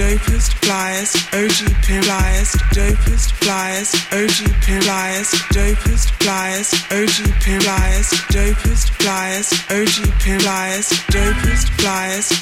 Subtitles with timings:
[0.00, 8.12] dopest, flyest, OG pin, flyest, dopest, flyest, OG pin, flyest, dopest, flyest, OG pin, flyest,
[8.32, 12.32] dopest, flyest, OG pin, flyest, dopest, flyest,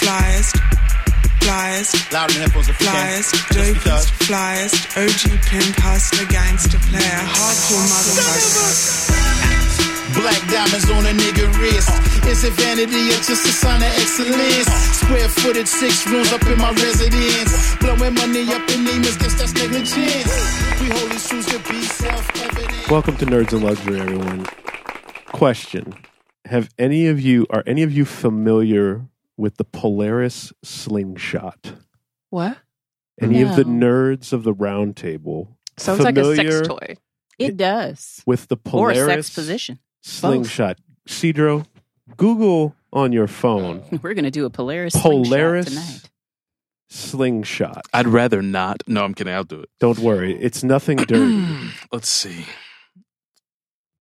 [0.00, 0.56] flyest,
[1.40, 9.33] flyest, Loud the headphones if flyest, dopest, flyest, OG pimp, hustler, gangster player, hardcore motherfucker.
[10.14, 11.90] Black diamonds on a nigga wrist.
[12.26, 14.66] Is it vanity or just a sign of excellence?
[14.98, 17.76] Square footed, six rooms up in my residence.
[17.76, 20.00] Blowing money up in Neiman's, guess that's negligence.
[20.80, 22.90] We hold these truths to be self evident.
[22.90, 24.46] Welcome to Nerds and Luxury, everyone.
[25.32, 25.94] Question:
[26.46, 31.72] Have any of you are any of you familiar with the Polaris slingshot?
[32.30, 32.58] What?
[33.20, 36.96] Any of the nerds of the round table Sounds like a sex toy.
[37.38, 38.22] It does.
[38.26, 39.78] with the Polaris Or a sex position.
[40.04, 40.78] Slingshot?
[41.08, 41.66] Cedro,
[42.16, 46.10] Google on your phone We're going to do a Polaris, Polaris slingshot tonight.
[46.88, 47.82] slingshot.
[47.92, 48.82] I'd rather not.
[48.86, 49.34] No, I'm kidding.
[49.34, 49.68] I'll do it.
[49.80, 51.44] Don't worry, it's nothing dirty.
[51.92, 52.46] Let's see.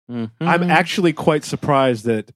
[0.09, 0.69] I'm Mhm.
[0.69, 2.31] actually quite surprised that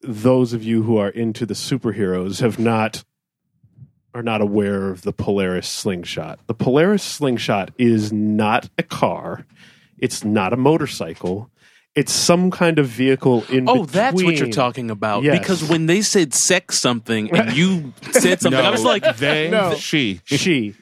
[0.00, 3.04] those of you who are into the superheroes have not
[4.14, 6.38] are not aware of the Polaris slingshot.
[6.46, 9.46] The Polaris slingshot is not a car.
[9.98, 11.50] It's not a motorcycle.
[11.94, 15.24] It's some kind of vehicle in Oh, that's what you're talking about.
[15.24, 15.38] Yes.
[15.38, 19.74] Because when they said sex something and you said something, I was like, they, No.
[19.74, 20.20] she.
[20.24, 20.74] She.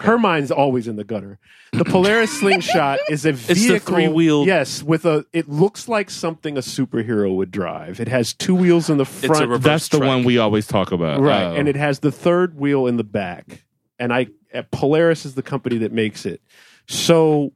[0.00, 1.38] Her mind's always in the gutter.
[1.72, 3.94] The Polaris slingshot is a the vehicle.
[3.96, 5.26] three-wheeled- Yes, with a.
[5.32, 8.00] It looks like something a superhero would drive.
[8.00, 9.48] It has two wheels in the a front.
[9.50, 10.08] reverse That's the truck.
[10.08, 11.20] one we always talk about.
[11.20, 11.54] right Oh.
[11.56, 13.64] and it has the third wheel in the back
[13.98, 16.40] and i uh, polaris is the company that makes it
[16.88, 17.52] so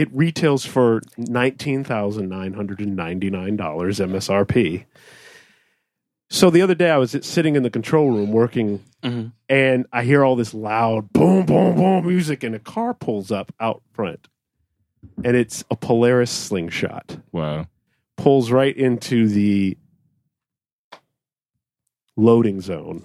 [0.00, 4.84] it retails for $19999 msrp
[6.30, 9.32] so the other day i was sitting in the control room working Mhm.
[9.48, 13.52] and i hear all this loud boom boom boom music and a car pulls up
[13.60, 14.28] out front
[15.24, 17.66] and it's a polaris slingshot wow.
[18.16, 19.76] pulls right into the
[22.16, 23.02] loading zone.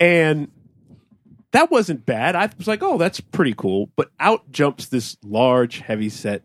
[0.00, 0.50] And
[1.54, 2.34] that wasn't bad.
[2.34, 3.88] I was like, oh, that's pretty cool.
[3.94, 6.42] But out jumps this large, heavy set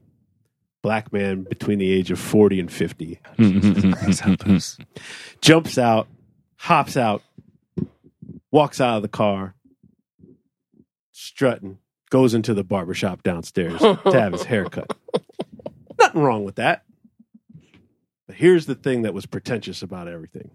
[0.83, 3.19] black man between the age of 40 and 50.
[3.39, 4.83] Mm-hmm, mm-hmm, mm-hmm,
[5.41, 6.07] jumps out,
[6.57, 7.23] hops out,
[8.51, 9.55] walks out of the car,
[11.11, 11.79] strutting,
[12.11, 14.95] goes into the barbershop downstairs to have his haircut.
[15.99, 16.83] Nothing wrong with that.
[18.27, 20.51] But here's the thing that was pretentious about everything.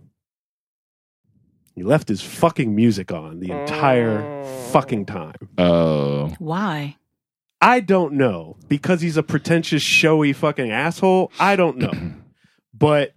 [1.75, 4.45] He left his fucking music on the entire oh.
[4.71, 5.49] fucking time.
[5.59, 6.35] Oh.
[6.39, 6.97] Why?
[7.61, 11.33] I don't know because he's a pretentious, showy fucking asshole.
[11.41, 11.93] I don't know,
[12.75, 13.15] but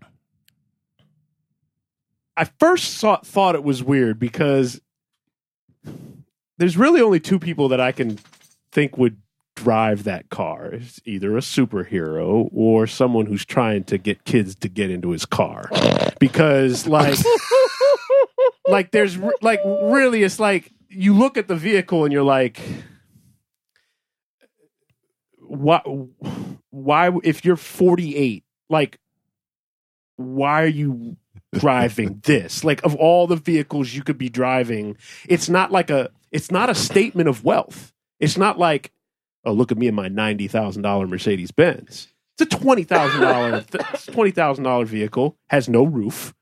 [2.37, 4.79] I first saw, thought it was weird because
[6.57, 8.19] there's really only two people that I can
[8.71, 9.17] think would
[9.55, 10.67] drive that car.
[10.67, 15.25] It's either a superhero or someone who's trying to get kids to get into his
[15.25, 15.69] car,
[16.19, 17.17] because like,
[18.67, 22.61] like there's like really, it's like you look at the vehicle and you're like
[25.47, 25.81] why
[26.69, 28.99] why if you're 48 like
[30.17, 31.15] why are you
[31.53, 32.63] driving this?
[32.63, 34.97] Like of all the vehicles you could be driving
[35.27, 37.93] it's not like a it's not a statement of wealth.
[38.19, 38.91] It's not like
[39.45, 42.07] oh look at me in my $90,000 Mercedes Benz
[42.39, 46.33] it's a $20,000 $20,000 vehicle has no roof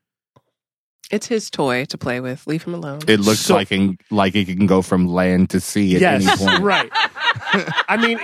[1.12, 2.46] It's his toy to play with.
[2.48, 3.02] Leave him alone.
[3.08, 6.28] It looks So- like in, like it can go from land to sea at yes
[6.28, 6.64] any point.
[6.64, 6.90] right
[7.88, 8.20] I mean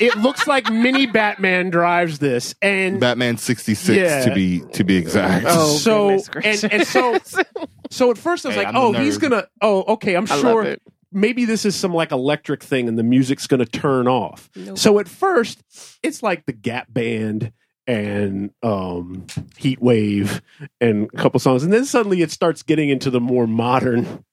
[0.00, 4.24] it looks like mini Batman drives this and Batman sixty six Yeah.
[4.24, 5.46] to be to be exact.
[5.48, 6.64] Oh, so goodness and, gracious.
[6.64, 7.42] and so
[7.90, 9.22] so at first I was Hey, like, I'm the oh, he's nerd.
[9.22, 9.46] gonna.
[9.60, 10.14] Oh, okay.
[10.16, 10.82] I'm I love sure it.
[11.12, 14.50] maybe this is some like electric thing, and the music's gonna turn off.
[14.56, 14.78] Nope.
[14.78, 15.62] So at first,
[16.02, 17.52] it's like the Gap Band
[17.86, 20.40] and um, Heat Wave
[20.80, 24.24] and a couple songs, and then suddenly it starts getting into the more modern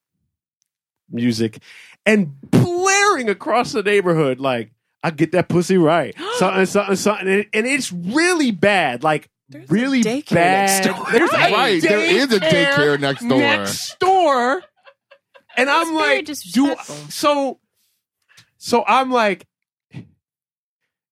[1.10, 1.60] music
[2.06, 4.72] and blaring across the neighborhood like.
[5.04, 9.04] I get that pussy right, something, something, something, and, and it's really bad.
[9.04, 10.86] Like There's a really daycare bad.
[10.86, 11.12] next door.
[11.12, 13.40] There's a Right, there is a daycare next door.
[13.40, 14.62] Next door,
[15.58, 16.96] and I'm very like, do disrespectful.
[17.10, 17.60] so.
[18.60, 19.48] So I'm like,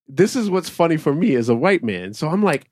[0.09, 2.13] this is what's funny for me as a white man.
[2.13, 2.67] So I'm like,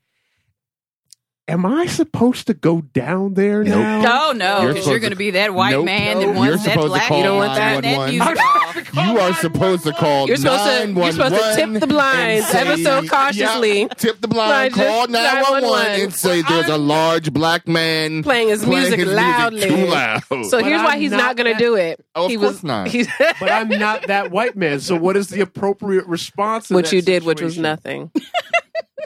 [1.46, 3.76] am I supposed to go down there Nope.
[3.78, 4.28] now?
[4.28, 5.84] Oh no, You're because you're going to- to be that white Nope.
[5.86, 6.26] man Nope.
[6.26, 8.14] that wants You're that supposed to black call you don't want that, that 911.
[8.14, 8.67] music off.
[8.94, 10.26] You are supposed to call.
[10.28, 13.80] You're supposed to- you're supposed to tip 911 the blinds and say- ever so cautiously.
[13.82, 14.74] Yeah, tip the blind.
[14.74, 16.00] Blind, Call nine one one 911.
[16.02, 19.68] and say there's a large black man Playing his music loudly.
[19.68, 20.22] too loud.
[20.28, 22.04] So But here's why I'm he's not not, going that- to do it.
[22.14, 22.88] Oh, of he course was not.
[23.40, 24.80] But I'm not that white man.
[24.80, 26.70] So what is the appropriate response?
[26.70, 28.10] Which what that you did, which was nothing.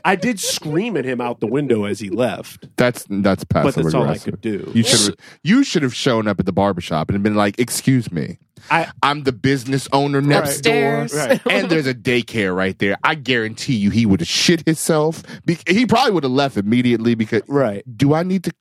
[0.05, 3.83] I did scream at him out the window as he left, that's that's passive but
[3.83, 4.33] that's all I aggressive.
[4.35, 4.73] could do.
[4.75, 8.11] You should have you should have shown up at the barbershop and been like, "Excuse
[8.11, 8.39] me,
[8.71, 11.13] I I'm the business owner next Upstairs.
[11.13, 11.41] door, Right.
[11.51, 12.97] and there's a daycare right there.
[13.05, 15.23] I guarantee you, he would have shit himself.
[15.45, 17.43] Be- he probably would have left immediately because.
[17.49, 17.85] right.
[17.97, 18.53] Do I need to?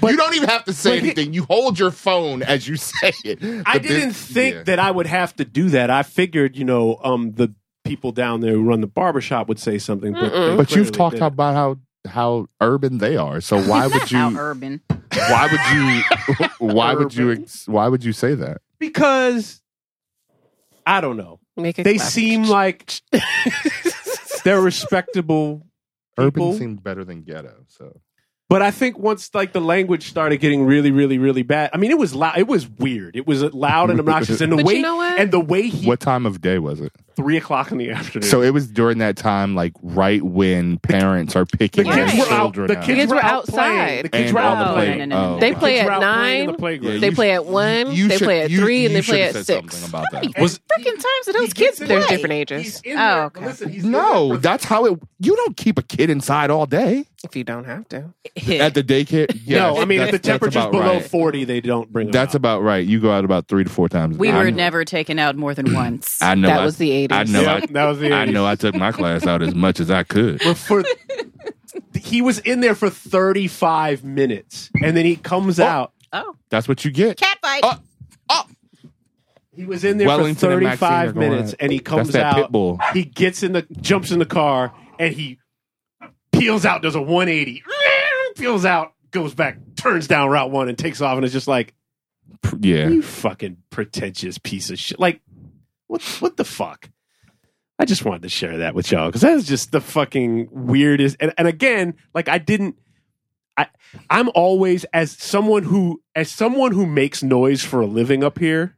[0.00, 1.34] But- you don't even have to say but he- anything.
[1.34, 3.38] you hold your phone as you say it.
[3.66, 4.62] I The didn't bus- think yeah.
[4.64, 5.90] that I would have to do that.
[5.90, 7.52] I figured, you know, um, the
[7.88, 10.12] people down there who run the barbershop would say something.
[10.12, 11.26] But, they But you've clearly talked didn't.
[11.26, 11.78] about how
[12.10, 13.40] how urban they are.
[13.40, 14.38] So why would How you?
[14.38, 14.80] urban.
[15.12, 15.76] why would
[16.40, 16.46] you?
[16.74, 17.32] Why would you?
[17.32, 18.58] ex- Why would you say that?
[18.78, 19.60] because
[20.86, 21.40] I don't know.
[21.56, 22.08] Make it They clap.
[22.08, 23.00] seem like
[24.44, 25.66] they're respectable
[26.18, 26.48] people.
[26.50, 27.64] Urban seemed better than ghetto.
[27.68, 28.00] So
[28.48, 31.70] But I think once like the language started getting really, really, really bad.
[31.72, 32.38] I mean, it was loud.
[32.38, 33.16] It was weird.
[33.16, 35.18] It was loud and obnoxious, and the But way you know what?
[35.18, 36.92] and the way he what time of day was it?
[37.18, 38.28] Three o'clock in the afternoon.
[38.28, 42.12] So it was during that time, like right when parents are picking the picking kids
[42.16, 42.38] their were out.
[42.54, 43.78] children The kids, kids were, were out playing.
[43.80, 44.04] outside.
[44.04, 44.86] The kids And were out on the the Oh, play.
[44.90, 45.36] no, no, no, no.
[45.36, 45.40] oh.
[45.40, 46.46] They The play kids at out playing in nine.
[46.46, 46.94] the playground.
[46.94, 49.00] Yeah, They you play at one, you they should- play at you- three, and you
[49.00, 49.76] they play should at said six.
[49.76, 50.40] something about that.
[50.40, 51.54] Was Freaking times of those kids.
[51.54, 52.80] gets in There's different ages.
[52.96, 53.44] Oh, okay.
[53.44, 54.98] Listen, he's in No, there for- that's how it.
[55.18, 58.14] You don't keep a kid inside all day If you don't have to.
[58.60, 59.26] at the daycare.
[59.44, 61.04] Yeah, no, I mean, if the that's- that's temperature's about below right.
[61.04, 62.36] forty, they don't bring them That's out.
[62.36, 62.86] about right.
[62.86, 64.14] You go out about three to four times.
[64.16, 64.34] a We day.
[64.34, 66.18] were I- never taken out more than once.
[66.22, 66.46] I know.
[66.48, 67.16] That I- was the 80s.
[67.16, 67.40] I know.
[67.42, 68.46] Yeah, I, that was the I know.
[68.46, 70.40] I took my class out as much as I could.
[70.44, 70.84] But for
[71.94, 75.64] he was in there for 35 minutes and then he comes oh.
[75.64, 77.18] out Oh, That's what you get.
[77.18, 77.60] cat fight.
[77.62, 77.78] Oh,
[78.30, 78.44] oh.
[79.54, 82.34] he was in there Wellington for 35 are minutes and he comes That's that out
[82.36, 82.80] pit bull.
[82.94, 85.38] he gets in the jumps in the car and he
[86.32, 87.62] peels out does a 180
[88.36, 91.74] peels out goes back turns down route 1 and takes off and it's just like
[92.58, 92.88] Yeah.
[92.88, 95.20] you fucking pretentious piece of shit like
[95.88, 96.88] what what the fuck
[97.78, 101.16] I just wanted to share that with y'all because that is just the fucking weirdest.
[101.20, 102.76] And, and again, like I didn't.
[103.56, 103.68] I
[104.10, 108.76] I'm always as someone who as someone who makes noise for a living up here,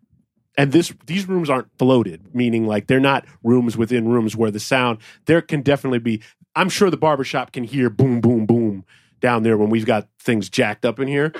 [0.57, 4.61] and this these rooms aren't floated, meaning like they're not rooms within rooms where the
[4.61, 6.23] sound there can definitely be.
[6.55, 8.85] I'm sure the barbershop can hear boom boom boom
[9.21, 11.33] down there when we've got things jacked up in here.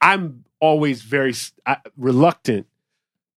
[0.00, 1.34] I'm always very
[1.96, 2.66] reluctant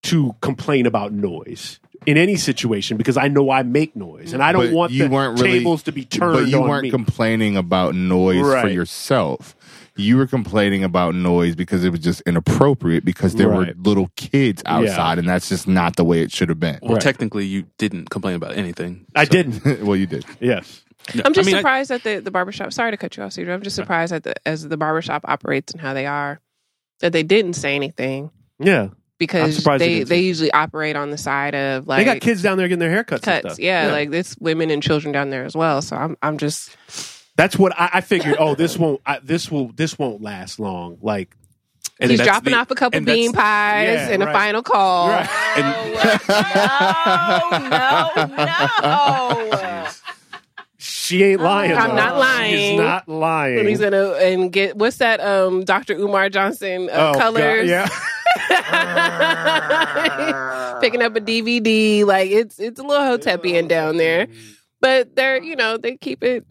[0.04, 4.52] to complain about noise in any situation because I know I make noise and I
[4.52, 6.84] don't But want you the weren't really- tables to be turned But you on weren't
[6.84, 6.90] me.
[6.90, 9.56] complaining about noise for yourself.
[9.98, 13.76] You were complaining about noise because it was just inappropriate because there Right.
[13.78, 16.80] were little kids outside and that's just not the way it should have been.
[16.82, 17.02] well, Right.
[17.02, 19.06] technically, you didn't complain about anything.
[19.16, 19.84] I So- didn't.
[19.86, 20.26] well, you did.
[20.40, 20.82] Yes.
[21.14, 22.72] No, I'm just I mean, I- surprised at the, the barbershop.
[22.74, 23.52] Sorry to cut you off, Cedar.
[23.52, 26.40] I'm just surprised that the as the barbershop operates and how they are
[27.02, 28.90] that they didn't say anything Yeah.
[29.22, 32.58] Because they they they usually operate on the side of like they got kids down
[32.58, 33.12] there getting their haircuts.
[33.14, 33.40] and cuts.
[33.42, 33.60] stuff.
[33.60, 35.84] Yeah, like it's women and children down there as well.
[35.84, 36.76] So I'm I'm just
[37.38, 38.36] that's what I, I figured.
[38.40, 39.00] Oh, this won't.
[39.06, 39.72] I, this will.
[39.74, 40.98] This won't last long.
[41.02, 41.36] Like.
[42.00, 44.30] and he's dropping the- off a couple and bean pies Yeah, and right.
[44.30, 45.10] a final call.
[45.10, 45.30] Right.
[48.26, 49.88] no, no, no.
[50.78, 51.74] She ain't lying.
[51.74, 51.96] I'm though.
[51.96, 52.56] not lying.
[52.56, 53.60] She's not lying.
[53.60, 55.20] And he's gonna and get what's that?
[55.20, 55.94] Um, Dr.
[55.94, 57.70] Umar Johnson uh, Oh, God, colors.
[57.70, 57.88] Yeah.
[60.82, 64.28] Picking up a DVD, like it's it's a little hotepian down there,
[64.80, 66.46] but they're you know they keep it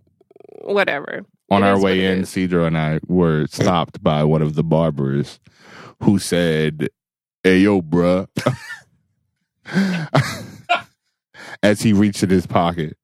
[0.63, 1.25] whatever.
[1.51, 2.31] On It our way in, is.
[2.31, 5.41] Cedro and I were stopped by one of the barbers
[6.03, 6.89] who said,
[7.43, 8.27] Hey, yo, bruh.
[11.63, 12.97] As he reached in his pocket,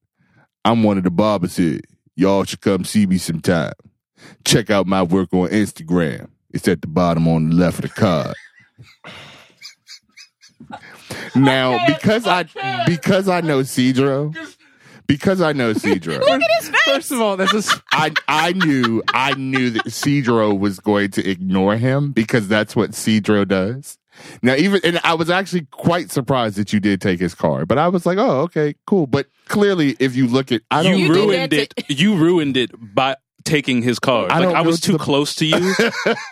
[0.65, 1.81] I'm one of the barbers here.
[2.15, 3.73] Y'all should come see me sometime.
[4.45, 6.29] Check out my work on Instagram.
[6.53, 8.35] It's at the bottom on the left of the card.
[11.37, 12.45] Now, because I
[12.87, 14.35] because I know Cedro,
[15.07, 16.19] because I know Cedro.
[16.21, 16.81] Look at his face.
[16.85, 17.59] First of all, that's a.
[17.59, 22.75] s- I I knew I knew that Cedro was going to ignore him because that's
[22.75, 23.99] what Cedro does.
[24.43, 27.77] Now even and I was actually quite surprised that you did take his car, but
[27.77, 29.07] I was like, oh okay, cool.
[29.07, 30.99] But clearly, if you look at, I don't.
[30.99, 31.91] you, You ruined that it.
[31.91, 33.17] You ruined it by
[33.47, 34.31] taking his card.
[34.31, 35.75] I like I was know too the- close to you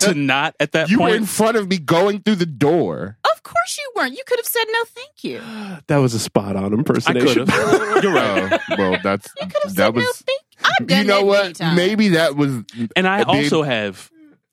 [0.01, 0.91] to not at that point.
[0.91, 3.17] you were in front of me going through the door.
[3.33, 4.13] Of course you weren't.
[4.15, 5.41] You could have said no, thank you.
[5.87, 7.45] That was a spot on impersonation.
[7.47, 7.49] could.
[8.03, 8.59] You're right.
[8.71, 10.41] Oh, well, that's You could have that said was no, thank
[10.79, 11.41] I've done you know that what?
[11.43, 11.75] many times.
[11.75, 12.51] Maybe that was.
[12.95, 14.09] And I Uh, babe- also have,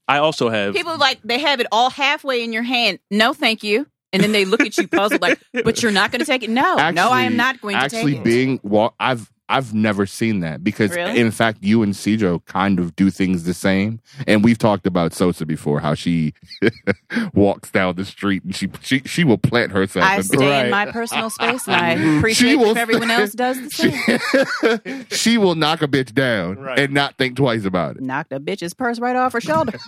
[0.09, 0.75] I also have.
[0.75, 2.99] People like they have it all halfway in your hand.
[3.11, 3.87] No, thank you.
[4.13, 6.51] And then they look at you puzzled, like, "But you're not going to take it."
[6.51, 8.25] No, no, I am not going to actually take it.
[8.25, 11.19] being well i've i've never seen that because Really?
[11.21, 15.13] in fact you and Cedro kind of do things the same and we've talked about
[15.13, 16.35] sosa before how she
[17.35, 20.65] walks down the street and she she, she will plant herself I in- stay Right.
[20.65, 25.05] in my personal space, and I appreciate She will- if everyone else does the same.
[25.11, 26.79] she, she will knock a bitch down Right.
[26.79, 29.79] and not think twice about it Knocked a bitch's purse right off her shoulder.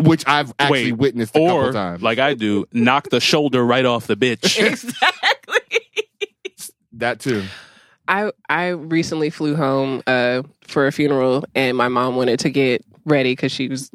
[0.00, 3.84] which i've actually Wait, witnessed a couple times like I do, knock the shoulder right
[3.84, 4.58] off the bitch.
[4.64, 5.80] exactly.
[6.94, 7.44] that too
[8.08, 12.84] I I recently flew home uh, for a funeral, and my mom wanted to get
[13.04, 13.90] ready because she was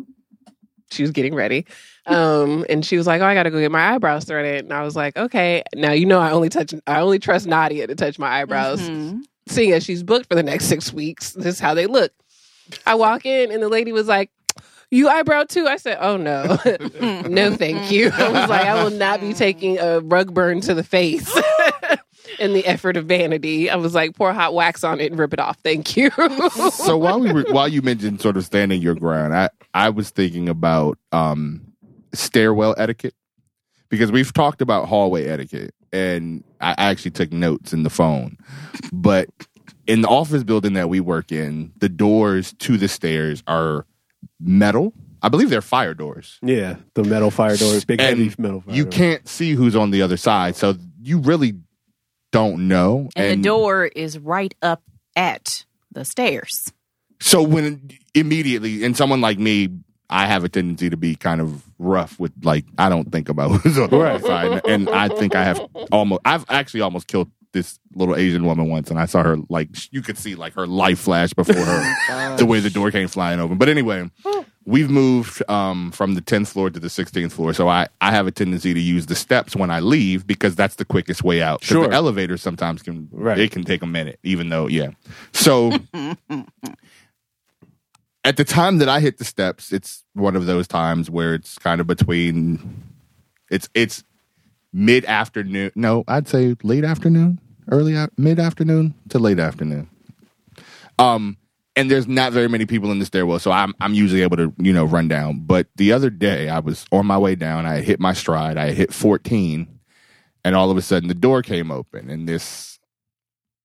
[0.91, 1.65] she was getting ready,
[2.05, 4.73] um, and she was like, "Oh, I got to go get my eyebrows threaded," and
[4.73, 7.95] I was like, "Okay." Now you know I only touch I only trust Nadia to
[7.95, 9.21] touch my eyebrows, Mhm.
[9.47, 11.31] seeing as she's booked for the next six weeks.
[11.31, 12.11] This is how they look.
[12.85, 14.29] I walk in, and the lady was like.
[14.93, 15.67] You eyebrow too?
[15.69, 16.57] I said, "Oh no,
[17.25, 20.73] no, thank you." I was like, "I will not be taking a rug burn to
[20.73, 21.33] the face."
[22.39, 23.69] in the effort of vanity.
[23.69, 25.57] I was like, pour hot wax on it and rip it off.
[25.63, 26.09] Thank you.
[26.71, 30.09] so while we were while you mentioned sort of standing your ground, I I was
[30.09, 31.61] thinking about um
[32.13, 33.15] stairwell etiquette
[33.89, 38.37] because we've talked about hallway etiquette and I actually took notes in the phone.
[38.93, 39.29] But
[39.87, 43.85] in the office building that we work in, the doors to the stairs are
[44.39, 44.93] metal.
[45.23, 46.39] I believe they're fire doors.
[46.41, 48.95] Yeah, the metal fire doors, big And heavy metal fire You doors.
[48.95, 51.53] can't see who's on the other side, so you really
[52.31, 53.09] don't know.
[53.15, 54.81] And, the door is right up
[55.15, 56.71] at the stairs.
[57.19, 59.69] So when immediately, and someone like me,
[60.09, 63.49] I have a tendency to be kind of rough with like I don't think about
[63.61, 64.21] who's on the Right.
[64.21, 65.61] right side, and I think I have
[65.91, 69.69] almost I've actually almost killed this little Asian woman once, and I saw her like
[69.93, 73.07] you could see like her life flash before her oh the way the door came
[73.07, 73.57] flying open.
[73.57, 74.09] But anyway.
[74.65, 78.27] We've moved um, from the 10th floor to the 16th floor, so I, I have
[78.27, 81.63] a tendency to use the steps when I leave because that's the quickest way out.
[81.63, 81.87] Sure.
[81.87, 83.39] the elevator sometimes can Right.
[83.39, 84.91] it can take a minute, even though yeah.
[85.33, 85.71] So
[88.23, 91.57] at the time that I hit the steps, it's one of those times where it's
[91.57, 92.83] kind of between
[93.49, 94.03] it's it's
[94.71, 95.71] mid afternoon.
[95.75, 97.39] No, I'd say late afternoon,
[97.71, 99.89] early mid afternoon to late afternoon.
[100.99, 101.37] Um
[101.75, 104.53] and there's not very many people in the stairwell, so I'm I'm usually able to,
[104.57, 105.39] you know, run down.
[105.45, 108.71] But the other day I was on my way down, I hit my stride, I
[108.71, 109.67] hit 14,
[110.43, 112.79] and all of a sudden the door came open and this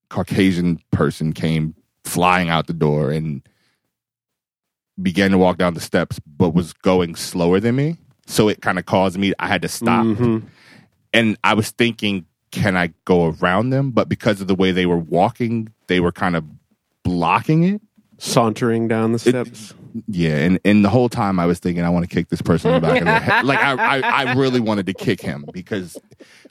[0.09, 3.43] Caucasian person came flying out the door and
[5.03, 7.99] began to walk down the steps, but was going slower than me.
[8.27, 10.07] So it kind of caused me, I had to stop.
[10.07, 10.45] Mhm.
[11.13, 13.91] And I was thinking, can I go around them?
[13.91, 16.45] But because of the way they were walking, they were kind of
[17.03, 17.83] blocking it.
[18.19, 19.75] Sauntering down the steps.
[20.09, 22.71] Yeah, and, and the whole time I was thinking I want to kick this person
[22.75, 23.45] in the back of the head.
[23.47, 25.99] Like I, I, I really wanted to kick him because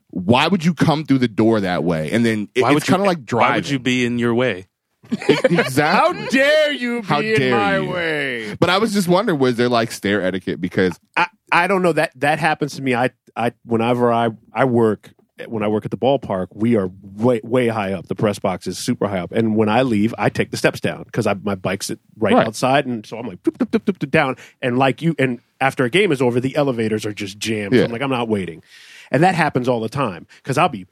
[0.10, 2.12] why would you come through the door that way?
[2.12, 3.50] And then it, Why it's would kind of like driving.
[3.52, 4.68] Why would you be in your way?
[5.12, 5.82] exactly?
[6.22, 7.90] How dare you How dare you.
[7.90, 8.56] way?
[8.56, 10.60] But I was just wondering, was there like stair etiquette?
[10.60, 12.96] Because I, I don't know that that happens to me.
[12.96, 15.14] I I whenever I I work
[15.48, 18.08] when I work at the ballpark, we are way way high up.
[18.08, 20.80] The press box is super high up, and when I leave, I take the steps
[20.80, 22.48] down because my bike's right, Right.
[22.48, 24.38] outside, and so I'm like doop, doop, doop, down.
[24.62, 27.76] And like you, and after a game is over, the elevators are just jammed.
[27.76, 28.64] So I'm like, I'm not waiting,
[29.12, 30.86] and that happens all the time because I'll be.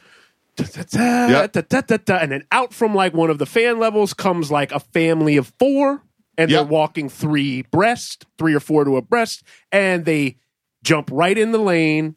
[0.55, 1.51] da-da-da, Yep.
[1.53, 5.37] da-da-da-da, And then out from like one of the fan levels comes like a family
[5.37, 6.03] of four,
[6.37, 6.59] and Yep.
[6.59, 10.37] they're walking three breast, three or four to a breast, and they
[10.83, 12.15] jump right in the lane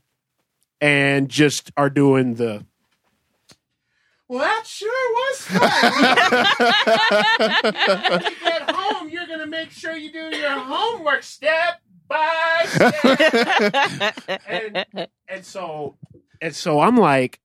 [0.80, 2.64] and just are doing the.
[4.28, 5.61] Well, that sure was fun.
[8.11, 12.64] when you get home, you're going to make sure you do your homework step by
[12.66, 14.40] step.
[14.49, 14.85] and,
[15.28, 15.97] and so,
[16.40, 17.40] and so I'm like,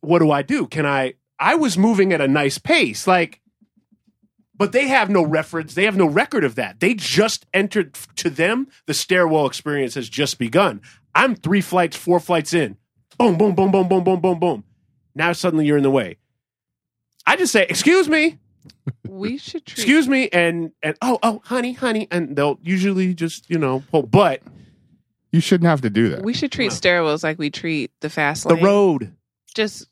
[0.00, 0.66] what do I do?
[0.66, 1.14] Can I?
[1.38, 3.40] I was moving at a nice pace, like,
[4.60, 5.72] but they have no reference.
[5.72, 6.80] They have no record of that.
[6.80, 7.94] They just entered.
[8.16, 10.82] To them, the stairwell experience has just begun.
[11.14, 12.76] I'm three flights, four flights in.
[13.16, 14.64] Boom, boom, boom, boom, boom, boom, boom, boom.
[15.14, 16.18] Now suddenly you're in the way.
[17.26, 18.38] I just say, "Excuse me,
[19.08, 23.48] we should treat excuse me," and and oh, oh, honey, honey, and they'll usually just
[23.48, 24.02] you know, pull.
[24.02, 24.42] but
[25.32, 26.22] you shouldn't have to do that.
[26.22, 28.64] we should treat stairwells like we treat the fast the lane.
[28.64, 29.16] road.
[29.54, 29.88] Just if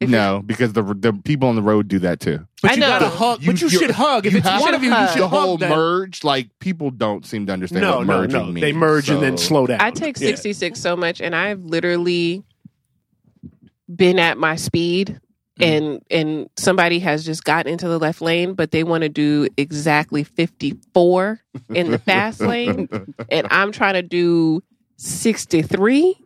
[0.00, 2.46] no, because the the people on the road do that too.
[2.62, 2.88] But I you know.
[2.88, 3.40] gotta hug.
[3.44, 4.26] but you you- should hug.
[4.26, 5.10] If you it's have one of you, you hug.
[5.10, 5.70] should the whole them.
[5.70, 8.46] merge, like people don't seem to understand No, what no, merging no.
[8.46, 8.60] means.
[8.60, 9.80] They merge and then slow down.
[9.80, 10.28] I take Yeah.
[10.28, 12.42] 66 so much, and I've literally
[13.94, 15.20] been at my speed
[15.58, 15.64] mm.
[15.66, 19.48] and and somebody has just gotten into the left lane, but they want to do
[19.56, 21.40] exactly 54
[21.74, 22.88] in the fast lane,
[23.30, 24.62] and I'm trying to do
[24.96, 26.16] 63.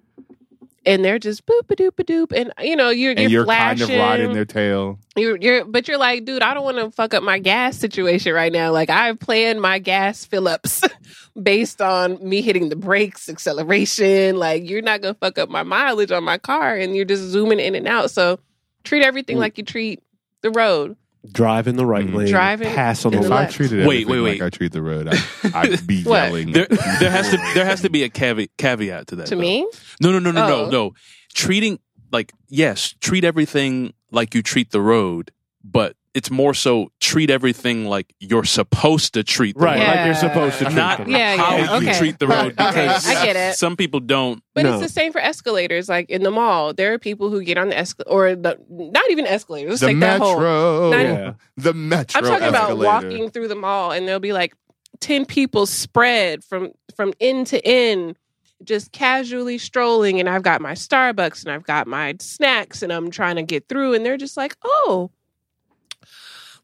[0.86, 3.44] And they're just boop a doop a doop, and you know you're and you're, you're
[3.44, 3.86] flashing.
[3.88, 4.98] kind of riding their tail.
[5.16, 8.34] You're, you're, but you're like, dude, I don't want to fuck up my gas situation
[8.34, 8.70] right now.
[8.72, 10.82] Like, I've planned my gas fill ups
[11.42, 14.36] based on me hitting the brakes, acceleration.
[14.36, 17.60] Like, you're not gonna fuck up my mileage on my car, and you're just zooming
[17.60, 18.10] in and out.
[18.10, 18.38] So,
[18.82, 19.40] treat everything Mm.
[19.40, 20.02] like you treat
[20.42, 20.96] the road.
[21.32, 22.14] Drive in the right Mhm.
[22.14, 22.28] lane.
[22.28, 23.48] Driving pass on in the If the I left.
[23.48, 23.56] left.
[23.56, 24.46] treated Wait, everything wait, like wait.
[24.46, 25.18] I treat the road, I,
[25.54, 26.24] I'd be What?
[26.24, 26.52] yelling.
[26.52, 26.66] There,
[27.00, 29.26] there has to there has to be a caveat caveat to that.
[29.28, 29.40] To though.
[29.40, 29.66] me,
[30.00, 30.64] No, no, no, no, Oh.
[30.66, 30.92] no, no.
[31.34, 31.78] Treating
[32.12, 35.30] like yes, treat everything like you treat the road,
[35.64, 39.86] but it's more so treat everything like you're supposed to treat the Right, road.
[39.88, 41.10] like you're supposed to treat Not them.
[41.10, 41.98] Yeah, how yeah, you okay.
[41.98, 43.56] treat the road because I get it.
[43.56, 44.42] some people don't.
[44.54, 44.74] but No.
[44.74, 45.88] it's the same for escalators.
[45.88, 49.10] Like in the mall, there are people who get on the escalator, or the not
[49.10, 49.70] even escalators.
[49.70, 50.34] Let's the take that whole.
[50.36, 51.32] metro, Not- Yeah.
[51.56, 52.20] the metro.
[52.20, 54.54] I'm talking about walking through the mall, and there'll be like
[55.00, 58.16] ten people spread from from end to end,
[58.62, 60.20] just casually strolling.
[60.20, 63.68] And I've got my Starbucks and I've got my snacks, and I'm trying to get
[63.68, 65.10] through, and they're just like, "Oh,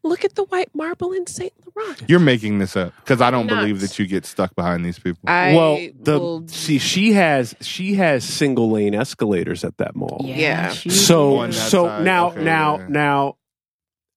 [0.03, 3.47] look at the white marble in Saint Laurent." You're making this up because I don't
[3.47, 3.59] Nuts.
[3.61, 5.21] believe that you get stuck behind these people.
[5.29, 10.21] I well, the will- see, she has she has single lane escalators at that mall.
[10.23, 10.71] Yeah.
[10.73, 12.87] she- So so side, now okay, now yeah.
[12.89, 13.37] now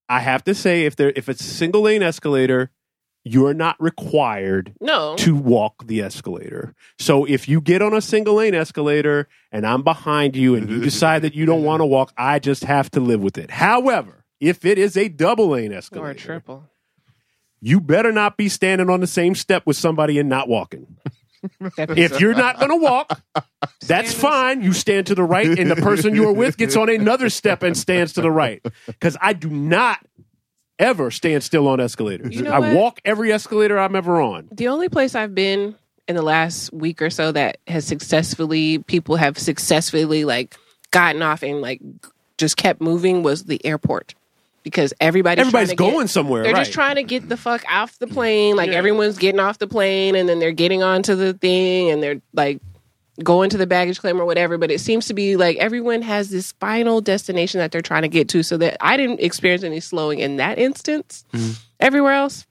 [0.08, 2.70] I have to say if there if it's a single lane escalator,
[3.26, 5.16] you're not required no.
[5.16, 6.74] to walk the escalator.
[6.98, 10.80] So if you get on a single lane escalator and I'm behind you and you
[10.82, 13.50] decide that you don't want to walk, I just have to live with it.
[13.50, 16.68] However, if it is a double lane escalator Or a triple.
[17.60, 20.96] you better not be standing on the same step with somebody and not walking.
[21.76, 23.20] If you're not going to walk,
[23.86, 24.62] that's fine.
[24.62, 27.62] You stand to the right, and the person you are with gets on another step
[27.62, 28.64] and stands to the right.
[28.86, 29.98] Because I do not
[30.78, 32.34] ever stand still on escalators.
[32.34, 32.74] You know I what?
[32.74, 34.48] walk every escalator I'm ever on.
[34.52, 35.74] The only place I've been
[36.08, 40.56] in the last week or so that has successfully people have successfully like
[40.90, 41.80] gotten off and like
[42.38, 44.14] just kept moving was the airport
[44.64, 46.42] because everybody's Everybody's to get- going somewhere.
[46.42, 46.60] They're right.
[46.62, 48.56] just trying to get the fuck off the plane.
[48.56, 52.20] Like everyone's getting off the plane and then they're getting onto the thing and they're
[52.32, 52.60] like
[53.22, 54.58] going to the baggage claim or whatever.
[54.58, 58.08] But it seems to be like everyone has this final destination that they're trying to
[58.08, 58.42] get to.
[58.42, 61.24] So that I didn't experience any slowing in that instance.
[61.32, 61.52] Mm-hmm.
[61.80, 62.46] Everywhere else,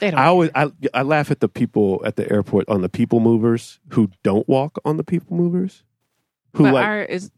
[0.00, 0.18] they don't.
[0.18, 3.78] I always I, I laugh at the people at the airport on the people movers
[3.90, 5.84] who don't walk on the people movers.
[6.56, 7.30] Who but like our is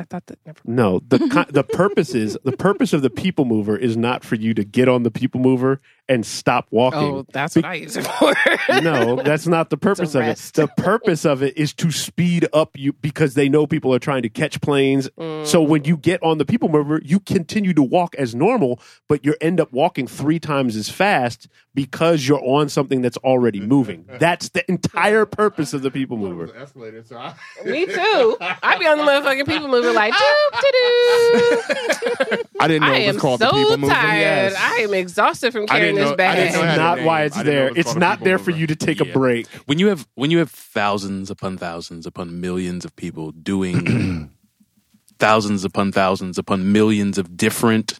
[0.00, 0.58] I thought that never.
[0.64, 1.18] no the
[1.50, 4.88] the purpose is the purpose of the people mover is not for you to get
[4.88, 5.80] on the people mover
[6.10, 7.00] and stop walking.
[7.00, 8.34] Oh, that's what I use it for.
[8.82, 10.36] no, that's not the purpose of it.
[10.54, 14.22] The purpose of it is to speed up you because they know people are trying
[14.22, 15.08] to catch planes.
[15.18, 15.46] Mm.
[15.46, 19.24] So when you get on the people mover, you continue to walk as normal, but
[19.24, 24.04] you end up walking three times as fast because you're on something that's already moving.
[24.18, 26.52] That's the entire purpose of the people mover.
[26.56, 28.36] Escalator, so I- Me too.
[28.40, 30.12] I'd be on the motherfucking people mover like
[30.52, 33.94] doop doo I didn't know I it was am called the so people moving.
[33.94, 34.20] tired.
[34.20, 34.56] Yes.
[34.58, 36.70] I am exhausted from I carrying didn't this know- I didn't It's know it bag.
[36.70, 37.06] had a not name.
[37.06, 37.66] why it's I didn't know there.
[37.66, 38.60] it was It's called a not people there for mover.
[38.60, 39.12] you to take a Yeah.
[39.12, 39.46] break.
[39.66, 44.30] When you have when you have thousands upon thousands upon millions of people doing
[45.18, 47.98] thousands upon thousands upon millions of different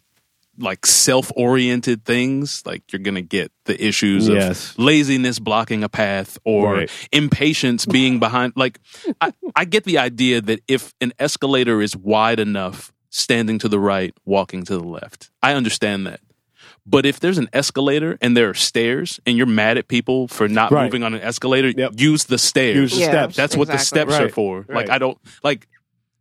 [0.59, 4.71] like self-oriented things like you're gonna get the issues Yes.
[4.71, 6.91] of laziness blocking a path or Right.
[7.11, 8.79] impatience being behind like
[9.21, 13.79] I, I get the idea that if an escalator is wide enough standing to the
[13.79, 16.19] right walking to the left i understand that
[16.85, 20.47] but if there's an escalator and there are stairs and you're mad at people for
[20.47, 20.85] not Right.
[20.85, 21.93] moving on an escalator Yep.
[21.97, 23.09] use the stairs Use the Yeah.
[23.09, 23.35] steps.
[23.35, 23.99] that's what the Exactly.
[24.13, 24.33] steps are Right.
[24.33, 24.65] for.
[24.73, 25.67] Like I don't like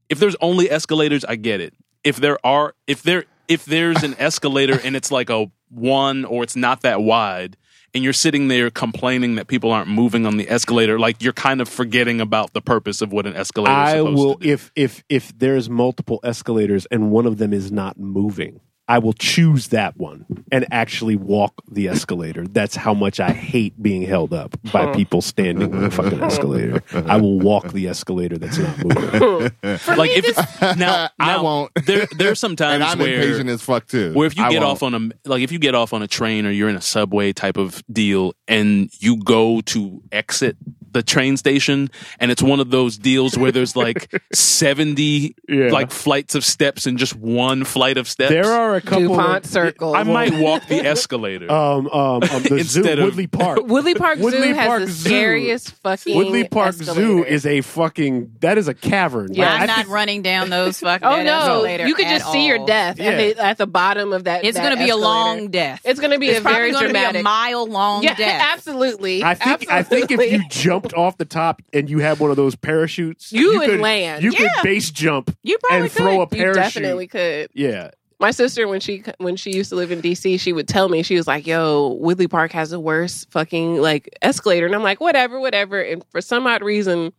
[0.08, 1.72] if there's only escalators, I get it.
[2.04, 6.42] If there are if there if there's an escalator and it's like a one or
[6.42, 7.56] it's not that wide
[7.94, 11.60] and you're sitting there complaining that people aren't moving on the escalator, like you're kind
[11.60, 14.52] of forgetting about the purpose of what an escalator is I supposed will to do.
[14.52, 18.60] if if if there's multiple escalators and one of them is not moving.
[18.90, 22.44] I will choose that one and actually walk the escalator.
[22.48, 26.82] That's how much I hate being held up by people standing on the fucking escalator.
[27.06, 29.52] I will walk the escalator that's not moving.
[29.96, 31.70] like if it's now, I won't.
[31.84, 34.12] There there are some times and I'm where impatient as fuck too.
[34.12, 34.72] Where if you I get won't.
[34.72, 36.80] off on a like if you get off on a train or you're in a
[36.80, 40.56] subway type of deal and you go to exit
[40.92, 45.70] the train station, and it's one of those deals where there's like seventy Yeah.
[45.70, 48.30] like flights of steps and just one flight of steps.
[48.30, 49.08] There are a couple.
[49.08, 49.94] DuPont of, Circle.
[49.94, 51.46] I might walk the escalator.
[51.60, 53.60] Um, um, um, the zoo, Instead of- Woodley Park.
[53.66, 55.08] Woodley Park Woodley Zoo has Park the Zoo.
[55.08, 56.16] scariest fucking.
[56.16, 59.32] Woodley Park Zoo is a fucking that is a cavern.
[59.32, 59.44] Yeah.
[59.46, 61.38] Like, I'm I not think- running down those fucking Oh no!
[61.38, 63.10] escalator You could at just see your death Yeah.
[63.10, 64.44] at, the, at the bottom of that.
[64.44, 65.80] It's that going to be a long death.
[65.84, 68.42] It's going to be It's a very going be dramatic a mile long Yeah, death.
[68.54, 69.22] absolutely.
[69.24, 72.30] I think I think if you you jumped off the top and you had one
[72.30, 74.22] of those parachutes, You would could land.
[74.24, 74.38] You Yeah.
[74.38, 76.38] could base jump You probably and throw a could.
[76.38, 76.62] you parachute.
[76.62, 77.50] definitely could.
[77.54, 80.88] Yeah, My sister, when she when she used to live in DC, she would tell
[80.90, 84.82] me she was like, "Yo, Woodley Park has the worst fucking like escalator," and I'm
[84.82, 87.12] like, "Whatever, whatever." And for some odd reason,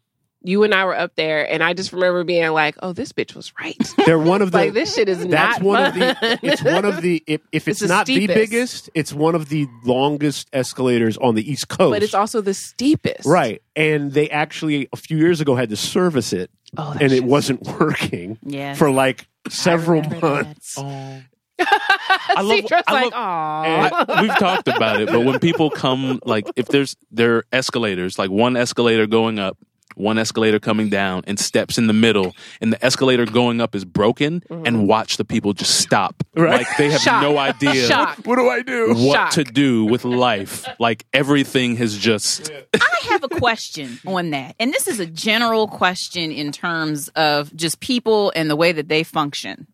[0.43, 3.35] you and I were up there, and I just remember being like, "Oh, this bitch
[3.35, 3.77] was right.
[4.05, 4.57] they're one of the.
[4.57, 6.39] like this shit is that's not one of the.
[6.43, 7.23] It's one of the.
[7.27, 8.35] If, if it's, It's the not the steepest.
[8.35, 11.91] biggest, it's one of the longest escalators on the East Coast.
[11.93, 13.25] but it's also the steepest.
[13.25, 17.23] right, and they actually a few years ago had to service it, Oh, and it
[17.23, 18.73] wasn't working Yeah.
[18.73, 20.45] for like several remember that.
[20.45, 20.75] months.
[20.77, 21.21] Oh.
[21.63, 25.69] I love- Citra's I like, love- "Aw." I- we've talked about it, but when people
[25.69, 29.57] come, like if there's there are escalators, like one escalator going up,
[29.95, 33.85] one escalator coming down, and steps in the middle, and the escalator going up is
[33.85, 34.65] broken, mm-hmm.
[34.65, 36.59] and watch the people just stop, Right.
[36.59, 37.21] like they have Shock.
[37.21, 38.19] no idea Shock.
[38.25, 38.93] What do I do?
[38.95, 39.31] what Shock.
[39.31, 40.67] to do with life.
[40.79, 44.55] Like everything has just I have a question on that.
[44.59, 48.87] And this is a general question in terms of just people and the way that
[48.89, 49.67] they function.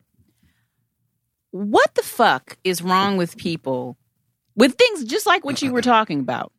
[1.51, 3.97] What the fuck is wrong with people
[4.55, 6.51] with things just like what you were talking about?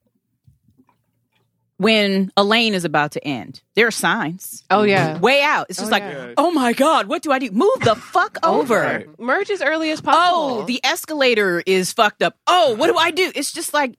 [1.78, 4.64] When a lane is about to end, there are signs.
[4.68, 5.16] Oh yeah.
[5.18, 5.66] Way out.
[5.68, 6.32] It's just Oh, like, yeah.
[6.36, 7.52] oh my God, what do I do?
[7.52, 8.80] Move the fuck over.
[8.80, 9.20] Right.
[9.20, 10.62] Merge as early as possible.
[10.62, 12.36] Oh, the escalator is fucked up.
[12.48, 13.30] Oh, what do I do?
[13.32, 13.96] It's just like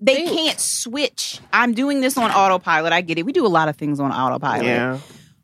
[0.00, 0.30] they Think.
[0.30, 1.40] can't switch.
[1.52, 2.92] I'm doing this on autopilot.
[2.92, 3.26] I get it.
[3.26, 4.64] We do a lot of things on autopilot.
[4.64, 4.98] yeah.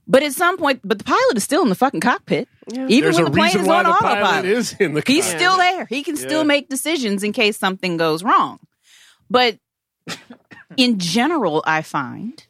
[0.06, 2.46] But at some point, but the pilot is still in the fucking cockpit.
[2.70, 2.86] Yeah.
[2.88, 4.22] Even There's when the plane is why on the autopilot.
[4.22, 5.02] pilot is in the.
[5.04, 5.86] He's still there.
[5.86, 8.60] He can still make decisions in case something goes wrong.
[9.28, 9.58] But
[10.76, 12.44] in general, I find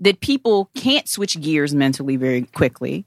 [0.00, 3.06] that people can't switch gears mentally very quickly.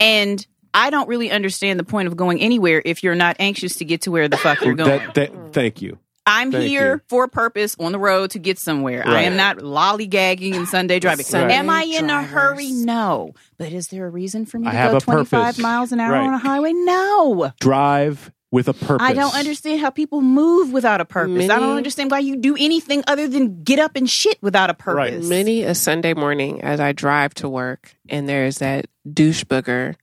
[0.00, 3.84] And I don't really understand the point of going anywhere if you're not anxious to
[3.84, 4.98] get to where the fuck you're going.
[4.98, 5.98] That, that, thank you.
[6.24, 7.00] I'm Thank here you.
[7.08, 9.02] for a purpose on the road to get somewhere.
[9.04, 11.24] I am not lollygagging and Sunday driving.
[11.24, 12.70] Sunday Am I in a hurry?
[12.70, 13.34] No.
[13.58, 15.58] But is there a reason for me to have go 25 purpose.
[15.58, 16.24] miles an hour Right.
[16.26, 16.72] on a highway?
[16.74, 17.52] No.
[17.58, 18.98] Drive with a purpose.
[19.00, 21.48] I don't understand how people move without a purpose.
[21.48, 24.74] I don't understand why you do anything other than get up and shit without a
[24.74, 24.94] purpose.
[24.94, 25.12] Right.
[25.14, 25.28] purpose.
[25.28, 29.96] Many a Sunday morning as I drive to work, and there's that douche booger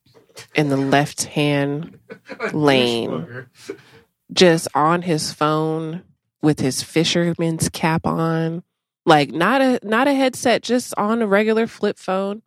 [0.55, 1.99] in the left hand
[2.53, 3.45] lane,
[4.33, 6.03] just on his phone
[6.41, 8.63] with his fisherman's cap on,
[9.05, 12.41] like not a not a headset, just on a regular flip phone,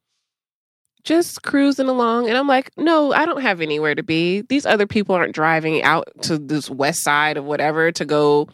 [1.04, 2.28] just cruising along.
[2.28, 4.42] And I'm like, no, I don't have anywhere to be.
[4.42, 8.48] These other people aren't driving out to this west side of whatever to go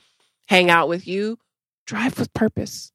[0.49, 1.39] hang out with you.
[1.87, 2.93] Drive with purpose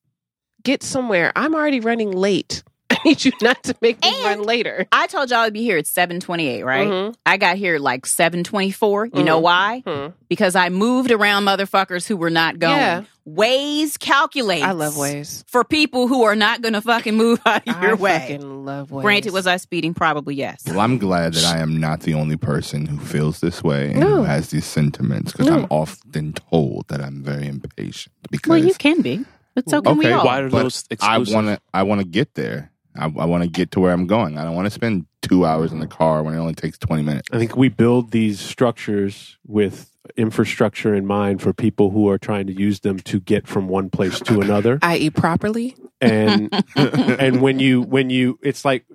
[0.63, 1.33] get somewhere.
[1.35, 2.63] I'm already running late.
[2.89, 4.85] I need you not to make me And- run later.
[4.93, 6.87] I told y'all I'd be here at 728, right?
[6.87, 7.15] Mhm.
[7.25, 9.07] I got here like 724.
[9.13, 9.43] You know Mhm.
[9.43, 9.83] why?
[9.85, 10.07] Hmm.
[10.29, 12.77] Because I moved around motherfuckers who were not going.
[12.77, 13.03] Yeah.
[13.27, 14.63] Waze calculates.
[14.65, 15.43] I love Waze.
[15.47, 18.11] For people who are not going to fucking move out of your way.
[18.11, 18.19] I way.
[18.19, 19.01] fucking love Waze.
[19.01, 19.93] Granted, was I speeding?
[19.93, 20.63] Probably yes.
[20.67, 23.99] Well, I'm glad that I am not the only person who feels this way and
[24.01, 24.17] No.
[24.17, 25.59] who has these sentiments because No.
[25.59, 28.13] I'm often told that I'm very impatient.
[28.29, 29.23] Because Well, you can be,
[29.55, 30.25] but so can we all.
[30.25, 31.59] Why are but those I want to.
[31.73, 32.71] I want to get there.
[32.95, 34.37] I, I want to get to where I'm going.
[34.37, 37.01] I don't want to spend two hours in the car when it only takes 20
[37.01, 37.29] minutes.
[37.31, 42.47] I think we build these structures with infrastructure in mind for people who are trying
[42.47, 44.79] to use them to get from one place to another.
[44.81, 45.75] I.e., properly.
[46.01, 48.85] And and when you when you it's like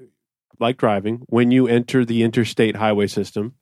[0.61, 3.55] like driving, when you enter the interstate highway system,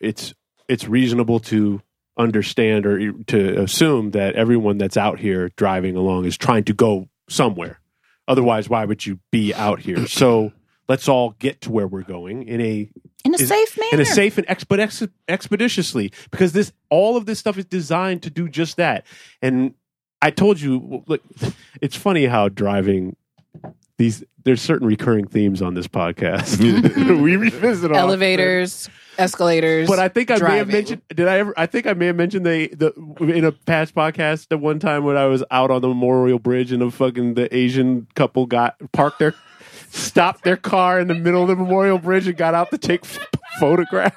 [0.00, 0.34] it's
[0.68, 1.82] it's reasonable to
[2.16, 7.08] understand or to assume that everyone that's out here driving along is trying to go
[7.28, 7.80] somewhere.
[8.28, 10.06] Otherwise, why would you be out here?
[10.06, 10.52] So
[10.88, 12.90] let's all get to where we're going in a
[13.24, 13.94] in a is- safe manner.
[13.94, 18.22] in a safe and expe- ex- expeditiously because this all of this stuff is designed
[18.22, 19.04] to do just that
[19.42, 19.74] and
[20.22, 21.22] i told you look
[21.80, 23.16] it's funny how driving
[23.98, 27.22] these there's certain recurring themes on this podcast mm-hmm.
[27.22, 29.86] we revisit all Elevators, escalators.
[29.86, 31.02] but I think I may have mentioned.
[31.14, 31.52] Did I ever?
[31.58, 32.92] I think I may have mentioned the the
[33.24, 36.72] in a past podcast the one time when I was out on the Memorial Bridge
[36.72, 39.34] and the fucking the Asian couple got parked their
[39.90, 43.04] stopped their car in the middle of the Memorial Bridge and got out to take
[43.04, 43.18] f-
[43.58, 44.16] photograph.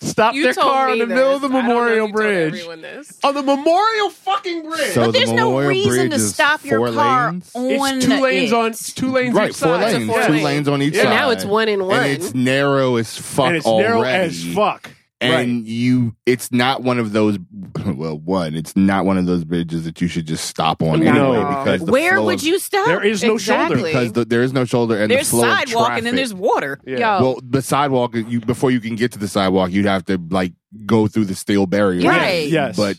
[0.00, 1.14] stop You their told car me in the this.
[1.14, 2.52] middle of the I don't know Memorial you told Bridge.
[2.54, 3.18] everyone this.
[3.22, 4.90] On the Memorial fucking Bridge.
[4.92, 7.50] So But the there's no Memorial reason Bridge to is stop your four car lanes.
[7.54, 8.54] on it's two lanes it.
[8.56, 9.92] on it's two lanes Right, each four side.
[9.94, 10.42] lanes, four two lane.
[10.44, 11.02] lanes on each Yeah.
[11.04, 11.10] side.
[11.10, 11.96] Now it's one in one.
[12.02, 13.88] and it's narrow as fuck and it's already.
[13.88, 14.90] narrow as fuck.
[15.22, 15.64] And right.
[15.66, 17.38] you, it's not one of those.
[17.84, 21.32] Well, one, it's not one of those bridges that you should just stop on No.
[21.32, 22.86] anyway because the Where would of- you stop?
[22.86, 23.76] There is no Exactly.
[23.76, 23.88] shoulder.
[23.88, 26.32] because the, there is no shoulder and there's the flow of sidewalk and then there's
[26.32, 26.78] water.
[26.86, 26.98] Yeah.
[27.18, 30.18] Yo, Well, the sidewalk, you before you can get to the sidewalk, you'd have to
[30.30, 30.52] like
[30.86, 32.08] go through the steel barrier.
[32.08, 32.48] Right.
[32.48, 32.76] Yes.
[32.76, 32.98] But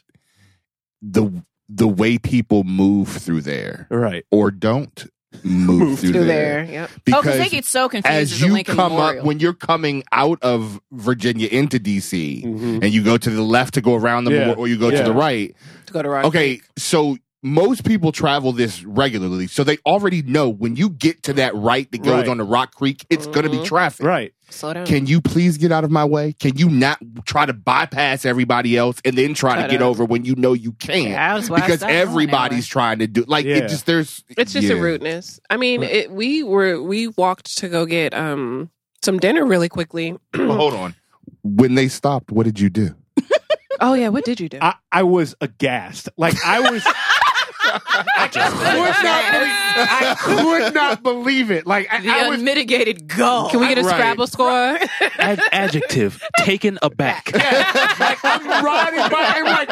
[1.01, 4.25] the the way people move through there right.
[4.31, 5.05] or don't
[5.43, 6.73] move, Move through, through there, there.
[6.73, 6.89] Yep.
[6.93, 9.19] Oh, because because they get so confused as with the you Lincoln come Memorial.
[9.21, 12.83] up when you're coming out of Virginia into DC Mhm.
[12.83, 14.39] and you go to the left to go around the Yeah.
[14.39, 14.99] memorial, or you go Yeah.
[14.99, 15.55] to the right.
[15.87, 16.63] To go to Rock Okay, Creek.
[16.77, 21.53] so most people travel this regularly, so they already know when you get to that
[21.55, 22.27] right that goes Right.
[22.29, 24.05] on to Rock Creek, it's going to be traffic.
[24.05, 24.33] Right.
[24.53, 24.85] Slow down.
[24.85, 26.33] Can you please get out of my way?
[26.33, 29.89] Can you not try to bypass everybody else and then try Shut to get up.
[29.89, 31.09] over when you know you can't?
[31.09, 33.57] Yeah, that's why I because everybody's trying to do like Yeah.
[33.57, 34.75] it just there's It's just yeah.
[34.75, 35.39] a rudeness.
[35.49, 38.69] I mean, it, we were we walked to go get um
[39.01, 40.17] some dinner really quickly.
[40.37, 40.95] Well, hold on.
[41.43, 42.95] When they stopped, what did you do?
[43.81, 44.59] oh yeah, what did you do?
[44.61, 46.09] I, I was aghast.
[46.17, 46.83] Like I was.
[47.65, 48.39] I could
[49.03, 49.53] not believe.
[49.75, 51.65] I could not believe it.
[51.67, 52.39] Like I, the I was.
[52.39, 53.47] unmitigated go.
[53.51, 53.95] Can we get a Right.
[53.95, 54.49] Scrabble score?
[55.19, 57.31] Ad- adjective taken aback.
[57.33, 59.69] Yeah, like I'm riding by and like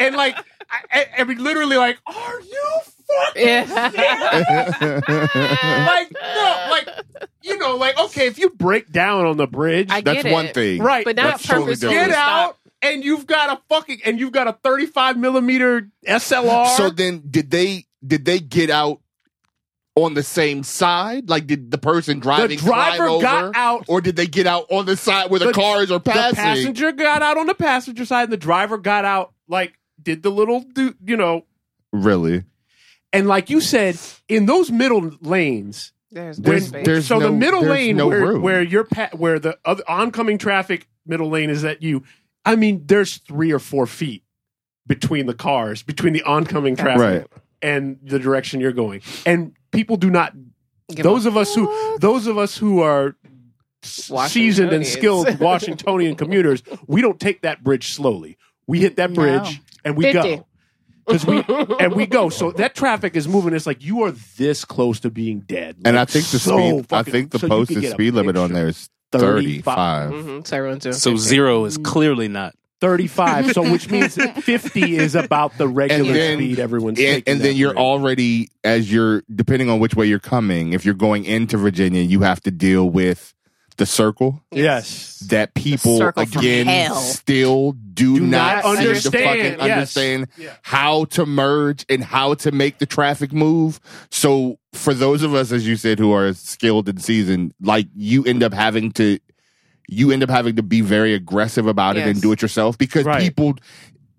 [0.00, 0.36] and like
[0.70, 2.64] I, I, I mean literally like are you
[3.24, 3.64] fucking yeah.
[5.86, 6.88] like no like
[7.42, 10.82] you know like okay if you break down on the bridge I That's one thing.
[10.82, 14.48] right But not That's totally get out and you've got a fucking and you've got
[14.48, 19.00] a 35 millimeter SLR So then did they did they get out
[19.96, 21.28] on the same side?
[21.28, 23.22] Like did the person the driving driver climb over?
[23.22, 25.98] got out or did they get out on the side where the, The- cars are
[25.98, 26.36] the passing?
[26.36, 30.30] passenger got out on the passenger side and the driver got out like did the
[30.30, 31.44] little do you know
[31.92, 32.44] Really?
[33.12, 37.72] and like you said in those middle lanes There's, There's- there's- so the middle there's
[37.72, 41.82] lane no where where your pa- where the other oncoming traffic middle lane is at
[41.82, 42.04] you.
[42.48, 44.22] I mean, there's three or four feet
[44.86, 47.26] between the cars, between the oncoming traffic Right.
[47.62, 50.32] and the direction you're going, and people do not.
[50.90, 52.00] Give those a of us who fuck.
[52.00, 53.14] those of us who are
[53.82, 54.88] seasoned and Washingtonians.
[54.88, 58.36] skilled Washingtonian commuters, we don't take that bridge slowly.
[58.66, 59.14] We hit that No.
[59.16, 60.36] bridge and we 50.
[60.36, 60.46] go.
[61.06, 61.44] Because we
[61.80, 63.54] and we go, so that traffic is moving.
[63.54, 66.56] It's like you are this close to being dead, And I Like, think the so
[66.58, 68.54] speed I fucking- think the so you could posted get a speed limit on picture.
[68.60, 70.10] there is 35.
[70.10, 70.10] 35.
[70.12, 71.28] Mhm, So everyone's doing So 50.
[71.28, 72.54] zero is clearly not.
[72.80, 77.40] 35 so which means 50 is about the regular then- speed everyone's And, taking and
[77.40, 77.82] then that you're bridge.
[77.82, 82.20] already as you're depending on which way you're coming, if you're going into Virginia, you
[82.20, 83.34] have to deal with
[83.78, 86.94] the circle yes that people circle from again hell.
[86.96, 89.96] still do, Do not, not seem to understand, fucking yes.
[89.96, 90.54] understand Yeah.
[90.62, 93.80] how to merge and how to make the traffic move.
[94.10, 98.24] So for those of us, as you said, who are skilled and seasoned, like you
[98.24, 99.18] end up having to
[99.88, 103.04] you end up having to be very aggressive about it and do it yourself because
[103.04, 103.22] Right.
[103.22, 103.54] people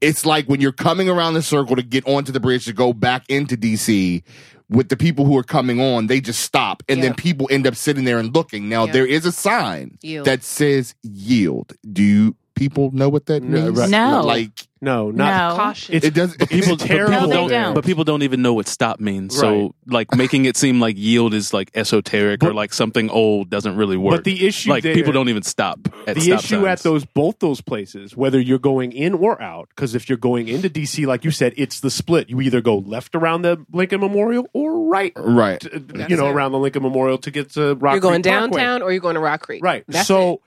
[0.01, 2.91] it's like when you're coming around the circle to get onto the bridge to go
[2.93, 4.23] back into DC
[4.69, 7.75] with the people who are coming on, they just stop and then people end up
[7.75, 8.69] sitting there and looking.
[8.69, 8.91] Now Yeah.
[8.93, 10.25] there is a sign Yield.
[10.27, 11.73] that says yield.
[11.91, 13.77] Do you people know what that No, means?
[13.79, 13.89] right.
[13.89, 14.21] No.
[14.23, 15.55] Like no not No.
[15.57, 15.95] Caution.
[15.95, 17.73] it's it does it's People, but people No, don't, don't.
[17.73, 19.33] but people don't even know what stop means.
[19.35, 19.39] Right.
[19.41, 23.75] So, like making it seem like yield is like esoteric or like something old doesn't
[23.75, 24.15] really work.
[24.17, 26.67] but the issue like there, people don't even stop at the stop issue signs.
[26.67, 30.47] at those both those places whether you're going in or out because if you're going
[30.47, 33.99] into dc like you said it's the split you either go left around the lincoln
[33.99, 35.61] memorial or right right.
[35.61, 36.31] to- you know it.
[36.31, 37.91] around the lincoln memorial to get to rock Creek.
[37.93, 38.57] you're going Creek Parkway.
[38.59, 39.63] downtown or you're going to Rock Creek.
[39.63, 39.83] Right.
[39.87, 40.39] That's so, it.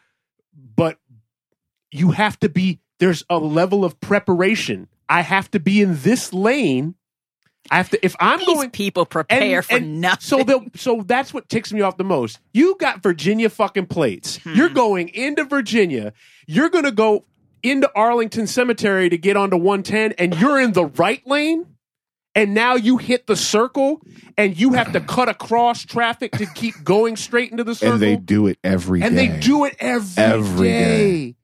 [0.77, 0.99] but
[1.93, 4.89] you have to be, there's a level of preparation.
[5.09, 6.95] I have to be in this lane.
[7.71, 8.47] I have to, if I'm going.
[8.49, 10.21] These going, people prepare for nothing.
[10.21, 12.41] so they'll, so that's what ticks me off the most.
[12.53, 14.39] You got Virginia fucking plates.
[14.39, 14.55] Hmm.
[14.55, 16.13] You're going into Virginia.
[16.49, 17.25] You're going to go
[17.63, 21.67] into Arlington Cemetery to get onto 110 and you're in the right lane.
[22.35, 24.01] And now you hit the circle
[24.39, 28.03] and you have to cut across traffic to keep going straight into the circle And
[28.03, 29.07] they do it every day.
[29.07, 31.37] and they do it every, Every day.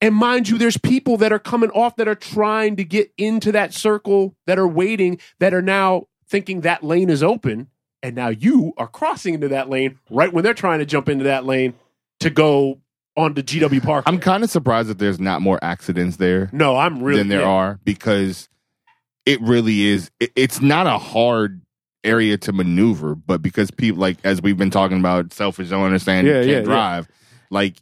[0.00, 3.52] And mind you, there's people that are coming off that are trying to get into
[3.52, 7.68] that circle that are waiting that are now thinking that lane is open.
[8.02, 11.24] And now you are crossing into that lane right when they're trying to jump into
[11.24, 11.74] that lane
[12.20, 12.80] to go
[13.16, 14.04] onto GW Park.
[14.06, 17.40] I'm kind of surprised that there's not more accidents there no, I'm really than there
[17.40, 17.48] yeah.
[17.48, 18.48] are because
[19.26, 20.10] it really is.
[20.18, 21.60] It, it's not a hard
[22.02, 26.26] area to maneuver, but because people like as we've been talking about, selfish don't understand,
[26.26, 26.62] Yeah, can't yeah, yeah.
[26.62, 27.08] drive.
[27.50, 27.76] Like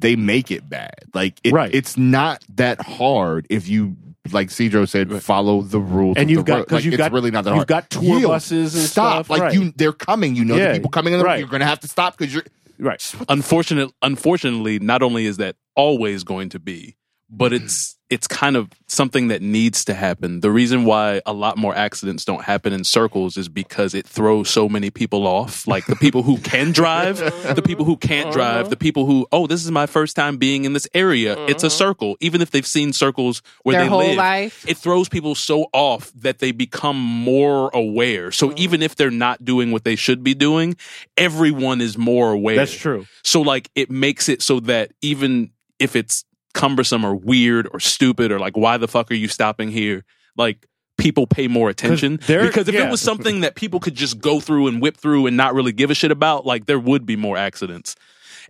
[0.00, 0.94] they make it bad.
[1.14, 1.74] Like it, Right.
[1.74, 3.96] it's not that hard if you
[4.30, 6.16] like Cedro said, follow the rules.
[6.16, 6.68] And you've the got- road.
[6.68, 7.68] 'cause like, you've it's got- really not that hard.
[7.68, 7.88] you've hard.
[7.90, 8.30] got tour Yield.
[8.30, 9.14] buses and stop.
[9.26, 9.54] stuff, Like right.
[9.54, 10.36] you, they're coming.
[10.36, 11.18] You know Yeah, the people coming in.
[11.18, 11.40] the right.
[11.40, 12.44] You're going to have to stop because you're.
[12.78, 13.14] right.
[13.28, 16.96] Unfortunately, unfortunately not only is that always going to be
[17.34, 20.40] but it's it's kind of something that needs to happen.
[20.40, 24.50] The reason why a lot more accidents don't happen in circles is because it throws
[24.50, 25.66] so many people off.
[25.66, 27.16] Like the people who can drive
[27.54, 28.32] the people who can't uh-huh.
[28.34, 31.42] drive the people who oh this is my first time being in this area.
[31.46, 31.74] It's a uh-huh.
[31.74, 32.16] circle.
[32.20, 34.68] Even if they've seen circles where Their they whole live life.
[34.68, 38.30] it throws people so off that they become more aware.
[38.30, 38.56] So uh-huh.
[38.58, 40.76] even if they're not doing what they should be doing
[41.16, 42.56] everyone is more aware.
[42.56, 43.06] That's true.
[43.24, 48.30] so like it makes it so that even if it's cumbersome or weird or stupid
[48.32, 50.04] or like why the fuck are you stopping here?
[50.36, 50.66] Like
[50.98, 52.86] people pay more attention 'Cause because if yeah.
[52.86, 55.72] it was something that people could just go through and whip through and not really
[55.72, 57.96] give a shit about, like there would be more accidents.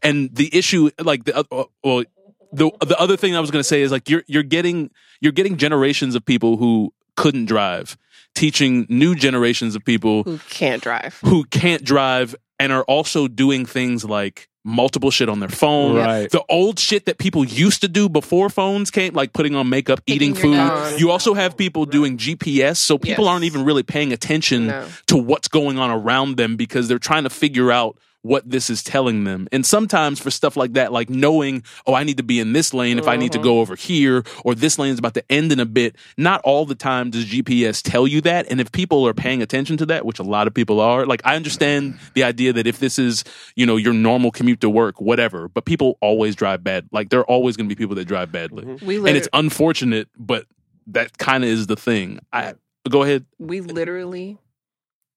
[0.02, 2.04] And the issue, like the uh, well,
[2.52, 5.32] the the other thing I was going to say is like you're you're getting you're
[5.32, 7.96] getting generations of people who couldn't drive,
[8.34, 11.18] teaching new generations of people Who can't drive?
[11.24, 15.96] who can't drive and are also doing things like multiple shit on their phone.
[15.96, 16.30] Right.
[16.30, 20.00] The old shit that people used to do before phones came, like putting on makeup,
[20.06, 20.74] eating Picking your food.
[20.90, 21.00] nose.
[21.00, 23.30] You also have people doing GPS, so people Yes.
[23.32, 24.86] aren't even really paying attention No.
[25.08, 28.82] to what's going on around them because they're trying to figure out what this is
[28.82, 29.48] telling them.
[29.50, 32.72] And sometimes for stuff like that, like knowing, oh, I need to be in this
[32.72, 33.44] lane if I need to Mm-hmm.
[33.44, 35.96] go over here, or this lane is about to end in a bit.
[36.16, 38.46] Not all the time does GPS tell you that.
[38.50, 41.20] And if people are paying attention to that, which a lot of people are, like
[41.24, 43.24] I understand the idea that if this is,
[43.56, 46.88] you know, your normal commute to work, whatever, but people always drive bad.
[46.92, 48.64] Like there are always going to be people that drive badly.
[48.84, 50.46] We And it's unfortunate, but
[50.88, 52.20] that kind of is the thing.
[52.32, 52.54] I
[52.88, 53.24] go ahead.
[53.38, 54.38] we literally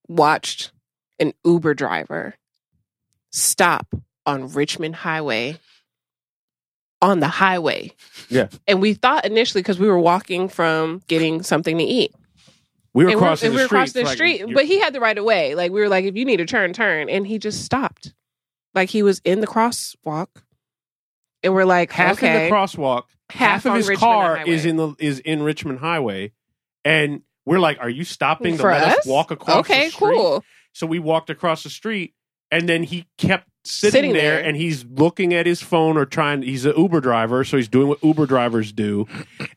[0.07, 0.71] watched
[1.19, 2.35] an Uber driver
[3.35, 3.87] stop
[4.25, 5.59] on Richmond Highway
[7.01, 7.91] on the highway.
[8.29, 8.47] Yeah.
[8.67, 12.13] And we thought initially because we were walking from getting something to eat.
[12.93, 13.77] We were and crossing and the we were street.
[13.77, 15.53] crossing the street, you're- but he had the right of way.
[15.53, 18.13] Like we were like, if you need to turn, turn, and he just stopped.
[18.73, 20.27] Like he was in the crosswalk,
[21.43, 24.49] and we're like, half okay, in the crosswalk, half, half of his Richmond car Highway.
[24.49, 26.31] is in the is in Richmond Highway,
[26.83, 29.05] and we're like, "Are you stopping to for let us, us.
[29.05, 29.75] walk across?" Street?
[29.77, 30.43] Okay, cool.
[30.73, 32.13] So we walked across the street,
[32.55, 34.43] and then he kept sitting, Sitting there, there.
[34.43, 36.41] and he's looking at his phone or trying.
[36.43, 39.07] He's an Uber driver, so he's doing what Uber drivers do.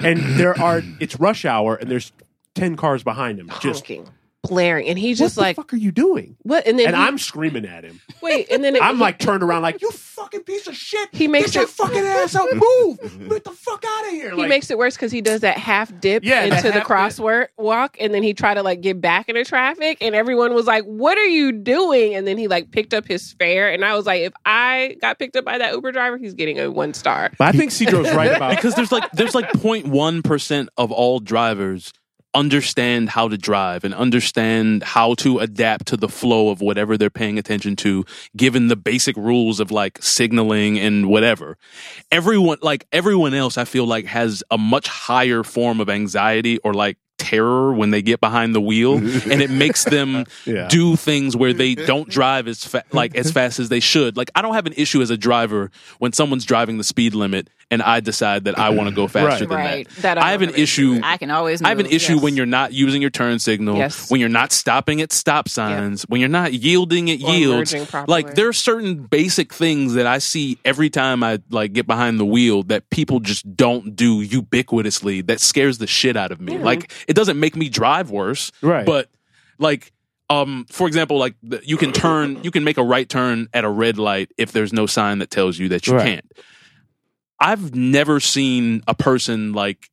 [0.01, 2.13] And there are it's rush hour, and there's
[2.55, 4.09] ten cars behind him, just honking,
[4.49, 6.37] blaring, and he's what just the like, fuck are you doing?
[6.43, 6.67] what?
[6.67, 8.01] And then And he- I'm screaming at him.
[8.23, 11.09] wait, and then it- I'm he- like turned around, like you fucking piece of shit.
[11.13, 14.31] He makes Get your it- fucking ass up, move, get the fuck out of here.
[14.31, 16.75] he Like, makes it worse because he does that half dip Yeah, into the half
[16.75, 16.85] dip.
[16.85, 20.67] crosswalk walk, and then he tried to like get back into traffic, and everyone was
[20.67, 23.95] like, "What are you doing?" And then he like picked up his fare, and I
[23.95, 26.95] was like, "If I got picked up by that Uber driver, he's getting a one
[26.95, 30.91] star." But I think Cedro's right about because there's like there's like 0.1 percent of
[30.93, 31.93] all drivers
[32.38, 37.11] understand how to drive and understand how to adapt to the flow of whatever they're
[37.11, 38.05] paying attention to
[38.37, 41.59] given the basic rules of like signaling and whatever.
[42.12, 46.72] Everyone like everyone else i feel like has a much higher form of anxiety or
[46.72, 50.69] like terror when they get behind the wheel and it makes them Yeah.
[50.69, 54.17] do things where they don't drive as fa- like as fast as they should.
[54.17, 57.49] Like I don't have an issue as a driver when someone's driving the speed limit
[57.71, 59.49] and I decide that I want to go faster Right.
[59.49, 59.89] than Right.
[59.97, 60.03] that.
[60.03, 60.93] That I I have an issue issue.
[60.95, 61.05] with.
[61.05, 61.61] I can always.
[61.61, 62.23] I have an issue yes.
[62.23, 64.11] when you're not using your turn signal, Yes.
[64.11, 67.75] when you're not stopping at stop signs, when you're not yielding at Or yields.
[68.07, 72.19] Like there are certain basic things that I see every time I like get behind
[72.21, 76.55] the wheel that people just don't do ubiquitously that scares the shit out of me.
[76.55, 76.65] Mm-hmm.
[76.65, 78.87] Like it doesn't make me drive worse, Right.
[78.87, 79.11] But
[79.59, 79.92] like
[80.31, 83.64] um for example like the, you can turn you can make a right turn at
[83.64, 86.05] a red light if there's no sign that tells you that you Right.
[86.05, 86.33] can't.
[87.40, 89.88] I've never seen a person like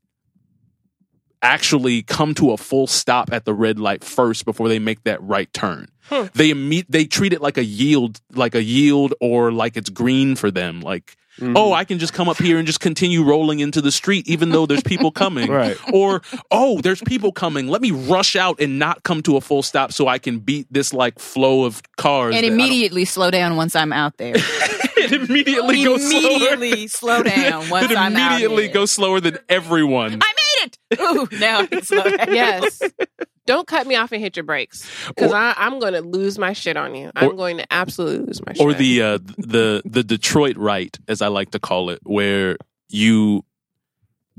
[1.42, 5.22] actually come to a full stop at the red light first before they make that
[5.22, 5.88] right turn.
[6.10, 10.36] They imme- they treat it like a yield, like a yield, or like it's green
[10.36, 10.82] for them.
[10.82, 11.74] Like, oh, mm-hmm.
[11.74, 14.66] I can just come up here and just continue rolling into the street, even though
[14.66, 15.50] there's people coming.
[15.52, 15.78] Right.
[15.94, 16.22] Or
[16.52, 17.68] oh, there's people coming.
[17.68, 20.68] Let me rush out and not come to a full stop so I can beat
[20.72, 22.36] this like flow of cars.
[22.36, 24.36] and that I don't- immediately slow down once I'm out there.
[24.98, 26.22] it immediately goes slower.
[26.54, 28.28] immediately slow down once it I'm out there.
[28.30, 28.74] immediately here.
[28.74, 30.20] goes slower than everyone.
[30.22, 31.00] I made it.
[31.00, 32.34] Ooh, now I can slow down.
[32.34, 32.82] yes.
[33.46, 36.78] Don't cut me off and hit your brakes because I'm going to lose my shit
[36.78, 37.12] on you.
[37.16, 38.62] I'm Or- going to absolutely lose my shit.
[38.62, 42.58] or the uh, the the Detroit right, as I like to call it, where
[42.90, 43.44] you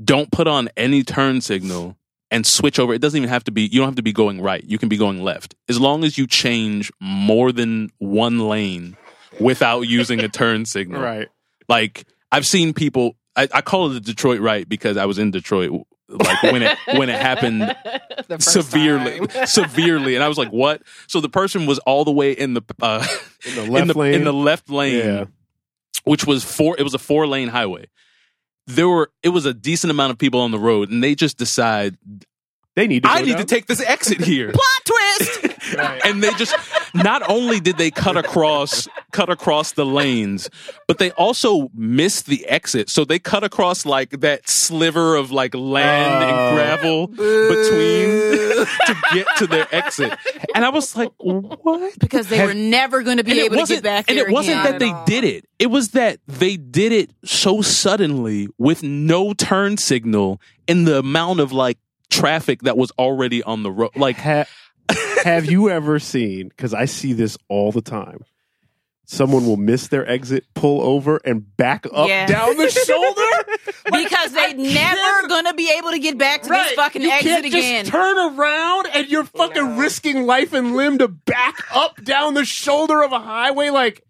[0.03, 1.97] don't put on any turn signal
[2.29, 2.93] and switch over.
[2.93, 3.63] It doesn't even have to be.
[3.63, 4.63] You don't have to be going right.
[4.63, 8.97] You can be going left as long as you change more than one lane
[9.39, 11.01] without using a turn signal.
[11.13, 11.29] right.
[11.69, 13.15] Like I've seen people.
[13.35, 15.71] I, I call it the Detroit right because I was in Detroit
[16.09, 17.75] like when it when it happened
[18.39, 22.53] severely, severely, and I was like, "What?" So the person was all the way in
[22.53, 23.05] the uh,
[23.45, 24.13] In the in the lane.
[24.13, 25.25] in the left lane, Yeah.
[26.05, 26.75] which was four.
[26.79, 27.87] It was a four lane highway.
[28.67, 31.37] There were it was a decent amount of people on the road, and they just
[31.37, 31.97] decide
[32.77, 33.09] They need to.
[33.09, 33.37] I need down.
[33.39, 34.51] to take this exit here.
[34.53, 35.57] Plot twist.
[36.05, 36.55] and they just
[36.93, 40.49] not only did they cut across cut across the lanes
[40.87, 45.53] but they also missed the exit so they cut across like that sliver of like
[45.53, 46.27] land Oh.
[46.27, 46.55] and uh.
[46.55, 50.13] gravel between to get to their exit
[50.55, 53.83] and i was like what because they were never going to be able to get
[53.83, 57.61] back and it wasn't that they did it it was that they did it so
[57.61, 61.77] suddenly with no turn signal in the amount of like
[62.19, 64.45] traffic that was already on the road like Ha-
[65.23, 66.47] have you ever seen?
[66.49, 68.23] Because I see this all the time.
[69.09, 72.25] Someone will miss their exit, pull over, and back up Yeah.
[72.27, 73.61] down the shoulder.
[73.89, 77.31] because they're never going to be able to get back to this fucking you exit
[77.31, 77.85] can't again.
[77.85, 82.43] Just turn around and you're fucking risking life and limb to back up down the
[82.43, 83.69] shoulder of a highway.
[83.69, 84.03] Like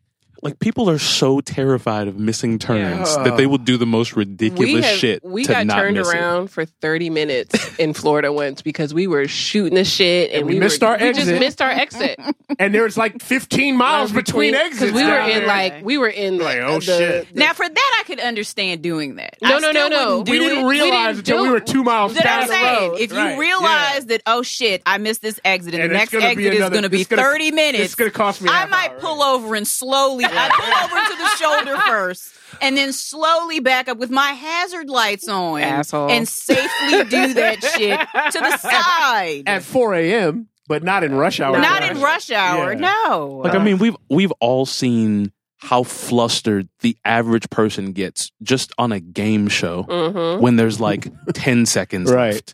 [0.47, 4.59] like people are so terrified of missing turns that they will do the most ridiculous
[4.73, 6.15] we have, shit we to got not turned miss it.
[6.15, 10.47] around for 30 minutes in Florida once because we were shooting the shit and, And
[10.47, 12.19] we we, missed were, our we just missed our exit
[12.59, 14.79] and there's like 15 miles between, exits.
[14.79, 15.47] because we were in there.
[15.47, 17.33] like we were in Like, the, oh, the- shit.
[17.33, 19.35] the- now, for that, I could understand doing that.
[19.41, 20.19] No, I no, no, no.
[20.21, 20.39] we it.
[20.39, 22.99] didn't realize didn't until we were two miles That's down the road.
[23.01, 23.63] If you Right, realize
[23.99, 23.99] yeah.
[24.17, 26.89] that, oh shit, I missed this exit, and, And the next exit is going to
[26.89, 30.97] be 30 minutes, it's gonna cost me I might pull over and slowly, I pull
[30.97, 35.61] over to the shoulder first, and then slowly back up with my hazard lights on,
[35.61, 36.09] Asshole.
[36.09, 37.99] and safely do that shit
[38.33, 39.43] to the side.
[39.47, 41.59] at 4 a.m., but not in rush hour.
[41.59, 42.79] Not in rush hour, Yeah.
[43.07, 43.41] no.
[43.43, 48.91] Like I mean, we've we've all seen how flustered the average person gets just on
[48.91, 50.39] a game show Mhm.
[50.39, 52.33] when there's like 10 seconds Right.
[52.33, 52.53] left.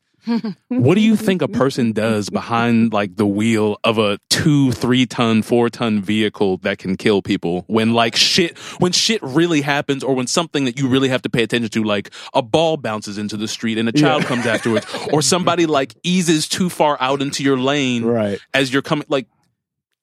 [0.69, 5.05] What do you think a person does behind like the wheel of a two, three
[5.05, 10.03] ton, four ton vehicle that can kill people when like shit, when shit really happens
[10.03, 13.17] or when something that you really have to pay attention to, like a ball bounces
[13.17, 14.28] into the street and a child Yeah.
[14.30, 18.39] comes afterwards or somebody like eases too far out into your lane Right.
[18.53, 19.05] as you're coming.
[19.09, 19.28] Like,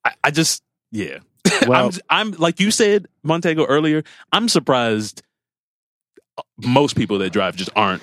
[0.04, 0.62] I, I just,
[0.92, 1.18] yeah.
[1.66, 4.02] Well- I'm, I'm like you said, Montego earlier.
[4.32, 5.22] I'm surprised.
[6.38, 8.02] uh, Most people that drive just aren't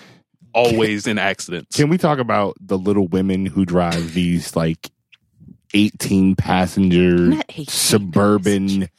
[0.58, 1.76] always in accidents.
[1.76, 4.89] Can we talk about the little women who drive these like
[5.74, 8.89] 18 passenger 18 suburban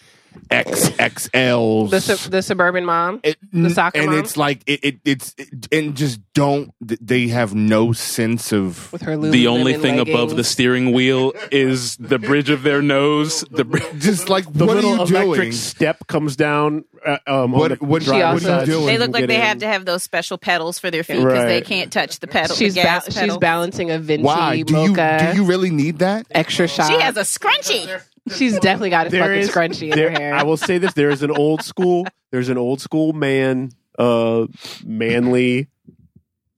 [0.51, 1.91] XXLs?
[1.91, 3.21] the sub- the suburban mom.
[3.23, 4.25] It- the soccer mom and mom?
[4.25, 9.03] it's like it, it it's it, and just don't they have no sense of with
[9.03, 13.45] her the only Lululemon thing above the steering wheel is the bridge of their nose.
[13.51, 15.53] The br- just like The what little are you electric doing?
[15.53, 16.85] step comes down.
[17.05, 18.67] Uh, um, What- the what- She driver's also- side.
[18.67, 18.87] doing?
[18.87, 19.41] They look like they in.
[19.41, 22.57] have to have those special pedals for their feet because they can't touch the pedal.
[22.57, 23.23] She's the ba- pedal.
[23.31, 26.27] she's balancing a venti Why do you do you really need that?
[26.31, 26.89] extra shot.
[26.91, 28.01] She has a scrunchie.
[28.31, 30.35] She's definitely got a There fucking is- scrunchie in there- her hair.
[30.35, 32.07] I will say this: there is an old school.
[32.31, 34.47] There's an old school man, uh,
[34.85, 35.69] manly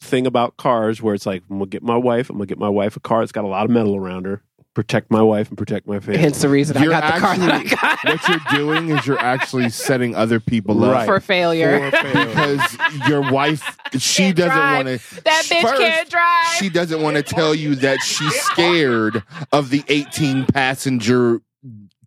[0.00, 2.30] thing about cars where it's like, I'm gonna get my wife.
[2.30, 4.42] I'm gonna get my wife a car that's got a lot of metal around her.
[4.72, 6.20] Protect my wife and protect my family.
[6.20, 8.88] Hence the reason You're I got the car that I actually- got what you're doing
[8.90, 11.06] is you're actually setting other people up Right.
[11.06, 11.90] for failure.
[11.90, 12.76] because
[13.08, 14.86] your wife she Can't doesn't drive.
[14.86, 16.46] want to That bitch can't drive.
[16.58, 21.42] she doesn't want to tell you that she's scared of the 18 passenger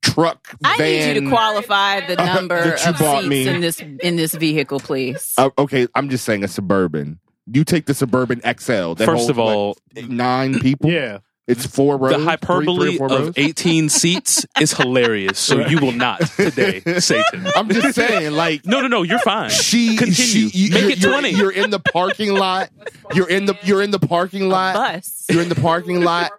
[0.03, 3.47] truck I van need you to qualify the number that you of bought seats me.
[3.47, 5.33] in this in this vehicle, please.
[5.37, 7.19] Uh, okay i'm just saying a suburban
[7.51, 11.65] you take the suburban xl that First holds, of all, what, nine people yeah, it's
[11.65, 13.33] four rows the hyperbole three or four of rows?
[13.35, 15.39] 18 seats is hilarious.
[15.39, 17.45] So you will not today, Satan.
[17.55, 19.03] i'm just saying like No, no, no.
[19.03, 19.49] You're fine.
[19.49, 20.13] she, Continue.
[20.15, 21.29] she you, Make you're, it you're- 20.
[21.31, 22.69] You're in the parking lot.
[23.13, 24.75] You're in the you're in the parking lot.
[24.75, 25.25] Bus.
[25.29, 26.31] You're in the parking lot,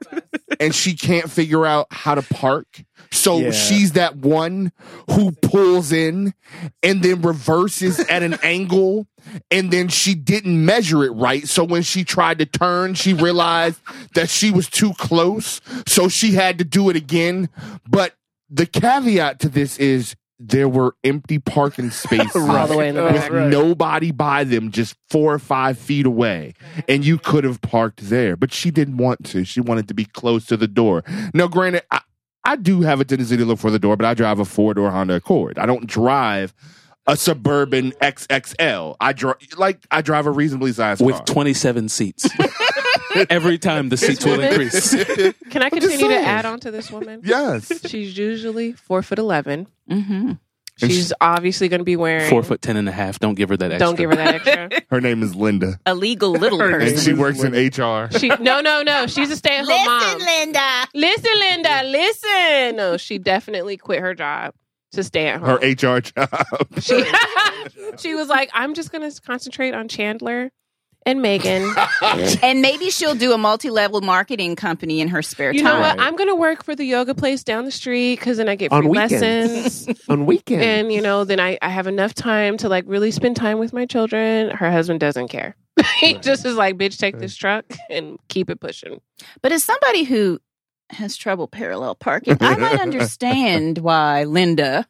[0.58, 2.82] and she can't figure out how to park.
[3.14, 3.50] So Yeah.
[3.52, 4.72] she's that one
[5.10, 6.34] who pulls in
[6.82, 9.06] and then reverses at an angle,
[9.50, 11.48] and then she didn't measure it right.
[11.48, 13.80] So when she tried to turn, she realized
[14.14, 15.60] that she was too close.
[15.86, 17.48] So she had to do it again.
[17.88, 18.14] But
[18.50, 23.04] the caveat to this is there were empty parking spaces All the way in the
[23.04, 23.32] with back.
[23.32, 26.54] nobody by them, just four or five feet away.
[26.88, 29.44] And you could have parked there, but she didn't want to.
[29.44, 31.04] She wanted to be close to the door.
[31.32, 32.00] Now, granted, I,
[32.44, 34.74] I do have a tendency to look for the door, but I drive a four
[34.74, 35.58] door Honda Accord.
[35.58, 36.54] I don't drive
[37.06, 38.96] a suburban XXL.
[39.00, 41.24] I drive like I drive a reasonably sized With car.
[41.24, 42.28] 27 seats.
[43.30, 44.92] Every time the seats will increase.
[45.50, 47.20] Can I continue to add on to this woman?
[47.24, 47.86] yes.
[47.86, 49.68] She's usually four foot eleven.
[49.90, 50.32] Mm-hmm.
[50.82, 52.28] And She's obviously going to be wearing.
[52.28, 53.20] Four foot ten and a half.
[53.20, 53.86] Don't give her that extra.
[53.86, 54.70] Don't give her that extra.
[54.90, 56.98] Her name is Linda, A legal little Her and person.
[56.98, 58.08] she works in HR.
[58.18, 59.06] She no no no.
[59.06, 60.00] She's a stay at home mom.
[60.18, 60.86] Listen, Linda.
[60.94, 61.82] Listen, Linda.
[61.84, 62.76] Listen.
[62.76, 64.52] No, she definitely quit her job
[64.92, 65.58] to stay at home.
[65.60, 66.80] Her HR job.
[66.80, 67.04] she,
[67.98, 70.50] she was like, I'm just going to concentrate on Chandler
[71.06, 71.74] and Megan.
[72.42, 75.72] And maybe she'll do a multi-level marketing company in her spare You time.
[75.72, 76.00] You know what?
[76.00, 78.70] I'm going to work for the yoga place down the street because then I get
[78.70, 79.86] free weekends.
[79.86, 80.00] lessons.
[80.08, 80.64] on weekends.
[80.64, 83.72] and, you know, then I, I have enough time to like really spend time with
[83.72, 84.50] my children.
[84.50, 85.56] Her husband doesn't care.
[86.00, 89.00] he just is like, bitch, take this truck and keep it pushing.
[89.42, 90.40] But as somebody who
[90.90, 94.86] has trouble parallel parking, I might understand why Linda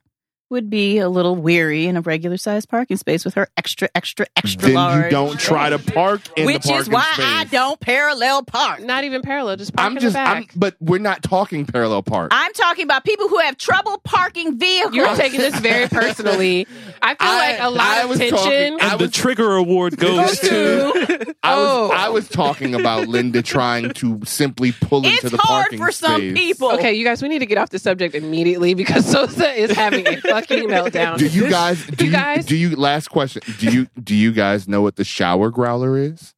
[0.55, 4.27] would be a little weary in a regular sized parking space with her extra, extra,
[4.37, 5.05] extra then large.
[5.05, 6.77] you don't try to park in Which the parking space.
[6.79, 7.27] Which is why space.
[7.29, 8.81] I don't parallel park.
[8.83, 12.03] Not even parallel, just park I'm in just, the I'm, but we're not talking parallel
[12.03, 12.31] park.
[12.33, 14.95] I'm talking about people who have trouble parking vehicles.
[14.95, 16.67] You're taking this very personally.
[17.03, 18.39] I feel I- like a lot I of was tension.
[18.39, 21.35] talking- I And the trigger award goes to.
[21.43, 21.91] I was, Oh.
[21.93, 25.91] I was talking about Linda trying to simply pull into it's the hard parking for
[25.93, 26.35] some space.
[26.35, 26.71] people.
[26.73, 30.07] Okay, you guys, we need to get off the subject immediately because Sosa is having
[30.07, 31.19] a fucking meltdown.
[31.19, 31.85] Do you guys?
[31.97, 32.77] Do You you, guys- Do you?
[32.77, 33.43] Last question.
[33.59, 33.87] Do you?
[34.03, 36.35] Do you guys know what the shower growler is?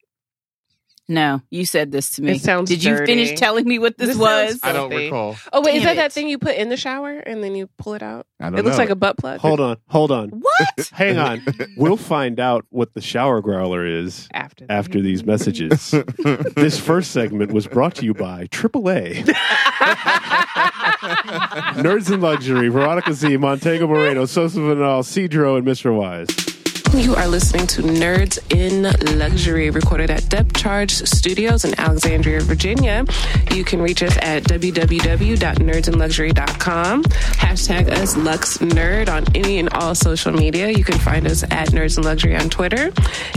[1.08, 2.32] No, you said this to me.
[2.32, 3.06] It sounds Did you dirty.
[3.12, 4.50] finish telling me what this, This was?
[4.50, 5.04] sounds I don't Filthy.
[5.04, 5.36] recall.
[5.52, 6.12] Oh wait, is Damn that that it.
[6.14, 8.26] thing you put in the shower and then you pull it out?
[8.40, 8.82] I don't It looks know.
[8.82, 9.38] like a butt plug.
[9.38, 10.30] hold on, hold on.
[10.30, 10.88] What?
[10.92, 11.42] Hang on.
[11.76, 15.90] We'll find out what the shower growler is after after these messages.
[16.56, 19.24] this first segment was brought to you by AAA.
[21.76, 25.94] Nerds in Luxury, Veronica Z, Montego Moreno, Sosa Vinal, Cedro, and Mr.
[25.96, 26.26] Wise.
[26.94, 28.82] You are listening to Nerds in
[29.18, 33.04] Luxury, recorded at Depth Charge Studios in Alexandria, Virginia.
[33.52, 37.02] You can reach us at www.nerdsinluxury.com.
[37.02, 40.70] Hashtag us Lux Nerd on any and all social media.
[40.70, 42.90] You can find us at Nerds in Luxury on Twitter.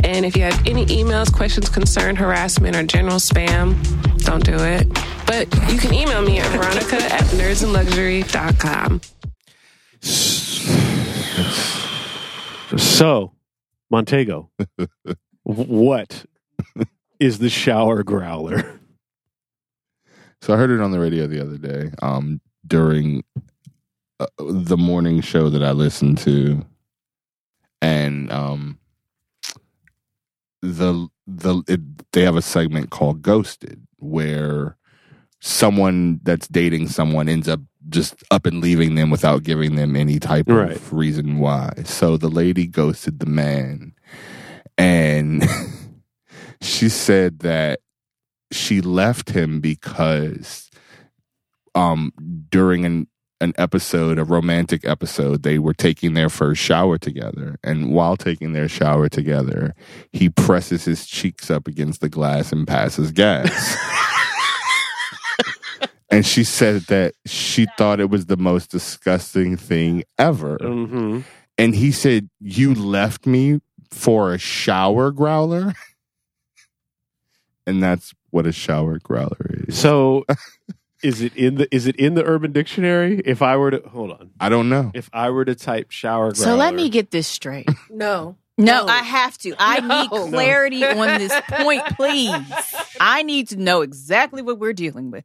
[0.03, 3.75] And if you have any emails, questions, concern, harassment, or general spam,
[4.23, 4.87] don't do it.
[5.25, 9.01] But you can email me at veronica at nerdsinluxury.com.
[12.77, 13.33] So,
[13.89, 14.51] Montego,
[15.43, 16.25] what
[17.19, 18.79] is the shower growler?
[20.41, 23.25] So I heard it on the radio the other day um, during
[24.21, 26.65] uh, the morning show that I listened to,
[27.81, 28.79] and um,
[30.61, 31.81] the the it,
[32.13, 34.77] they have a segment called "Ghosted," where
[35.41, 40.19] someone that's dating someone ends up just up and leaving them without giving them any
[40.19, 40.73] type Right.
[40.75, 41.71] of reason why.
[41.85, 43.93] So the lady ghosted the man,
[44.77, 45.47] and
[46.61, 47.79] she said that
[48.51, 50.69] she left him because
[51.75, 52.11] um
[52.49, 53.07] during an
[53.41, 58.51] an episode a romantic episode they were taking their first shower together and while taking
[58.53, 59.73] their shower together
[60.11, 63.77] he presses his cheeks up against the glass and passes gas
[66.11, 71.19] and she said that she thought it was the most disgusting thing ever Mm-hmm.
[71.57, 75.73] and he said you left me for a shower growler
[77.65, 79.37] and that's what a shower growler
[79.67, 80.25] is So,
[81.03, 83.21] is it in the is it in the Urban Dictionary?
[83.25, 86.31] If I were to hold on, i don't know if I were to type shower
[86.31, 87.69] growler, So let me get this straight.
[87.89, 88.35] No.
[88.57, 88.87] No, No.
[88.87, 89.55] I have to.
[89.57, 90.01] I No.
[90.01, 92.33] need clarity on this point, please.
[92.99, 95.23] I need to know exactly what we're dealing with.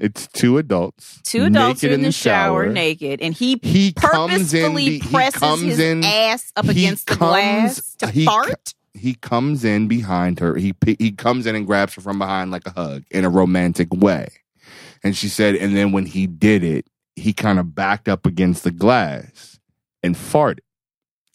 [0.00, 4.54] It's two adults Two adults naked are in the, shower, naked, and he, he comes
[4.54, 8.24] in purposefully he presses comes his in ass up he against the glass to he
[8.24, 8.74] fart.
[8.94, 10.56] he comes in behind her.
[10.56, 13.92] He he comes in and grabs her from behind like a hug in a romantic
[13.92, 14.28] way.
[15.04, 16.86] And she said, and then when he did it,
[17.16, 19.58] he kind of backed up against the glass
[20.02, 20.60] and farted.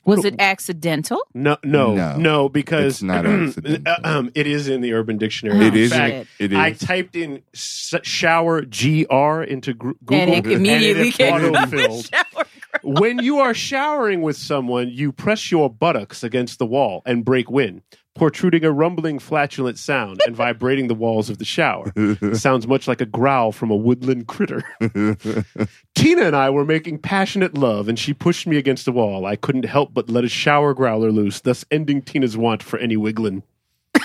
[0.07, 1.21] Was it accidental?
[1.35, 2.17] No, no, No.
[2.17, 3.93] no, because It's not accidental.
[4.03, 5.59] um, it is in the Urban Dictionary.
[5.59, 5.91] Oh, it is.
[5.91, 6.27] In fact.
[6.39, 6.57] It is.
[6.57, 11.69] I typed in s- shower gr into gr- Google, And it immediately it came up
[12.83, 17.49] when you are showering with someone, you press your buttocks against the wall and break
[17.49, 17.81] wind,
[18.17, 21.91] protruding a rumbling, flatulent sound and vibrating the walls of the shower.
[21.95, 24.63] It sounds much like a growl from a woodland critter.
[25.95, 29.25] Tina and I were making passionate love, and she pushed me against the wall.
[29.25, 32.97] I couldn't help but let a shower growler loose, thus ending Tina's want for any
[32.97, 33.43] wiggling.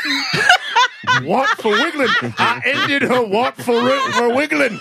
[1.23, 2.09] want for wiggling.
[2.39, 4.81] I ended her want for, for wiggling.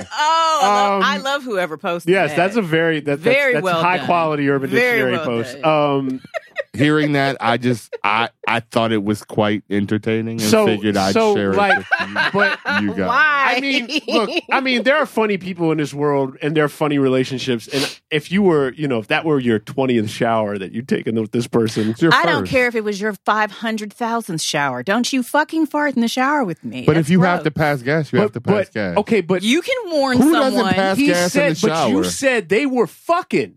[0.00, 2.36] Oh, I, Um, love, I love whoever posted Yes, that.
[2.36, 4.06] that's a very that, Very that's well high done.
[4.06, 5.60] quality Urban Very Dictionary well post.
[5.62, 5.98] done.
[6.10, 6.20] Um,
[6.74, 11.12] hearing that, I just I I thought it was quite entertaining and So- figured I'd
[11.12, 13.08] so, share like, it with you, but you guys.
[13.08, 13.54] Why?
[13.56, 16.68] I mean, look, I mean, there are funny people in this world and there are
[16.68, 17.68] funny relationships.
[17.68, 21.14] And if you were, you know, if that were your 20th shower that you'd taken
[21.20, 24.82] with this person, It's your I don't care if it was your 500,000th shower.
[24.82, 26.84] Don't you fucking fart in the shower with me.
[26.86, 28.96] But That's if you have to pass gas, you have to pass but, gas.
[28.98, 30.74] okay, but You can warn Who doesn't someone.
[30.74, 33.54] pass he gas in said, the but you said they were fucking.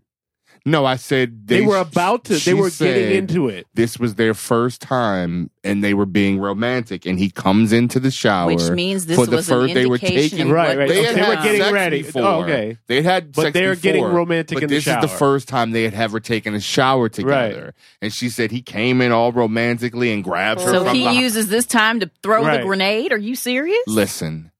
[0.64, 2.34] No, I said They, they, were about to.
[2.34, 3.66] They she were said getting into it.
[3.74, 7.04] This was their first time, and they were being romantic.
[7.04, 9.86] And he comes into the shower, Which means this for the was an first they
[9.86, 10.46] were indication taking.
[10.46, 10.88] of Right, what right.
[10.88, 11.44] They was had They were had done.
[11.44, 12.02] getting sex ready.
[12.04, 12.22] Before.
[12.22, 12.78] Oh, okay.
[12.86, 15.18] They had, But sex they're getting romantic But in the this is the shower.
[15.18, 17.74] first time they had ever taken a shower together.
[18.00, 21.12] And she said he came in all romantically and grabbed her So from he the.
[21.14, 22.58] uses this time to throw Right.
[22.58, 23.10] the grenade?
[23.10, 23.82] Are you serious?
[23.88, 24.51] Listen.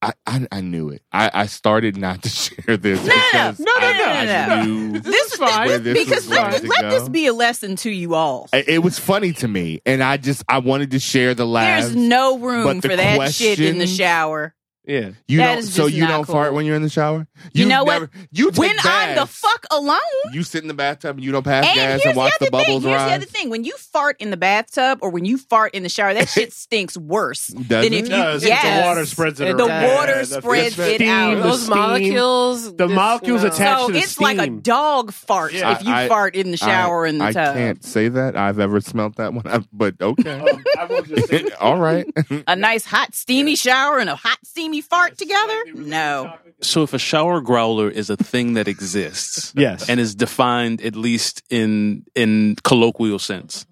[0.00, 1.02] I, I I knew it.
[1.12, 4.56] I, I started not to share this No, no, because no, no, I, no, no,
[4.56, 4.64] no.
[4.64, 5.66] knew This is fine.
[5.66, 6.90] where this because was let, going to let go.
[6.90, 8.48] this be a lesson to you all.
[8.52, 11.86] I- It was funny to me, and I just I wanted to share the laughs.
[11.86, 14.54] There's no room the for that shit in the shower.
[14.88, 15.10] Yeah.
[15.28, 15.58] you that don't.
[15.58, 17.26] is So just you not don't fart when you're in the shower.
[17.52, 18.08] You know what?
[18.32, 19.38] You take When I'm the baths.
[19.38, 19.98] fuck alone.
[20.32, 22.46] You sit in the bathtub and you don't pass And gas here's and watch the
[22.50, 22.66] the, other thing.
[22.66, 23.08] bubbles Here's rise.
[23.10, 23.50] the other thing.
[23.50, 26.52] When you fart in the bathtub or when you fart in the shower, that shit
[26.64, 27.92] stinks worse Does than it?
[27.92, 28.08] if you.
[28.08, 28.44] does.
[28.44, 28.82] yes.
[28.82, 29.94] The water spreads it It The around.
[29.94, 31.34] water Yeah, the- spreads the it out.
[31.36, 31.76] the Those steam.
[31.76, 32.64] molecules.
[32.76, 33.48] The this- molecules no.
[33.48, 35.72] attach- So to the it's like a dog fart Yeah.
[35.72, 37.36] if you I- fart in the shower I, in the tub.
[37.36, 37.54] I tub.
[37.56, 40.38] can't say that I've ever smelt that one, I- but okay.
[40.40, 42.06] Um, I will just say All right.
[42.46, 45.62] A nice hot steamy shower and a hot steamy fart together?
[45.74, 46.34] No.
[46.60, 49.88] So if a shower growler is a thing that exists, Yes.
[49.88, 53.66] and is defined at least in in colloquial sense,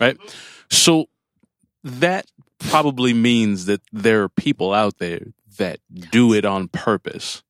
[0.00, 0.16] right?
[0.70, 1.06] So
[1.84, 2.26] that
[2.58, 5.20] probably means that there are people out there
[5.58, 5.78] that
[6.10, 7.42] do it on purpose.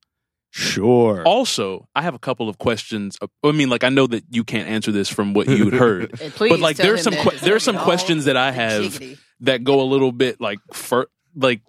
[0.49, 1.23] Sure.
[1.23, 3.17] Also, I have a couple of questions.
[3.43, 6.59] I mean, like I know that you can't answer this from what you'd heard, but
[6.59, 8.99] like tell there's some that que- it's there's some questions that I have
[9.41, 11.61] that go a little bit like for like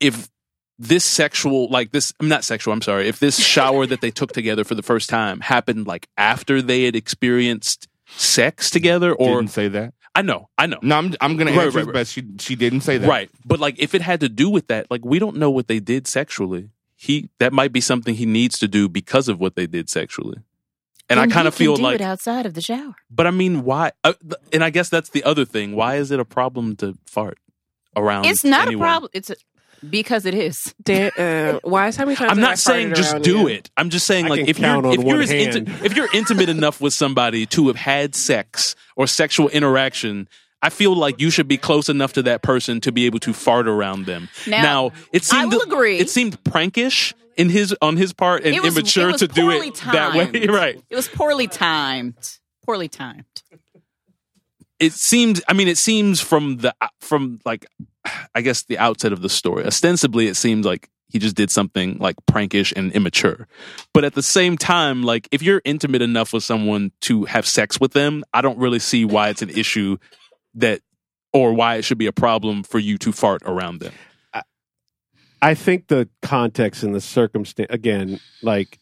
[0.00, 0.28] if
[0.78, 4.32] this sexual like this I'm not sexual I'm sorry if this shower that they took
[4.32, 7.86] together for the first time happened like after they had experienced
[8.16, 9.94] sex together or didn't say that.
[10.14, 11.92] I know I know No, I'm I'm gonna Right, answer right, right.
[11.94, 13.08] but she she didn't say that.
[13.08, 15.68] right but like if it had to do with that like we don't know what
[15.68, 19.54] they did sexually he that might be something he needs to do because of what
[19.56, 20.38] they did sexually
[21.08, 22.94] and I kind of feel do like it outside of the shower.
[23.10, 24.14] but I mean why uh,
[24.52, 27.38] and I guess that's the other thing why is it a problem to fart
[27.96, 28.82] around It's not anyone?
[28.84, 29.10] a problem.
[29.12, 29.36] It's a,
[29.88, 30.74] because it is.
[30.82, 33.48] Dan, uh, why is how many times I'm have I not saying just do you?
[33.48, 33.70] it.
[33.76, 36.80] I'm just saying I like if you're if you're as inti- if you're intimate enough
[36.80, 40.28] with somebody to have had sex or sexual interaction,
[40.62, 43.32] I feel like you should be close enough to that person to be able to
[43.32, 44.28] fart around them.
[44.46, 45.98] Now, it seemed I seemed will agree.
[45.98, 49.96] It seemed prankish in his on his part and was, immature to do it timed.
[49.96, 50.46] that way.
[50.48, 50.82] Right.
[50.90, 52.38] It was poorly timed.
[52.66, 53.24] Poorly timed.
[54.78, 57.66] it seemed i mean it seems from the from like
[58.34, 59.64] i guess the outset of the story.
[59.64, 63.48] Ostensibly it seems like he just did something like prankish and immature.
[63.92, 67.80] But at the same time like if you're intimate enough with someone to have sex
[67.80, 69.96] with them i don't really see why it's an issue
[70.54, 70.80] that
[71.32, 73.92] or why it should be a problem for you to fart around them.
[75.42, 78.78] I think the context and the circumstance again, like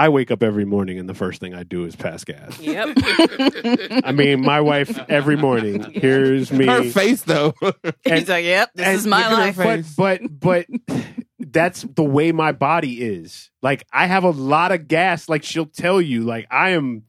[0.00, 2.58] I wake up every morning and the first thing I do is pass gas.
[2.58, 2.96] Yep.
[4.02, 6.64] I mean, my wife every morning hears me.
[6.64, 7.52] Her face though.
[8.04, 11.06] He's like, "Yep, this and is my look life." But but but
[11.38, 13.50] that's the way my body is.
[13.60, 15.28] Like I have a lot of gas.
[15.28, 17.02] Like she'll tell you, like I am.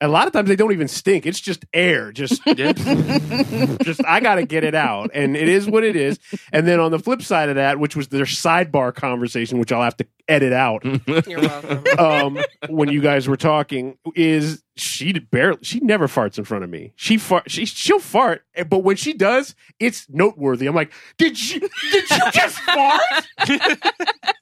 [0.00, 1.26] A lot of times they don't even stink.
[1.26, 2.12] It's just air.
[2.12, 6.18] Just just I got to get it out, and it is what it is.
[6.52, 9.82] And then on the flip side of that, which was their sidebar conversation, which I'll
[9.82, 10.84] have to edit out
[11.26, 11.84] You're welcome.
[11.98, 12.38] um,
[12.68, 16.92] when you guys were talking, is she barely she never farts in front of me.
[16.96, 20.66] She fart she she'll fart, eh, but when she does, it's noteworthy.
[20.66, 23.02] I'm like, did you did you just fart?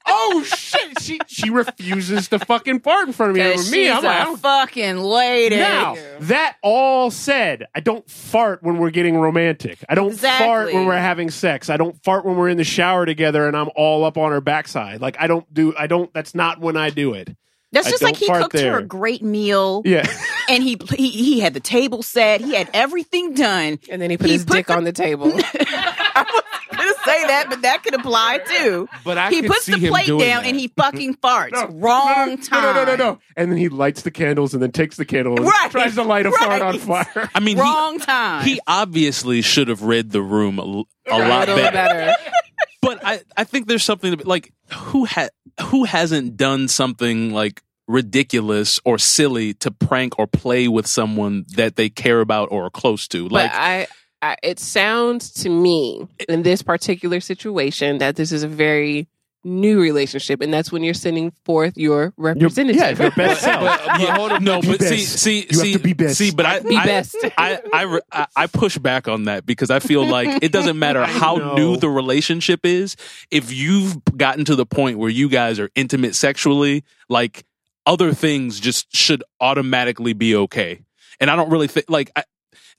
[0.07, 0.99] oh shit!
[1.01, 3.47] She she refuses to fucking fart in front of me.
[3.47, 5.57] With me, I'm like, I a don't fucking lady.
[5.57, 9.83] now, that all said, I don't fart when we're getting romantic.
[9.89, 11.69] I don't fart when we're having sex.
[11.69, 14.41] I don't fart when we're in the shower together and I'm all up on her
[14.41, 15.01] backside.
[15.01, 17.35] Like I don't do I don't that's not when I do it.
[17.73, 20.07] That's I just like he fart cooked her a great meal, Yeah.
[20.49, 22.39] and he, he he had the table set.
[22.41, 23.79] He had everything done.
[23.89, 25.31] And then he put He his put dick the- on the table.
[26.15, 26.25] I'm
[26.85, 28.87] gonna say that, but that could apply too.
[29.03, 30.45] But I he puts see the him plate down that.
[30.45, 31.51] and he fucking farts.
[31.51, 32.63] No, Wrong no, no, time.
[32.63, 33.19] No, no, no, no, no.
[33.35, 36.03] And then he lights the candles and then takes the candle and Right, tries to
[36.03, 37.29] light a fart on fire.
[37.35, 38.45] i mean Wrong he, time.
[38.45, 42.13] he obviously should have read the room a, lot a little better better.
[42.81, 45.29] but I, I think there's something to be, like who had
[45.65, 51.75] who hasn't done something like ridiculous or silly to prank or play with someone that
[51.75, 53.27] they care about or are close to.
[53.29, 53.87] Like but I,
[54.21, 59.07] I, it sounds to me in this particular situation that this is a very
[59.47, 62.79] new relationship, and that's when you're sending forth your representative.
[62.79, 63.63] yeah, your best self.
[63.63, 65.19] But- yeah, hold on, no, be but see, best.
[65.19, 66.17] see, You have see, to be best.
[66.17, 67.15] see, but I, Be I, best.
[67.37, 71.05] I, I, I, I push back on that because I feel like it doesn't matter
[71.05, 72.95] how new the relationship is.
[73.31, 77.45] If you've gotten to the point where you guys are intimate sexually, like
[77.85, 80.81] other things just should automatically be okay.
[81.19, 82.11] And I don't really think like.
[82.15, 82.23] I,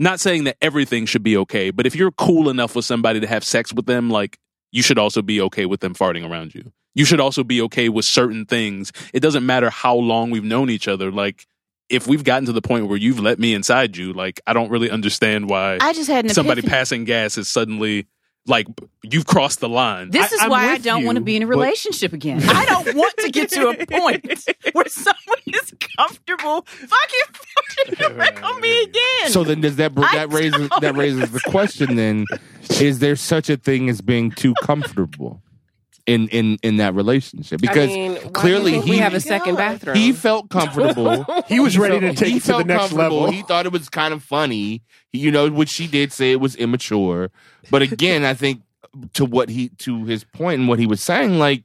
[0.01, 3.27] not saying that everything should be okay, but if you're cool enough with somebody to
[3.27, 4.39] have sex with them, like
[4.71, 6.73] you should also be okay with them farting around you.
[6.95, 8.93] You should also be okay with certain things.
[9.13, 11.13] It doesn't matter how long we've known each other.
[11.13, 11.47] Like
[11.89, 14.71] if we've gotten to the point where you've let me inside you, like I don't
[14.71, 16.71] really understand why I just had somebody epiphany.
[16.71, 18.07] passing gas is suddenly
[18.49, 18.67] like
[19.03, 20.11] you've crossed the line.
[20.11, 22.43] This is I'm why I don't you, want to be in a but- relationship again.
[22.49, 24.25] I don't want to get to a point
[24.73, 29.31] where someone is comfortable fucking farting around me again.
[29.31, 31.97] So then, does that I that raises that raises the question?
[31.97, 32.25] Then,
[32.81, 35.43] is there such a thing as being too comfortable
[36.09, 37.61] in in in that relationship?
[37.61, 39.95] Because I mean, why do you clearly he we have a second bathroom.
[39.95, 41.25] he felt comfortable.
[41.49, 43.31] He was ready to take he it to the next level.
[43.31, 44.83] He thought it was kind of funny.
[45.13, 47.31] You know, what she did say it was immature.
[47.71, 48.63] But again, I think
[49.15, 51.65] to what he to his point and what he was saying, like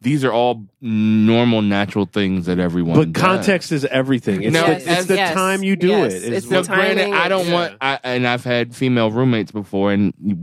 [0.00, 2.96] these are all normal, natural things that everyone.
[2.96, 3.20] But does.
[3.20, 4.42] context is everything.
[4.42, 6.16] It's No, the, Yes, it's the yes, time you do yes, it.
[6.32, 6.76] it's is the Now, what- time.
[6.94, 7.52] granted, I don't yeah.
[7.52, 10.38] want, I, and I've had female roommates before, and you,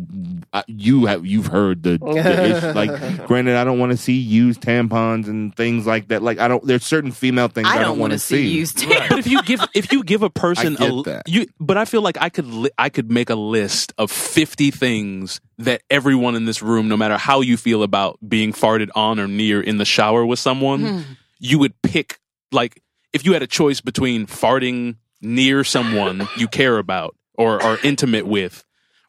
[0.67, 2.67] you have you've heard the, the issue.
[2.73, 6.21] Like, granted, I don't want to see used tampons and things like that.
[6.21, 6.65] Like, I don't.
[6.65, 8.85] There's certain female things I, I don't, don't want want to to see used.
[9.09, 11.29] but if you give if you give a person I a get that.
[11.29, 14.71] you but I feel like I could li- I could make a list of 50
[14.71, 19.17] things that everyone in this room no matter how you feel about being farted on
[19.21, 21.01] or near in the shower with someone hmm.
[21.39, 22.19] you would pick
[22.51, 22.81] like
[23.13, 28.25] if you had a choice between farting near someone you care about or are intimate
[28.25, 28.63] with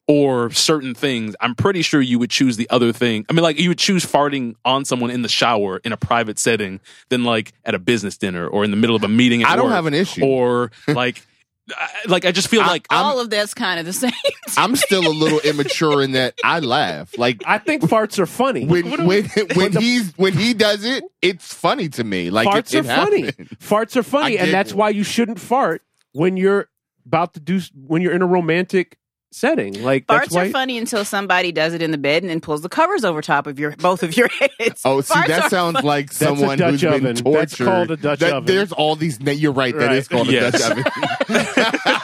[0.08, 3.26] or certain things, I'm pretty sure you would choose the other thing.
[3.28, 6.38] I mean, like you would choose farting on someone in the shower in a private
[6.38, 9.42] setting than like at a business dinner or in the middle of a meeting.
[9.42, 9.74] At I don't work.
[9.74, 10.24] have an issue.
[10.24, 11.26] Or like,
[11.76, 14.12] I, like I just feel I- like All of that's kind of the same.
[14.56, 17.16] I'm still a little immature in that I laugh.
[17.18, 18.66] Like I think farts are funny.
[18.66, 22.30] when when when he's when he does it, it's funny to me.
[22.30, 23.22] Like farts it, it are funny.
[23.58, 24.76] Farts are funny, and that's it.
[24.76, 26.68] why you shouldn't fart when you're
[27.06, 28.98] about to do when you're in a romantic
[29.36, 29.82] setting.
[29.82, 32.40] Like that's Farts why are funny until somebody does it in the bed and then
[32.40, 34.82] pulls the covers over top of your both of your heads.
[34.84, 35.86] Oh, see, Farts that sounds funny.
[35.86, 37.16] like someone Dutch who's been oven.
[37.16, 37.38] tortured.
[37.40, 38.46] That's called a Dutch That- oven.
[38.46, 39.20] There's all these.
[39.20, 39.76] na- You're right.
[39.76, 39.96] That Right.
[39.96, 40.54] is called Yes.
[40.54, 40.84] a Dutch oven.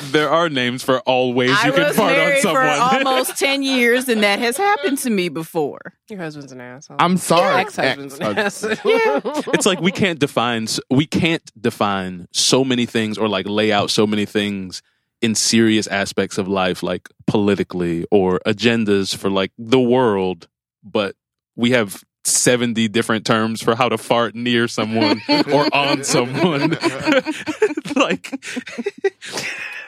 [0.12, 3.06] there are names for all ways I you can fart on married for someone.
[3.06, 5.80] almost ten years, and that has happened to me before.
[6.08, 6.96] Your husband's an asshole.
[6.98, 7.60] I'm sorry.
[7.60, 9.52] ex-husband's an Ex- asshole.
[9.54, 13.90] it's like we can't define we can't define so many things or like lay out
[13.90, 14.82] so many things
[15.22, 20.48] in serious aspects of life like politically or agendas for like the world
[20.82, 21.14] but
[21.56, 25.20] we have 70 different terms for how to fart near someone
[25.52, 26.70] or on someone
[27.96, 28.32] like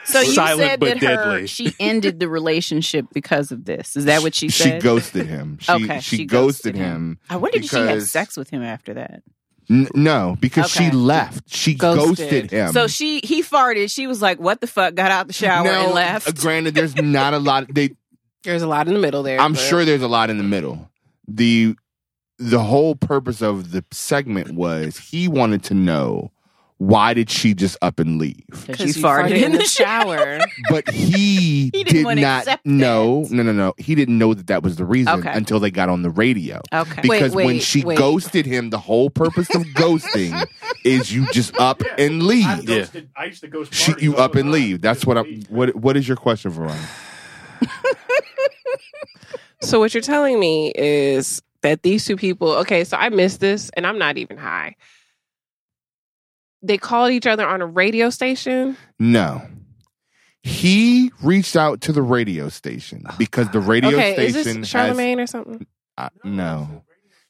[0.05, 3.95] So you Silent said but that her she ended the relationship because of this.
[3.95, 4.73] Is that what she said?
[4.73, 5.57] She ghosted him.
[5.61, 7.19] She, Okay, she, she ghosted, ghosted him.
[7.29, 9.23] I wonder did she have because- sex with him after that?
[9.69, 11.49] N- no, because she left.
[11.53, 12.51] She ghosted, Ghosted.
[12.51, 12.71] him.
[12.73, 13.89] So she he farted.
[13.91, 16.27] She was like, "What the fuck?" Got out the shower now, and left.
[16.27, 17.73] uh, granted, there's not a lot.
[17.73, 17.91] They,
[18.43, 19.39] There's a lot in the middle there.
[19.39, 20.91] I'm but- sure there's a lot in the middle.
[21.29, 21.75] The
[22.39, 26.32] the whole purpose of the segment was he wanted to know
[26.87, 30.39] why did she just up and leave, Because you you farted in the shower.
[30.69, 33.23] but he, He didn't did wanna not accept know.
[33.23, 33.31] that.
[33.31, 33.73] No, no, no.
[33.77, 35.31] He didn't know that that was the reason Okay.
[35.33, 36.61] until they got on the radio.
[36.73, 37.01] Okay.
[37.01, 37.97] Because Wait, when she wait.
[37.97, 40.45] ghosted him, the whole purpose of ghosting
[40.83, 42.67] is you just up and leave.
[42.69, 42.85] Yeah.
[43.15, 44.81] I used to ghost She, you up and leave.
[44.81, 45.21] That's what I.
[45.49, 46.87] What What is your question, Veronica?
[49.61, 53.69] So what you're telling me is that these two people, okay, so I missed this
[53.77, 54.75] and I'm not even high.
[56.63, 58.77] They called each other on a radio station.
[58.97, 59.41] No.
[60.41, 64.69] He reached out to the radio station because the radio okay, is station this has
[64.69, 65.65] Charlemagne or something?
[65.97, 66.83] uh, no.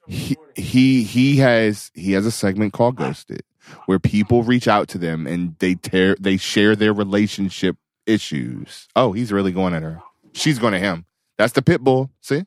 [0.07, 3.43] He, he he has he has a segment called Ghosted
[3.85, 8.87] where people reach out to them and they tear they share their relationship issues.
[8.95, 10.01] Oh, he's really going at her.
[10.33, 11.05] She's going at him.
[11.37, 12.09] That's the pit bull.
[12.21, 12.45] See?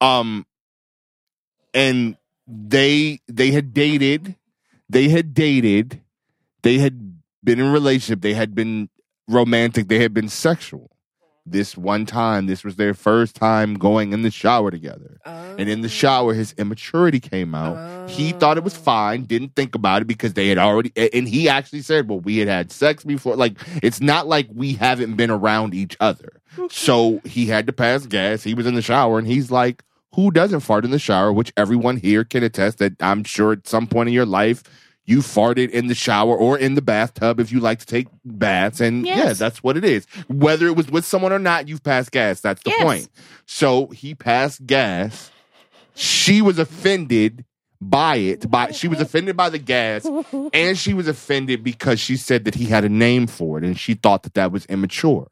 [0.00, 0.44] Um
[1.72, 4.36] and they they had dated
[4.88, 6.00] they had dated
[6.62, 8.88] they had been in a relationship they had been
[9.28, 10.90] romantic they had been sexual
[11.50, 15.18] this one time, this was their first time going in the shower together.
[15.24, 15.90] And in the oh.
[15.90, 18.08] shower, his immaturity came out.
[18.08, 18.80] He thought it was oh.
[18.80, 22.38] fine, didn't think about it because they had already, and he actually said, Well, we
[22.38, 23.36] had had sex before.
[23.36, 26.40] Like, it's not like we haven't been around each other.
[26.70, 28.42] So he had to pass gas.
[28.42, 29.84] He was in the shower and he's like,
[30.14, 31.32] Who doesn't fart in the shower?
[31.32, 34.62] Which everyone here can attest that I'm sure at some point in your life,
[35.04, 38.80] you farted in the shower or in the bathtub if you like to take baths.
[38.80, 39.38] And yeah, Yes.
[39.38, 40.06] that's what it is.
[40.28, 42.40] Whether it was with someone or not, you've passed gas.
[42.40, 42.82] That's the Yes.
[42.82, 43.08] point.
[43.46, 45.30] So he passed gas.
[45.94, 47.44] She was offended
[47.80, 48.50] by it.
[48.50, 50.06] By she was offended by the gas,
[50.52, 53.78] and she was offended because she said that he had a name for it, and
[53.78, 55.28] she thought that that was immature.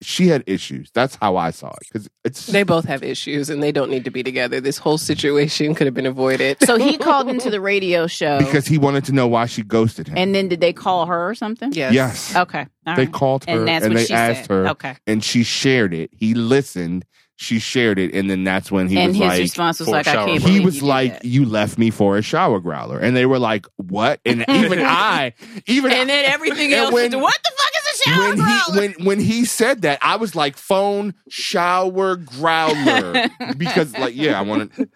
[0.00, 0.90] She had issues.
[0.94, 4.04] That's how I saw it because it's They both have issues and they don't need
[4.04, 4.60] to be together.
[4.60, 6.58] This whole situation could have been avoided.
[6.64, 8.38] So he called into the radio show.
[8.38, 10.16] because he wanted to know why she ghosted him.
[10.16, 11.72] and then did they call her or something?
[11.72, 11.92] yes.
[11.92, 12.66] yes, Okay.
[12.86, 13.12] all they right.
[13.12, 14.50] called her And and, what they she asked said.
[14.50, 14.96] her, Okay.
[15.08, 16.10] and she shared it.
[16.12, 17.04] He listened.
[17.40, 20.08] She shared it, and then that's when he and was his like, response was like,
[20.08, 20.40] I can't growler.
[20.40, 21.24] believe he was you like, that.
[21.24, 25.34] "You left me for a shower growler," and they were like, "What?" And even I,
[25.68, 26.92] even And then everything And else.
[26.92, 28.58] when- what the fuck is a shower when growler?
[28.66, 34.36] he when when he said that, I was like, "Phone shower growler," because like, yeah,
[34.36, 34.88] I want to.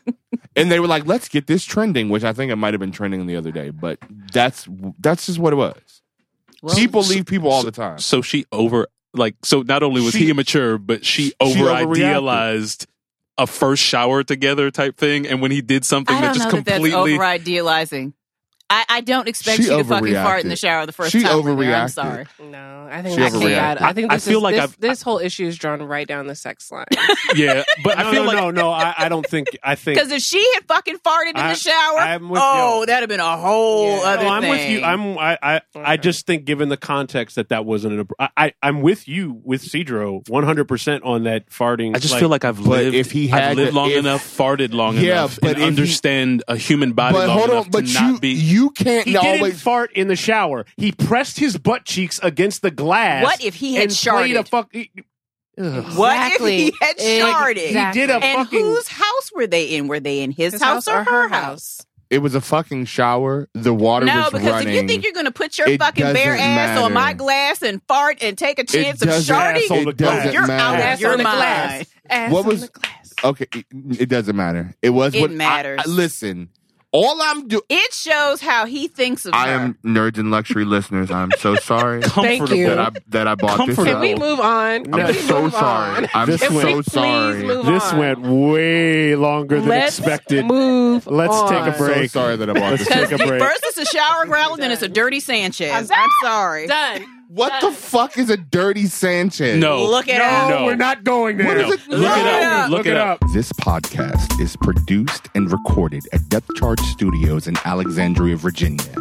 [0.56, 2.90] And they were like, "Let's get this trending," which I think it might have been
[2.90, 4.00] trending the other day, but
[4.32, 4.66] that's
[4.98, 5.76] that's just what it was.
[6.60, 7.98] Well, people leave people all the time.
[7.98, 9.62] So she over like so.
[9.62, 12.86] Not only was She- he immature, but she over idealized
[13.38, 15.26] a first shower together type thing.
[15.26, 18.14] And when he did something I that don't just know that that's completely over idealizing.
[18.72, 21.22] I, I don't expect She you to fucking fart in the shower the first She
[21.22, 21.42] time.
[21.44, 21.74] we're there.
[21.76, 22.24] I'm sorry.
[22.42, 23.82] No, I think She I can't.
[23.82, 26.26] I think I this feel is, like this, this whole issue is drawn right down
[26.26, 26.86] the sex line.
[27.34, 27.64] yeah.
[27.84, 28.70] But no, I feel no, like no, no.
[28.70, 29.48] I, I don't think.
[29.62, 29.92] I think.
[30.02, 32.86] Because if she had fucking farted in the shower, I'm with oh, you.
[32.86, 34.02] that'd have been a whole Yeah.
[34.06, 34.50] other No, I'm thing.
[34.50, 34.82] with you.
[34.82, 35.18] I'm.
[35.18, 35.38] I.
[35.42, 38.08] I, I just think, given the context, that that wasn't an.
[38.18, 38.28] I.
[38.38, 41.94] I I'm with you with Cedro 100 percent on that farting.
[41.94, 42.94] I just feel like I've lived.
[42.94, 46.42] if he had I've lived long if- enough, farted long Yeah, enough, but and understand
[46.48, 48.28] a human body But long hold enough on, but to you not be.
[48.62, 49.60] You can't he didn't always.
[49.62, 50.64] fart in the shower.
[50.76, 53.24] He pressed his butt cheeks against the glass.
[53.24, 54.48] What if he had and played a sharded?
[54.48, 54.70] fuck?
[55.58, 55.96] Ugh.
[55.98, 56.66] What Exactly.
[56.68, 57.56] if he had sharded?
[57.58, 58.60] He did a fucking And fucking.
[58.60, 59.86] whose house were they in?
[59.88, 61.84] Were they in his, house, or her house?
[62.08, 63.48] It was a fucking shower.
[63.54, 64.20] The water was dry.
[64.20, 64.68] No, was because running.
[64.68, 67.12] if you think you're going to put your It fucking bare doesn't ass on my
[67.14, 70.22] glass and fart and take a chance of doesn't- sharding, Ass on the it doesn't
[70.22, 70.32] glass.
[70.34, 70.78] you're out matter.
[70.78, 71.36] of Ass your on the mind.
[71.38, 71.86] glass.
[72.10, 73.14] Ass What on was- the glass.
[73.24, 73.66] Okay, it,
[74.00, 74.74] it doesn't matter.
[74.82, 75.80] It was It what I- matters.
[75.84, 76.48] I, listen,
[76.92, 77.62] all I'm doing.
[77.68, 79.54] It shows how he thinks of I her.
[79.54, 81.10] am nerds and luxury listeners.
[81.10, 82.68] I'm so sorry Thank you.
[82.68, 83.76] that I that I bought this.
[83.76, 83.84] Comfortable.
[83.84, 84.00] Can up.
[84.02, 84.94] we move on?
[84.94, 85.96] I'm so move sorry.
[86.04, 86.08] on?
[86.14, 87.42] I'm This so went- Please sorry.
[87.44, 87.98] move This on.
[87.98, 88.18] went
[88.52, 90.44] way longer than Let's expected.
[90.46, 91.06] Move.
[91.06, 91.48] Let's on.
[91.48, 92.10] take a So break.
[92.10, 93.42] sorry that I bought Let's take a break.
[93.42, 95.90] first it's a shower growler, then it's a dirty Sanchez.
[95.90, 96.66] I'm sorry.
[96.66, 97.06] Done.
[97.34, 99.58] What the fuck is a dirty Sanchez?
[99.58, 99.86] No.
[99.86, 100.50] Look it no, up.
[100.50, 100.64] No.
[100.66, 101.46] we're not going there.
[101.46, 101.88] What is it?
[101.88, 102.70] Look it up.
[102.70, 103.20] Look, it up.
[103.32, 108.94] This podcast is produced and recorded at Depth Charge Studios in Alexandria, Virginia.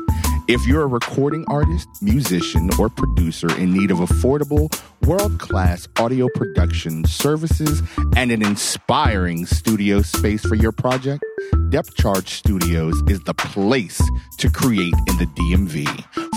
[0.52, 4.68] If you're a recording artist, musician, or producer in need of affordable,
[5.08, 7.82] world class audio production services
[8.18, 11.24] and an inspiring studio space for your project,
[11.70, 14.02] Depth Charge Studios is the place
[14.40, 15.88] to create in the DMV.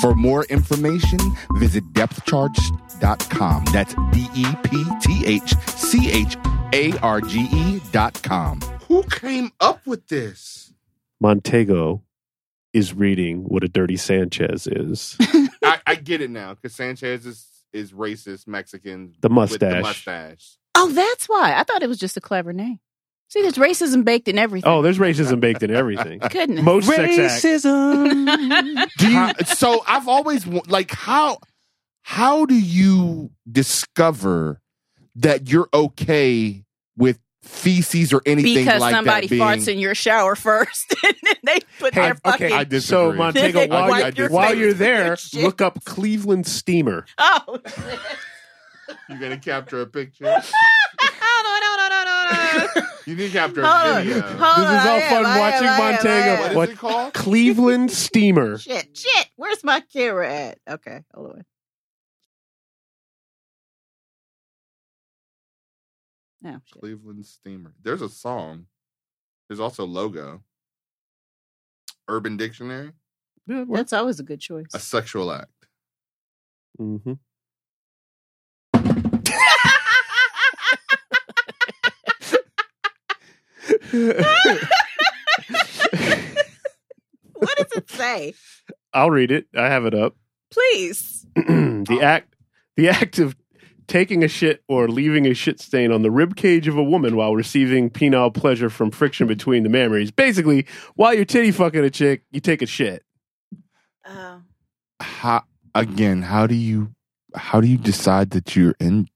[0.00, 1.18] For more information,
[1.54, 3.64] visit depthcharge.com.
[3.72, 6.36] That's D E P T H C H
[6.72, 8.60] A R G E dot com.
[8.86, 10.72] Who came up with this?
[11.20, 12.03] Montego
[12.74, 15.16] is reading what a dirty Sanchez is.
[15.62, 19.14] I, I get it now because Sanchez is, is racist Mexican.
[19.20, 19.82] The With the mustache.
[19.82, 20.58] mustache.
[20.74, 21.54] Oh, that's why.
[21.58, 22.80] I thought it was just a clever name.
[23.28, 24.70] See, there's racism baked in everything.
[24.70, 26.18] Oh, there's racism baked in everything.
[26.30, 26.62] goodness.
[26.62, 27.44] Most sex acts.
[27.44, 28.88] Racism.
[28.98, 31.38] Do you, so I've always like how
[32.02, 34.60] how do you discover
[35.16, 36.64] that you're okay
[36.96, 41.14] with feces or anything because like somebody that being, farts in your shower first, and
[41.22, 42.52] then they put their okay, fucking.
[42.52, 43.12] I So.
[43.12, 47.06] Montego, while, wipe you're, your while you're there, look up Cleveland Steamer.
[47.18, 47.58] oh,
[49.08, 50.24] You're gonna capture a picture.
[50.24, 52.82] no, no, no, no, no, no.
[53.06, 54.04] You need to capture Hold a on.
[54.04, 54.20] video.
[54.20, 56.10] Hold This is all fun am, watching am, Montego.
[56.10, 56.40] I.
[56.40, 56.68] What is What?
[56.70, 57.14] it called?
[57.14, 58.58] Cleveland Steamer.
[58.58, 59.26] Shit, shit.
[59.36, 60.58] Where's my camera at?
[60.68, 61.44] Okay, hold on.
[66.44, 66.80] No, shit.
[66.80, 67.72] Cleveland Steamer.
[67.82, 68.66] There's a song.
[69.48, 70.42] There's also logo.
[72.06, 72.92] Urban Dictionary.
[73.46, 73.64] Yeah.
[73.66, 74.66] That's always a good choice.
[74.74, 75.48] A sexual act.
[76.78, 77.14] Mm-hmm.
[87.34, 88.34] what does it say?
[88.92, 89.46] I'll read it.
[89.56, 90.14] I have it up.
[90.50, 91.26] Please.
[91.36, 92.34] the act
[92.76, 93.34] the act of
[93.86, 97.16] taking a shit or leaving a shit stain on the rib cage of a woman
[97.16, 100.14] while receiving penile pleasure from friction between the mammaries.
[100.14, 103.04] Basically, while you're titty fucking a chick, you take a shit.
[104.04, 104.38] Uh,
[105.00, 106.22] How again?
[106.22, 106.94] How do you
[107.34, 109.06] how do you decide that you're into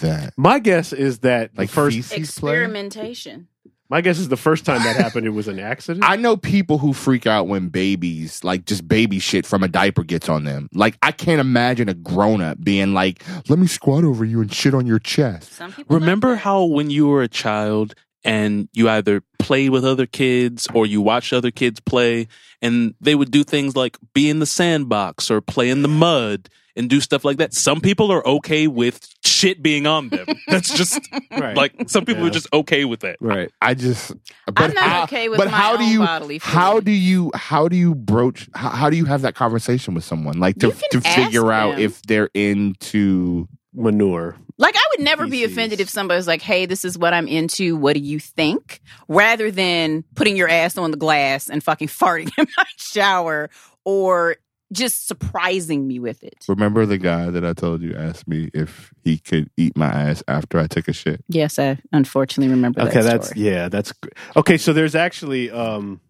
[0.00, 0.32] that?
[0.36, 1.96] My guess is that Like the first.
[1.96, 2.52] feces play?
[2.52, 3.48] experimentation.
[3.88, 6.04] My guess is the first time that happened, it was an accident.
[6.04, 10.02] I know people who freak out when babies, like just baby shit from a diaper
[10.02, 10.68] gets on them.
[10.74, 14.52] Like I can't imagine a grown up being like, "Let me squat over you and
[14.52, 16.38] shit on your chest." Some people like Remember that.
[16.38, 21.00] how when you were a child and you either played with other kids or you
[21.00, 22.26] watched other kids play
[22.60, 26.48] and they would do things like be in the sandbox or play in the mud
[26.76, 27.54] and do stuff like that.
[27.54, 30.26] Some people are okay with shit being on them.
[30.48, 31.00] That's just
[31.30, 31.56] right.
[31.56, 32.28] like some people Yeah.
[32.28, 33.16] are just okay with that.
[33.20, 33.50] right.
[33.60, 34.12] I just,
[34.46, 36.90] but I'm not how, okay with but my how own do you, bodily how do
[36.92, 40.58] you, how do you broach, how, how do you have that conversation with someone, like
[40.60, 41.80] to to figure ask out them.
[41.80, 43.48] if they're into?
[43.78, 44.34] Manure.
[44.56, 47.76] Like I would never be offended if somebody's like, "Hey, this is what I'm into.
[47.76, 52.30] What do you think?" Rather than putting your ass on the glass and fucking farting
[52.38, 53.50] in my shower
[53.84, 54.36] or
[54.72, 56.44] just surprising me with it.
[56.48, 60.22] Remember the guy that I told you asked me if he could eat my ass
[60.26, 61.22] after I took a shit.
[61.28, 63.46] Yes, I unfortunately remember Okay, that that's story.
[63.46, 63.92] yeah, that's
[64.36, 64.56] okay.
[64.56, 66.00] So there's actually um,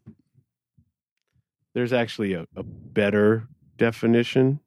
[1.75, 3.47] there's actually a, a better
[3.77, 4.61] definition.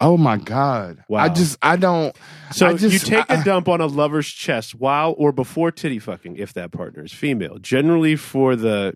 [0.00, 1.04] Oh my god!
[1.08, 1.20] Wow.
[1.24, 2.14] I just I don't.
[2.52, 5.70] So I just- you take a I- dump on a lover's chest while or before
[5.70, 7.58] titty fucking, if that partner is female.
[7.58, 8.94] Generally for the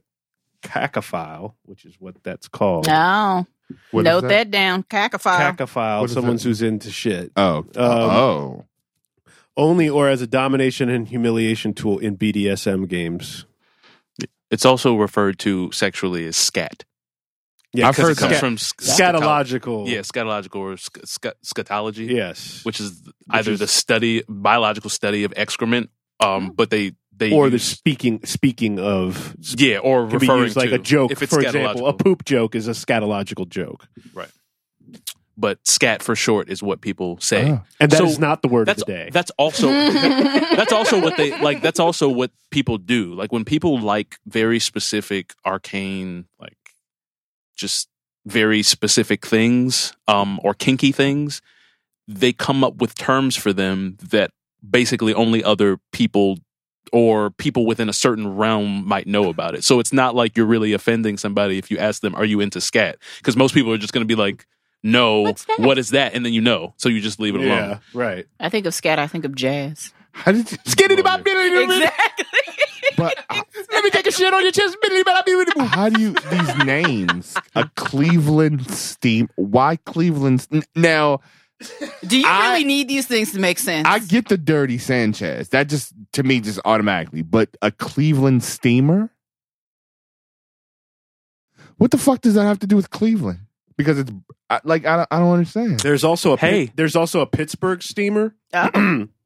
[0.62, 2.86] cacophile, which is what that's called.
[2.86, 3.46] No,
[3.90, 4.50] What is note that?
[4.50, 4.82] down.
[4.84, 5.38] Cacophile.
[5.56, 7.32] Cacophile, What is someone who's into shit.
[7.36, 8.64] Oh, oh.
[9.56, 13.44] Only or as a domination and humiliation tool in BDSM games.
[14.50, 16.84] It's also referred to sexually as scat.
[17.74, 19.86] Yeah, I've heard it comes scat- from sc- scatological.
[19.88, 22.09] Yeah, scatological or sc- sc- scatology.
[22.09, 22.64] Yes.
[22.64, 25.90] which is either is- the study biological study of excrement
[26.20, 30.56] um but they they or the speaking speaking of yeah or can be referring used
[30.56, 31.10] like to a joke.
[31.12, 34.30] if it's For example, a poop joke is a scatological joke, Right.
[35.36, 37.60] but scat for short is what people say Oh.
[37.80, 39.10] and that is So, not the word of that's the day.
[39.12, 39.68] that's also
[40.56, 44.58] that's also what they like that's also what people do like when people like very
[44.60, 46.56] specific arcane like
[47.56, 47.88] just
[48.26, 51.40] very specific things um or kinky things
[52.06, 54.30] they come up with terms for them that
[54.68, 56.38] basically only other people
[56.93, 60.47] or people within a certain realm might know about it so it's not like you're
[60.47, 63.78] really offending somebody if you ask them are you into scat because most people are
[63.78, 64.47] just going to be like
[64.82, 65.59] no What's that?
[65.61, 68.26] what is that and then you know so you just leave it alone right.
[68.39, 68.99] I think of scat.
[68.99, 69.93] I think of jazz.
[70.12, 70.59] How did you?
[71.76, 72.24] Exactly.
[72.97, 74.76] But uh, let me take a shit on your chest.
[75.68, 77.34] How do you these names?
[77.55, 79.28] A Cleveland steam.
[79.36, 80.47] Why Cleveland?
[80.53, 81.20] n- Now
[82.06, 83.86] Do you I- really need these things to make sense?
[83.88, 85.48] I get the dirty Sanchez.
[85.50, 87.22] That just to me just automatically.
[87.22, 89.11] But a Cleveland steamer.
[91.76, 93.40] What the fuck does that have to do with Cleveland?
[93.76, 94.11] Because it's
[94.50, 95.80] I, like I don't, I don't understand.
[95.80, 96.72] There's also a Pit- Hey.
[96.74, 98.34] there's also a Pittsburgh steamer.
[98.52, 99.06] Oh.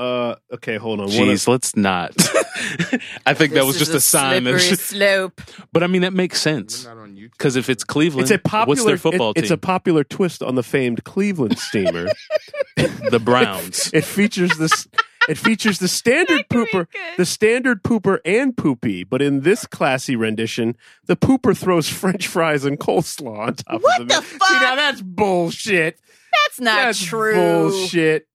[0.00, 1.06] Uh, okay, hold on.
[1.06, 2.12] One Jeez, let's not.
[3.26, 4.44] I think that was just a, sign.
[4.44, 5.40] That slippery sh- slope.
[5.72, 6.86] but I mean, that makes sense
[7.32, 8.66] because if it's Cleveland, it's a popular.
[8.68, 12.08] what's their football it- It's a popular twist on the famed Cleveland steamer.
[12.76, 13.90] the Browns.
[13.92, 14.88] it features this.
[15.28, 16.86] It features the standard pooper,
[17.18, 22.64] the standard pooper and poopy, but in this classy rendition, the pooper throws French fries
[22.64, 24.22] and coleslaw on top What of the the.
[24.22, 24.48] fuck?
[24.48, 26.00] See, now that's bullshit.
[26.46, 27.34] That's not that's true.
[27.34, 28.26] Bullshit.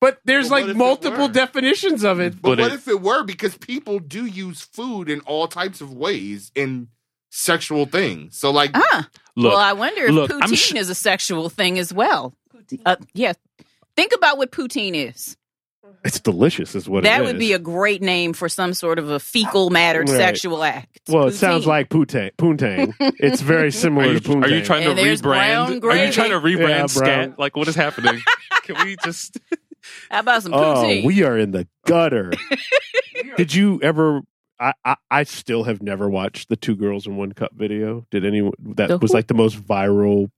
[0.00, 2.34] But there's But like multiple definitions of it.
[2.40, 3.22] But, But what it- if it were?
[3.22, 6.88] Because people do use food in all types of ways in
[7.30, 8.38] sexual things.
[8.38, 9.08] So like Ah.
[9.36, 12.34] Look, well, I wonder if look, poutine sh- is a sexual thing as well.
[12.84, 13.32] Uh, yeah.
[13.96, 15.36] Think about what poutine is.
[16.04, 19.10] It's delicious, is what that it would be a great name for some sort of
[19.10, 20.16] a fecal mattered Right.
[20.16, 21.00] sexual act.
[21.08, 22.30] Well, it sounds like poontang.
[22.38, 22.94] Poontang.
[23.18, 24.44] it's very are similar you, to poontang.
[24.44, 25.84] are you trying And to rebrand?
[25.84, 27.38] Are you trying to rebrand Yeah, scat?
[27.38, 28.22] Like, what is happening?
[28.62, 29.38] Can we just?
[30.10, 32.32] How about some Oh, we are in the gutter.
[33.36, 34.22] Did you ever?
[34.58, 38.06] I, I I still have never watched the two girls in one cup video.
[38.10, 38.52] Did anyone?
[38.58, 39.16] That The was who?
[39.16, 40.30] like the most viral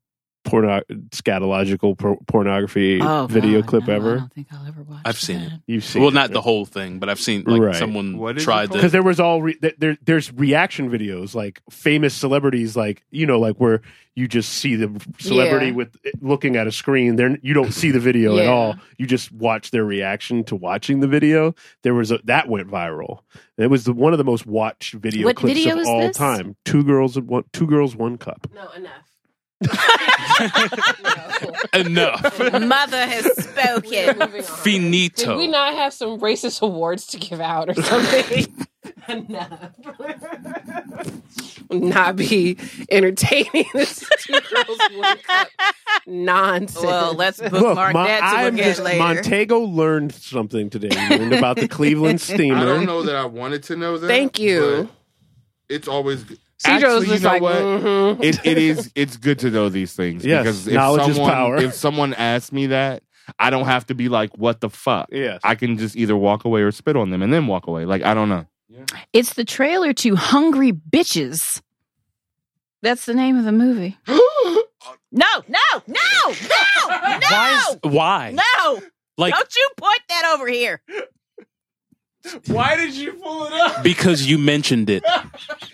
[0.45, 0.81] porno
[1.11, 4.17] scatological por- pornography Oh, video God, clip no, I ever.
[4.17, 5.53] don't think I'll ever watch I've seen that.
[5.53, 5.61] it.
[5.67, 6.33] You've seen Well, it, not right?
[6.33, 7.77] the whole thing, but I've seen like Right.
[7.77, 8.79] someone What is it tried called?
[8.79, 13.39] because there was all re- there there's reaction videos like famous celebrities like you know
[13.39, 13.83] like where
[14.15, 15.73] you just see the celebrity Yeah.
[15.73, 19.07] with eh, looking at a screen there you don't see the video at all you
[19.07, 23.21] just watch their reaction to watching the video there was a that went viral
[23.57, 26.17] it was the, one of the most watched video What clips video of all this?
[26.17, 28.93] time two girls and one two girls one cup No, enough.
[31.75, 32.39] Enough.
[32.63, 34.43] Mother has spoken.
[34.43, 35.33] Finito.
[35.33, 38.67] Did we not have some racist awards to give out or something?
[39.09, 39.73] Enough.
[41.71, 42.57] not be
[42.91, 45.49] entertaining this two girls one cup
[46.07, 46.85] nonsense.
[46.85, 48.99] Well, let's Look, bookmark that to I'm look at just, later.
[48.99, 50.95] Montego learned something today.
[50.95, 52.59] He learned about the Cleveland Steamer.
[52.59, 54.07] I don't know that I wanted to know that.
[54.07, 54.89] Thank you.
[55.69, 56.39] It's always good.
[56.39, 57.55] Cedro's Actually, just you know like, what?
[57.57, 58.25] mhm.
[58.25, 61.33] it, it is it's good to know these things Yes, because if knowledge is someone
[61.33, 61.57] power.
[61.57, 63.03] if someone asks me that
[63.39, 65.41] I don't have to be like what the fuck Yes.
[65.45, 68.03] I can just either walk away or spit on them and then walk away like
[68.03, 68.47] I don't know
[69.13, 71.61] It's the trailer to Hungry Bitches.
[72.83, 73.97] That's the name of the movie.
[74.09, 74.17] No,
[75.13, 76.35] no, no, no, no,
[77.31, 77.67] Why?
[77.71, 78.35] Is, why?
[78.35, 78.83] no.
[79.19, 80.81] Like Don't you point that over here.
[82.47, 83.83] Why did you pull it up?
[83.83, 85.03] because you mentioned it.
[85.07, 85.23] I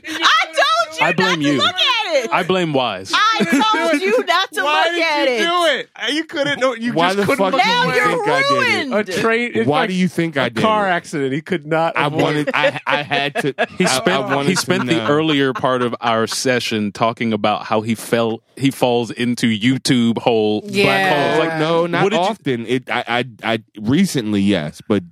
[0.06, 1.58] told you I blame not to you.
[1.58, 2.30] look at it.
[2.32, 3.12] I blame Wise.
[3.14, 3.44] I
[3.90, 5.38] told you not to Why look did at you it.
[5.40, 5.90] do it?
[5.94, 6.58] Uh, you couldn't.
[6.60, 7.96] No, you Why just the couldn't fuck look do Now you away.
[7.96, 8.90] you're think I did it?
[8.90, 8.94] ruined.
[9.08, 9.50] A train.
[9.54, 10.92] it's why like do you think I a did car it?
[10.92, 11.32] accident?
[11.34, 11.96] He could not.
[11.98, 14.86] I avoid- wanted I I had to He I- spent I wanted he to spent
[14.86, 15.06] the know.
[15.06, 20.62] earlier part of our session talking about how he fell he falls into YouTube hole
[20.62, 21.26] black Yeah.
[21.28, 21.38] holes.
[21.40, 23.04] like Like no What not did you- often it I,
[23.42, 25.04] I I recently yes but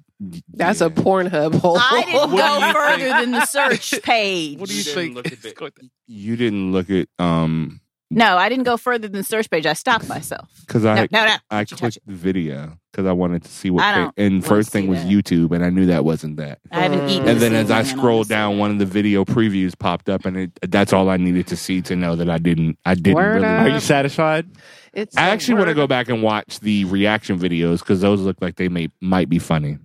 [0.55, 0.87] That's yeah.
[0.87, 1.79] a Pornhub hole.
[1.79, 3.17] I didn't What go further think?
[3.21, 4.59] than the search page.
[4.59, 5.14] what do you didn't think?
[5.17, 9.25] look at the- you didn't look at um No, I didn't go further than the
[9.25, 9.67] search page.
[9.67, 10.49] I stopped myself.
[10.67, 11.37] because I no, no.
[11.51, 13.83] I Don't you clicked the video because I wanted to see what.
[13.85, 15.11] I and first thing was that.
[15.11, 16.61] YouTube, and I knew that wasn't that.
[16.73, 17.29] I haven't eaten.
[17.29, 20.59] And then as I scrolled down, one of the video previews popped up, and it,
[20.62, 22.79] that's all I needed to see to know that I didn't.
[22.87, 23.47] I didn't Word really.
[23.47, 23.61] up.
[23.62, 24.47] Are you satisfied?
[24.95, 28.37] It's I actually want to go back and watch the reaction videos because those look
[28.41, 29.77] like they may might be funny.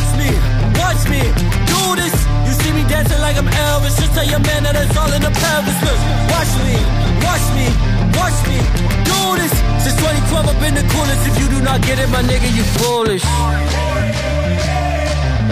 [0.00, 0.30] Watch me,
[0.80, 1.20] watch me,
[1.68, 2.14] do this.
[2.48, 4.00] You see me dancing like I'm Elvis.
[4.00, 5.76] Just tell your man that it's all in the pelvis.
[5.84, 6.00] Look,
[6.32, 6.76] watch me,
[7.20, 7.66] watch me,
[8.16, 8.58] watch me
[9.04, 9.52] do this.
[9.84, 11.28] Since 2012, I've been the coolest.
[11.28, 13.22] If you do not get it, my nigga, you foolish.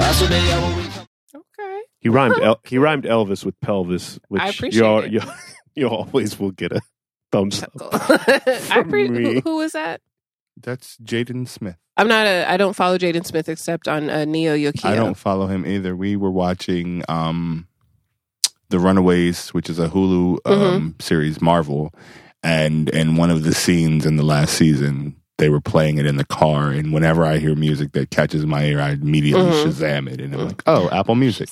[0.01, 0.89] That's what they ever
[1.61, 1.81] Okay.
[2.01, 2.41] He rhymed.
[2.41, 5.33] El- he rhymed Elvis with pelvis, which I appreciate you, you,
[5.75, 6.81] you always will get a
[7.33, 7.73] thumbs up.
[7.83, 9.35] I pre- me.
[9.35, 10.01] who, who was that?
[10.63, 11.77] That's Jaden Smith.
[11.97, 12.49] I'm not a.
[12.51, 14.85] I don't follow Jaden Smith except on uh, Neo Yokio.
[14.85, 15.97] I don't follow him either.
[15.97, 17.67] We were watching um
[18.69, 21.93] The Runaways, which is a Hulu um series, Marvel,
[22.43, 26.17] and in one of the scenes in the last season, they were playing it in
[26.17, 29.65] the car, and whenever I hear music that catches my ear, I immediately Mhm.
[29.67, 31.49] Shazam it, and I'm like, oh, Apple Music.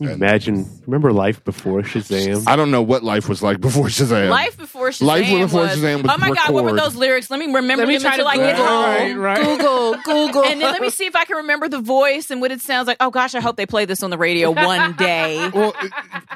[0.00, 0.66] Can you Imagine.
[0.86, 2.48] Remember life before Shazam?
[2.48, 4.30] I don't know what life was like before Shazam.
[4.30, 5.06] Life before Shazam.
[5.06, 6.80] Life before was, Shazam was Oh my god, what were record.
[6.86, 7.30] those lyrics?
[7.30, 8.64] Let me remember Let me them try to until I Google.
[8.64, 9.58] Right, right.
[9.58, 12.50] Google, Google, And then let me see if I can remember the voice and what
[12.50, 12.96] it sounds like.
[13.00, 15.50] Oh gosh, I hope they play this on the radio one day.
[15.52, 15.74] well,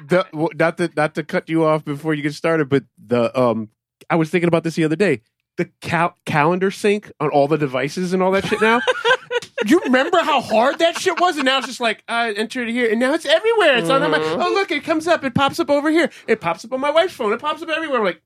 [0.08, 3.36] the, well, not to not to cut you off before you get started, but the
[3.40, 3.70] um,
[4.10, 5.22] I was thinking about this the other day.
[5.56, 8.80] The cal- calendar sync on all the devices and all that shit now.
[9.64, 11.36] Do you remember how hard that shit was?
[11.36, 13.76] And now it's just like I entered it here, and now it's everywhere.
[13.78, 14.18] It's on my.
[14.18, 15.24] Oh look, it comes up.
[15.24, 16.10] It pops up over here.
[16.28, 17.32] It pops up on my wife's phone.
[17.32, 17.98] It pops up everywhere.
[17.98, 18.22] I'm like,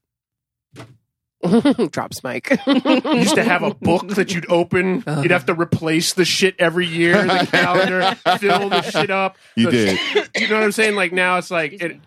[1.92, 2.50] drops mic.
[2.66, 5.04] you used to have a book that you'd open.
[5.06, 5.20] Uh-huh.
[5.22, 7.22] You'd have to replace the shit every year.
[7.22, 9.36] The calendar, fill the shit up.
[9.54, 10.30] You The- did.
[10.36, 10.96] You know what I'm saying?
[10.96, 12.00] Like now, it's like it,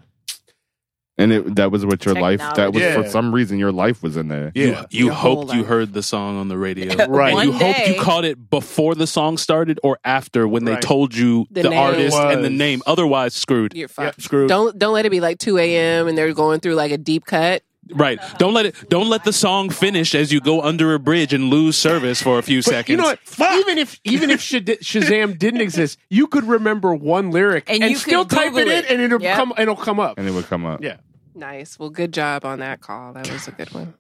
[1.18, 2.40] and it, that was what your life.
[2.40, 3.08] That was Technology.
[3.08, 4.52] for some reason your life was in there.
[4.56, 4.86] yeah.
[4.90, 5.68] You Your whole hoped you life.
[5.70, 6.96] heard the song on the radio.
[7.10, 7.34] Right.
[7.34, 7.94] One you hoped day.
[7.96, 11.70] you caught it before the song started or after when they told you The the,
[11.70, 11.80] name.
[11.80, 12.58] artist and the Was.
[12.58, 12.82] name.
[12.88, 13.74] Otherwise, screwed.
[13.74, 14.22] You're Yep, fucked.
[14.22, 14.48] screwed.
[14.50, 16.08] Don't don't let it be like 2 a.m.
[16.08, 17.64] and they're going through like a deep cut.
[17.94, 18.20] Right.
[18.38, 18.90] Don't let it.
[18.90, 22.40] Don't let the song finish as you go under a bridge and lose service for
[22.40, 22.90] a few But seconds.
[22.90, 23.20] you know what?
[23.60, 27.98] Even if even if Shazam didn't exist, you could remember one lyric And and, you
[27.98, 29.36] still could type it Google in, and it'll Yep.
[29.36, 29.54] come.
[29.58, 30.18] It'll come up.
[30.18, 30.82] And it would come up.
[30.84, 30.98] Yeah,
[31.36, 31.78] Nice.
[31.80, 33.14] Well, good job on that call.
[33.14, 33.94] That was a good one.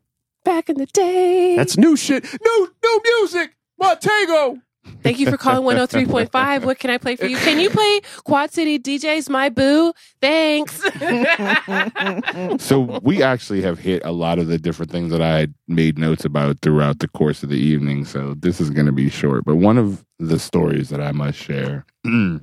[0.43, 1.55] Back in the day.
[1.55, 2.23] that's new shit.
[2.43, 3.55] New new music.
[3.79, 4.59] Montego.
[5.03, 6.63] Thank you for calling 103.5.
[6.65, 7.37] What can I play for you?
[7.37, 9.93] Can you play Quad City DJs My Boo?
[10.21, 10.81] Thanks.
[12.61, 15.97] So we actually have hit a lot of the different things that I had made
[15.97, 18.05] notes about throughout the course of the evening.
[18.05, 19.45] So this is going to be short.
[19.45, 21.85] But one of the stories that I must share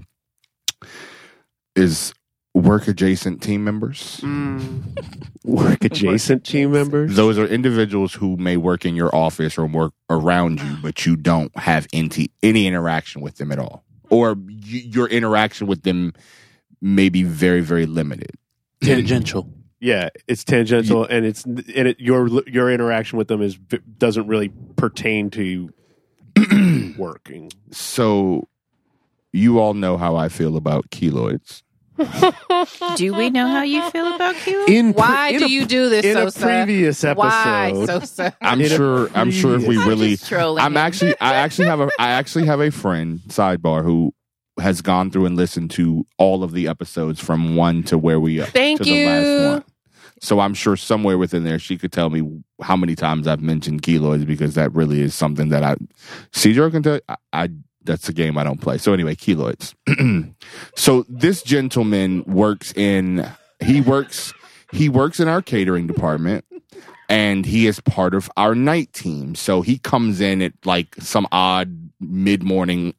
[1.77, 2.13] is
[2.55, 4.21] work adjacent team members.
[4.23, 4.83] Mm.
[5.45, 7.17] Work adjacent team members.
[7.17, 11.17] Those are individuals who may work in your office or work around you, but you
[11.17, 13.83] don't have any, any interaction with them at all.
[14.11, 14.45] Or y
[14.85, 16.13] your interaction with them
[16.83, 18.33] may be very, very limited.
[18.83, 19.49] tangential.
[19.81, 24.49] Yeah, it's tangential, and it's and it, your your interaction with them is doesn't really
[24.75, 25.73] pertain to
[26.99, 27.53] working.
[27.71, 28.49] So
[29.33, 31.63] you all know how I feel about keloids.
[32.97, 34.65] Do we know how you feel about Kilo?
[34.67, 36.41] In Why in do a- you do this, in a Sosa?
[36.41, 37.87] previous Why, episode?
[38.01, 38.37] Sosa?
[38.41, 39.11] I'm In sure.
[39.15, 41.15] I'm sure if we really, just trolling I'm actually.
[41.21, 41.89] I actually have a.
[41.99, 44.15] I actually have a friend sidebar who
[44.61, 48.41] has gone through and listened to all of the episodes from one to where we
[48.41, 49.65] Thank to the last one.
[50.21, 53.83] So I'm sure somewhere within there she could tell me how many times I've mentioned
[53.83, 55.77] keloids because that really is something that I.
[56.33, 56.99] Cedro can tell.
[57.09, 57.49] I, I
[57.89, 58.79] that's a game I don't play.
[58.79, 59.75] So anyway, keloids.
[60.77, 63.29] so this gentleman works in.
[63.59, 64.33] He works.
[64.73, 66.45] He works in our catering department
[67.09, 69.35] and he is part of our night team.
[69.35, 72.95] So he comes in at like some odd mid morning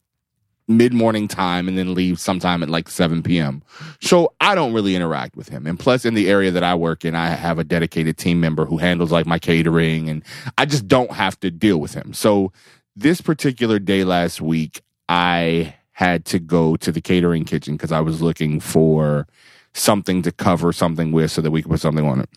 [0.70, 3.62] mid morning time and then leaves sometime at like 7 p.m.
[4.00, 5.66] So I don't really interact with him.
[5.66, 8.64] And plus in the area that I work in, I have a dedicated team member
[8.64, 10.22] who handles like my catering and
[10.58, 12.12] I just don't have to deal with him.
[12.12, 12.52] So
[13.00, 18.00] this particular day last week, I had to go to the catering kitchen because I
[18.00, 19.26] was looking for
[19.72, 22.28] something to cover something with so that we could put something on it.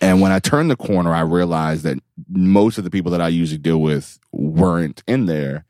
[0.00, 1.98] And when I turned the corner, I realized that
[2.28, 5.64] most of the people that I usually deal with weren't in there.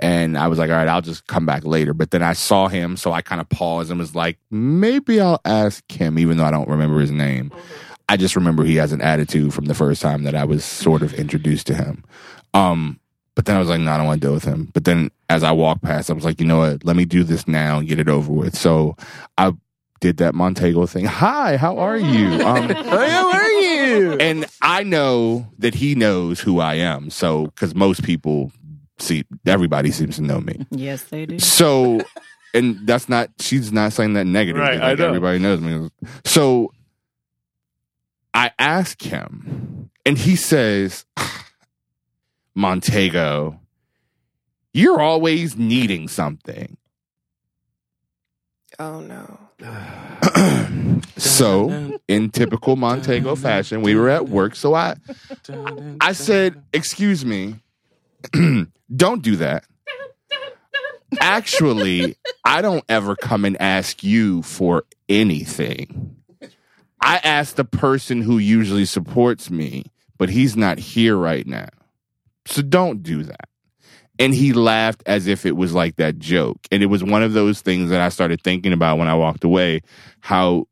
[0.00, 1.92] And I was like, all right, I'll just come back later.
[1.92, 5.40] But then I saw him, so I kind of paused and was like, maybe I'll
[5.44, 7.50] ask him, even though I don't remember his name.
[8.08, 11.02] I just remember he has an attitude from the first time that I was sort
[11.02, 12.04] of introduced to him.
[12.54, 13.00] Um,
[13.38, 14.68] but then I was like, no, I don't want to deal with him.
[14.74, 16.84] But then as I walked past, I was like, you know what?
[16.84, 18.58] Let me do this now and get it over with.
[18.58, 18.96] So
[19.38, 19.52] I
[20.00, 21.04] did that Montego thing.
[21.04, 22.26] Hi, how are you?
[22.44, 24.14] Um, how are you?
[24.14, 27.10] And I know that he knows who I am.
[27.10, 28.50] So, because most people
[28.98, 30.66] see, everybody seems to know me.
[30.72, 31.38] Yes, they do.
[31.38, 32.00] So,
[32.54, 34.60] and that's not, she's not saying that negative.
[34.60, 35.06] Right, Like, I know.
[35.10, 35.88] Everybody knows me.
[36.24, 36.72] So
[38.34, 41.04] I ask him, and he says,
[42.58, 43.60] Montego,
[44.72, 46.76] you're always needing something.
[48.80, 49.38] Oh no.
[51.16, 54.56] so, in typical Montego fashion, we were at work.
[54.56, 54.96] So I,
[56.00, 57.60] I said, "Excuse me,
[58.96, 59.64] don't do that."
[61.20, 66.16] Actually, I don't ever come and ask you for anything.
[67.00, 69.86] I ask the person who usually supports me,
[70.18, 71.68] but he's not here right now.
[72.48, 73.48] So don't do that.
[74.18, 76.58] And he laughed as if it was like that joke.
[76.72, 79.44] And it was one of those things that I started thinking about when I walked
[79.44, 79.82] away
[80.20, 80.66] how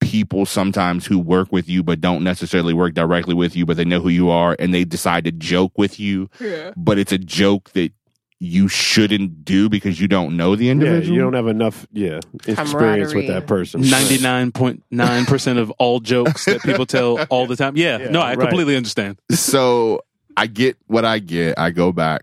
[0.00, 3.86] people sometimes who work with you but don't necessarily work directly with you, but they
[3.86, 6.28] know who you are and they decide to joke with you.
[6.76, 7.90] But it's a joke that
[8.38, 11.16] you shouldn't do because you don't know the Yeah, individual.
[11.16, 13.80] you don't have enough yeah experience with that person.
[13.80, 17.76] Ninety nine point nine percent of all jokes that people tell all the time.
[17.76, 18.40] Yeah, Yeah, no, I right.
[18.40, 19.18] completely understand.
[19.30, 20.02] so
[20.36, 21.58] I get what I get.
[21.58, 22.22] I go back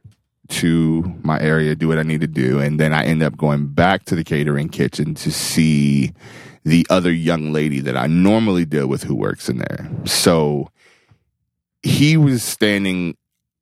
[0.49, 3.67] to my area, do what I need to do, and then I end up going
[3.67, 6.13] back to the catering kitchen to see
[6.63, 9.89] the other young lady that I normally deal with who works in there.
[10.05, 10.69] So
[11.81, 13.15] he was standing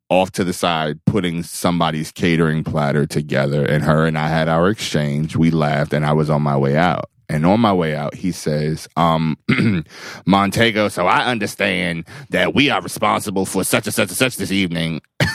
[0.09, 4.69] off to the side putting somebody's catering platter together and her and I had our
[4.69, 5.35] exchange.
[5.35, 7.09] We laughed and I was on my way out.
[7.29, 9.37] And on my way out, he says, um,
[10.25, 14.51] Montego, so I understand that we are responsible for such and such and such this
[14.51, 15.01] evening.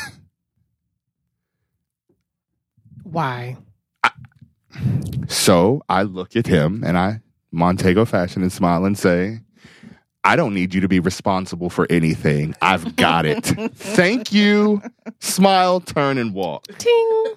[3.05, 3.57] Why?
[5.29, 7.21] So I look at him and I,
[7.53, 9.39] Montego fashion and smile and say,
[10.25, 12.57] I don't need you to be responsible for anything.
[12.61, 13.45] I've got it.
[13.75, 14.83] Thank you.
[15.21, 16.67] Smile, turn, and walk.
[16.79, 17.35] Ting.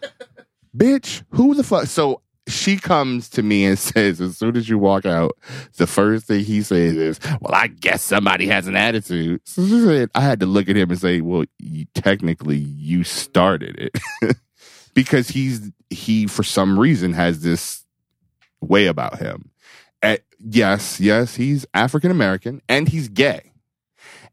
[0.76, 1.86] Bitch, who the fuck?
[1.88, 5.38] So she comes to me and says, as soon as you walk out,
[5.78, 9.42] the first thing he says is, Well, I guess somebody has an attitude.
[9.46, 13.04] So she said, I had to look at him and say, Well, you, technically, you
[13.04, 14.38] started it.
[14.94, 17.86] because he's, he, for some reason, has this
[18.62, 19.52] way about him.
[20.02, 23.52] Eh, yes, yes, he's African American and he's gay.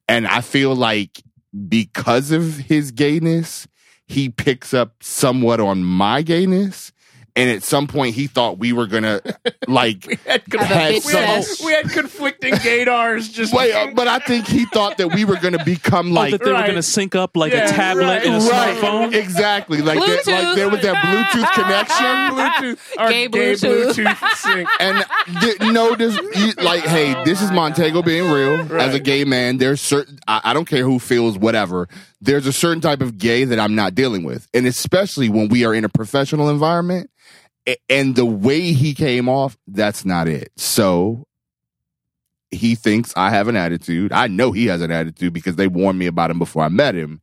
[0.08, 1.22] And I feel like
[1.68, 3.66] because of his gayness,
[4.06, 6.92] he picks up somewhat on my gayness.
[7.36, 9.20] And at some point, he thought we were gonna
[9.66, 11.12] like Have a had bitch some.
[11.12, 11.64] fest.
[11.64, 15.34] we had conflicting gaydars just Wait, uh, but I think he thought that we were
[15.36, 18.04] gonna become Oh, like that they were going to sync up like Yeah, a tablet
[18.04, 19.14] right, and a right, smartphone.
[19.14, 22.76] exactly like that, like there was that Bluetooth connection.
[22.76, 23.94] Bluetooth, our Gay gay Bluetooth.
[23.94, 24.68] Bluetooth sync.
[24.78, 25.04] and
[25.40, 29.56] th- no, this you, like, hey, this is Montego being real as a gay man.
[29.58, 31.88] There's certain, I, I don't care who feels whatever.
[32.20, 35.64] There's a certain type of gay that I'm not dealing with, and especially when we
[35.64, 37.10] are in a professional environment.
[37.88, 40.52] And the way he came off, that's not it.
[40.56, 41.26] So
[42.50, 44.12] he thinks I have an attitude.
[44.12, 46.94] I know he has an attitude because they warned me about him before I met
[46.94, 47.20] him.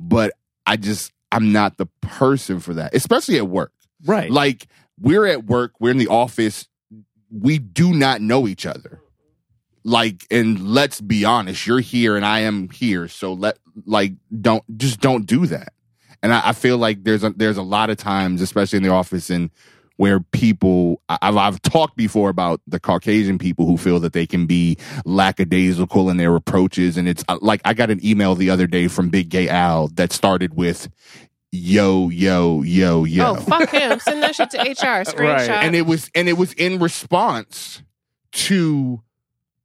[0.00, 0.32] But
[0.66, 3.72] I just, I'm not the person for that, especially at work.
[4.04, 4.30] Right.
[4.30, 4.66] Like
[5.00, 6.66] we're at work, we're in the office.
[7.30, 9.00] we do not know each other.
[9.84, 13.08] Like, and let's be honest, you're here and I am here.
[13.08, 15.72] So let, like, don't, just don't do that.
[16.22, 18.90] And I, I feel like there's a, there's a lot of times, especially in the
[18.90, 19.50] office and
[20.02, 24.26] where people, I- I've, I've talked before about the Caucasian people who feel that they
[24.26, 26.96] can be lackadaisical in their approaches.
[26.96, 29.86] And it's uh, like, I got an email the other day from Big Gay Al
[29.94, 30.88] that started with,
[31.52, 34.00] yo, yo, yo, yo Oh, fuck him.
[34.00, 35.04] Send that shit to HR.
[35.04, 35.48] Screenshot.
[35.50, 37.82] and it was and it was in response
[38.32, 39.02] to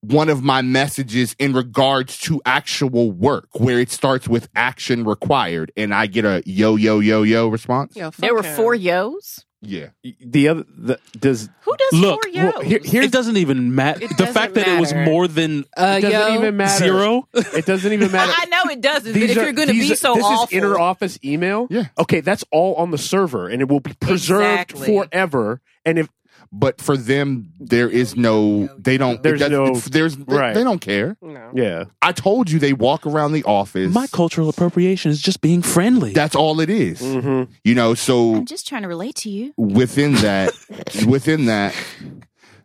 [0.01, 5.72] one of my messages in regards to actual work where it starts with action required
[5.76, 8.55] and i get a yo yo yo yo response Yo, There were him.
[8.55, 9.43] four yos.
[9.61, 12.53] Yeah The other the, does Who does Look, four yos?
[12.53, 14.01] well, here- here's it doesn't even matter.
[14.07, 16.84] The doesn't fact that it was more than Uh, it doesn't yo, even matter.
[16.85, 17.27] zero.
[17.34, 18.31] It doesn't even matter.
[18.35, 19.95] I, I know it doesn't, but These if are- you're going to these be are-
[19.95, 21.67] so this awful, is inter office email.
[21.69, 21.85] Yeah.
[21.97, 24.85] Okay, that's all on the server, and it will be preserved Exactly.
[24.88, 25.61] forever.
[25.85, 26.09] And if
[26.52, 30.53] but for them there is no they don't There's it doesn't- no- there's they, right.
[30.53, 31.52] they don't care No.
[31.53, 35.61] yeah, i told you they walk around the office My cultural appropriation is just being
[35.61, 36.14] friendly.
[36.14, 37.02] that's all it is.
[37.02, 37.52] mm-hmm.
[37.64, 39.53] you know so I'm just trying to relate to you.
[39.57, 40.52] within that
[41.07, 41.74] within that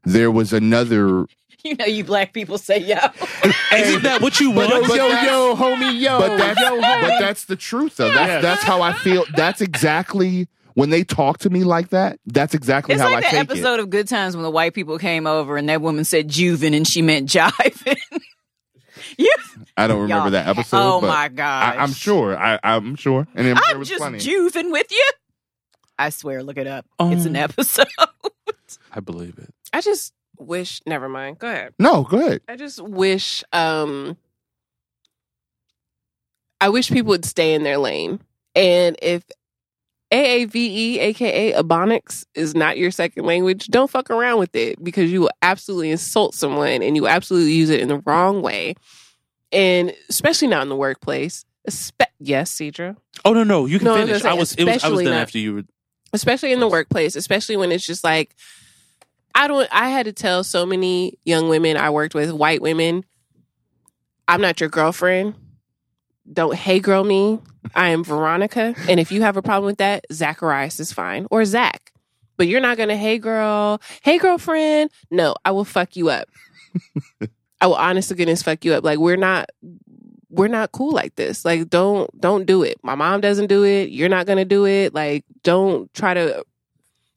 [0.05, 1.27] there was another
[1.65, 2.97] You know, you black people say yo.
[3.73, 4.71] Isn't that what you want?
[4.71, 7.01] yo, but yo, that's- yo, homie, yo, but that's yo, homie.
[7.03, 8.09] but that's the truth though.
[8.11, 8.41] That's Yeah.
[8.41, 9.25] that's how I feel.
[9.37, 12.19] That's exactly when they talk to me like that.
[12.27, 14.75] That's exactly It's how like I that take episode of Good Times when the white
[14.75, 17.97] people came over and that woman said Juven and she meant jiving.
[19.19, 19.41] you, it.
[19.77, 20.77] I don't remember Y'all- that episode.
[20.79, 21.77] oh but my god!
[21.77, 22.37] I, I'm sure.
[22.37, 23.27] I, I'm sure.
[23.35, 24.19] And it, there I'm was just plenty.
[24.19, 25.11] Juven with you.
[25.99, 26.87] I swear, look it up.
[27.01, 27.87] it's an Um, episode.
[28.93, 29.53] I believe it.
[29.73, 30.81] I just wish.
[30.87, 31.39] Never mind.
[31.39, 31.75] Go ahead.
[31.79, 32.41] no, go ahead.
[32.49, 33.45] I just wish.
[33.53, 34.17] um
[36.61, 38.21] I wish people would stay in their lane,
[38.55, 39.25] and if
[40.13, 45.23] AAVE, aka Ebonics, is not your second language, don't fuck around with it because you
[45.23, 48.75] will absolutely insult someone and you absolutely use it in the wrong way,
[49.51, 51.45] and especially not in the workplace.
[51.69, 52.97] Espe- yes, Cedro.
[53.25, 54.25] Oh no, no, you can No, I was finish.
[54.25, 54.55] I was.
[54.55, 54.85] It was.
[54.85, 55.63] I was done not- after you were.
[56.13, 58.35] especially in the workplace, especially when it's just like
[59.35, 63.05] I don't I had to tell so many young women I worked with, white women,
[64.29, 65.35] I'm not your girlfriend.
[66.31, 67.41] Don't hey girl me.
[67.75, 68.75] I am Veronica.
[68.89, 71.27] And if you have a problem with that, Zacharias is fine.
[71.31, 71.93] Or Zach.
[72.37, 74.91] But you're not gonna hey girl, hey girlfriend.
[75.11, 76.29] No, I will fuck you up.
[77.61, 78.85] I will honest to goodness fuck you up.
[78.85, 79.51] Like we're not
[80.33, 81.45] we're not cool like this.
[81.45, 82.79] Like don't don't do it.
[82.83, 83.91] My mom doesn't do it.
[83.91, 84.95] You're not going to do it.
[84.95, 86.45] Like don't try to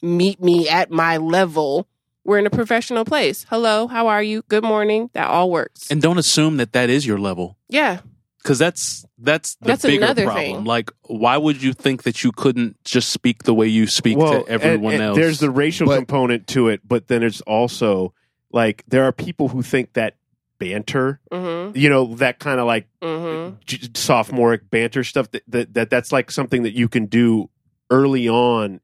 [0.01, 1.87] meet me at my level.
[2.25, 3.45] We're in a professional place.
[3.49, 4.43] Hello, how are you?
[4.47, 5.09] Good morning.
[5.13, 5.89] That all works.
[5.89, 7.99] And don't assume that that is your level, yeah.
[8.45, 10.43] Because that's that's the That's bigger another problem.
[10.45, 10.63] thing.
[10.65, 14.43] Like, why would you think that you couldn't just speak the way you speak well,
[14.43, 15.17] to everyone and- and else?
[15.17, 18.13] There's the racial But- component to it, but then there's also
[18.51, 20.13] like there are people who think that
[20.59, 21.75] banter, Mhm.
[21.75, 23.55] you know, that kind of like Mhm.
[23.65, 27.49] j- sophomoric banter stuff that, that that that's like something that you can do
[27.89, 28.79] early on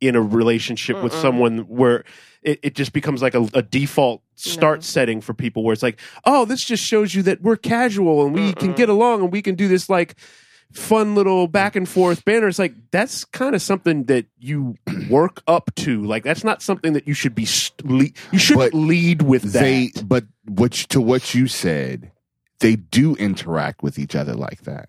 [0.00, 1.20] in a relationship with Mm-mm.
[1.22, 2.04] someone where
[2.42, 4.82] it, it just becomes like a, a default start No.
[4.82, 8.34] setting for people where it's like oh this just shows you that we're casual and
[8.34, 8.76] we can Mm-mm.
[8.76, 10.16] get along and we can do this like
[10.72, 14.74] fun little back and forth banter it's like that's kind of something that you
[15.08, 18.72] work up to like that's not something that you should be st- le- you shouldn't
[18.72, 22.10] But lead with that They, but which to what you said,
[22.58, 24.88] they do interact with each other like that,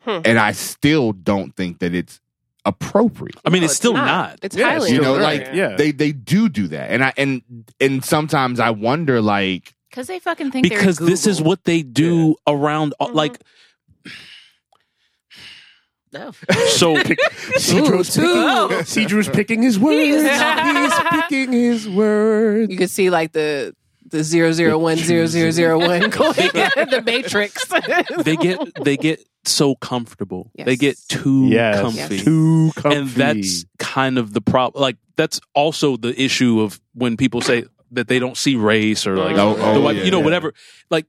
[0.00, 0.20] Hmm.
[0.24, 2.20] and I still don't think that it's
[2.64, 3.36] appropriate.
[3.44, 4.38] I mean, No, it's still not.
[4.42, 5.46] It's Yeah, highly you know, inappropriate.
[5.48, 7.42] like yeah they they do do that, and I and
[7.80, 11.82] and sometimes I wonder, like, Because they fucking think because they're this is what they
[11.82, 12.94] do around.
[13.00, 13.14] Mhm.
[13.14, 13.38] Like,
[16.12, 16.30] No.
[16.68, 16.94] so
[17.58, 20.22] Cedro's Ooh, picking, Cedro's picking his words.
[20.22, 22.70] He's picking his words.
[22.70, 23.74] You can see like the
[24.14, 27.66] the zero zero one zero zero zero one going the matrix.
[28.24, 30.50] they get they get so comfortable.
[30.54, 30.66] Yes.
[30.66, 32.18] They get too Yes, comfy.
[32.20, 32.96] too comfy.
[32.98, 34.80] and that's kind of the problem.
[34.80, 39.16] Like that's also the issue of when people say that they don't see race or
[39.16, 40.24] like Oh, oh the oh, white- yeah, you know yeah.
[40.24, 40.54] whatever.
[40.90, 41.06] Like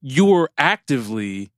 [0.00, 1.50] you're actively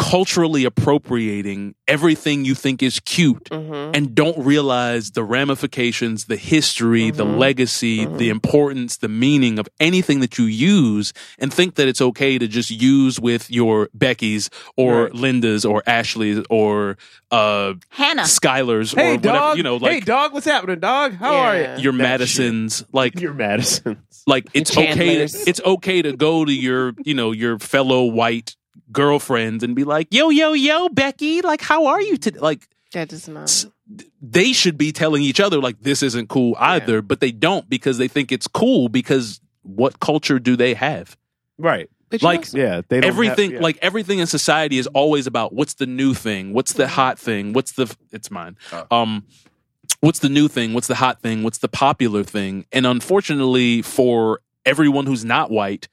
[0.00, 3.90] culturally appropriating everything you think is cute Mhm.
[3.94, 7.36] and don't realize the ramifications, the history, the Mhm.
[7.38, 8.16] legacy, Mhm.
[8.16, 12.48] the importance, the meaning of anything that you use and think that it's okay to
[12.48, 15.14] just use with your Becky's or Right.
[15.14, 16.96] Linda's or Ashley's or
[17.30, 18.22] uh Hannah.
[18.22, 21.14] Skylar's hey or whatever, you know, hey like dog, what's happening, dog?
[21.14, 21.38] How Yeah.
[21.38, 21.82] are you?
[21.84, 23.20] your That Madison's like.
[23.20, 23.98] Your Madison.
[24.26, 28.56] like it's okay to, it's okay to go to your you know your fellow white
[28.92, 33.08] girlfriends and be like yo yo yo becky like how are you today like That
[33.08, 33.66] does not.
[34.20, 37.98] They should be telling each other like this isn't cool either, but they don't because
[37.98, 41.16] they think it's cool because what culture do they have?
[41.58, 41.88] Right.
[42.08, 42.82] But like, also- Yeah.
[42.88, 43.64] They don't everything have- yeah.
[43.66, 47.52] like everything in society is always about what's the new thing what's the hot thing
[47.52, 48.56] what's the it's mine
[48.90, 49.24] um
[50.00, 54.40] what's the new thing what's the hot thing what's the popular thing and unfortunately for
[54.64, 55.86] everyone who's not white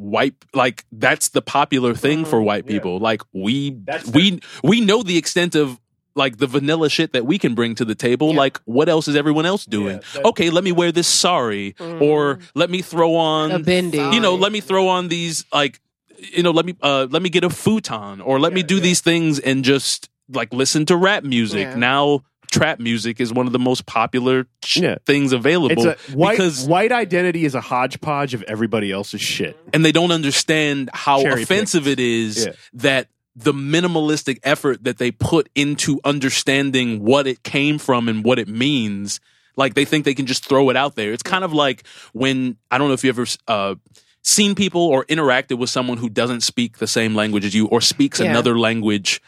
[0.00, 2.72] white like that's the popular thing for white yeah.
[2.72, 5.78] people like we That's we we know the extent of
[6.14, 9.14] like the vanilla shit that we can bring to the table like what else is
[9.14, 13.52] everyone else doing Yeah, okay let me wear this sorry or let me throw on
[13.52, 14.12] a bending.
[14.12, 15.80] you know, let me throw on these like
[16.20, 19.00] you know, let me uh let me get a futon or let me do these
[19.00, 21.66] things and just like listen to rap music.
[21.66, 21.76] Yeah.
[21.76, 24.96] Now trap music is one of the most popular ch- Yeah.
[25.06, 29.56] things available It's a white because white identity is a hodgepodge of everybody else's shit.
[29.72, 32.00] and they don't understand how Cherry offensive picked.
[32.00, 32.52] it is Yeah.
[32.74, 38.38] that the minimalistic effort that they put into understanding what it came from and what
[38.38, 39.20] it means
[39.56, 42.56] like they think they can just throw it out there it's kind of like when
[42.70, 43.74] i don't know if you ever uh,
[44.22, 47.80] seen people or interacted with someone who doesn't speak the same language as you or
[47.80, 48.30] speaks Yeah.
[48.30, 49.20] another language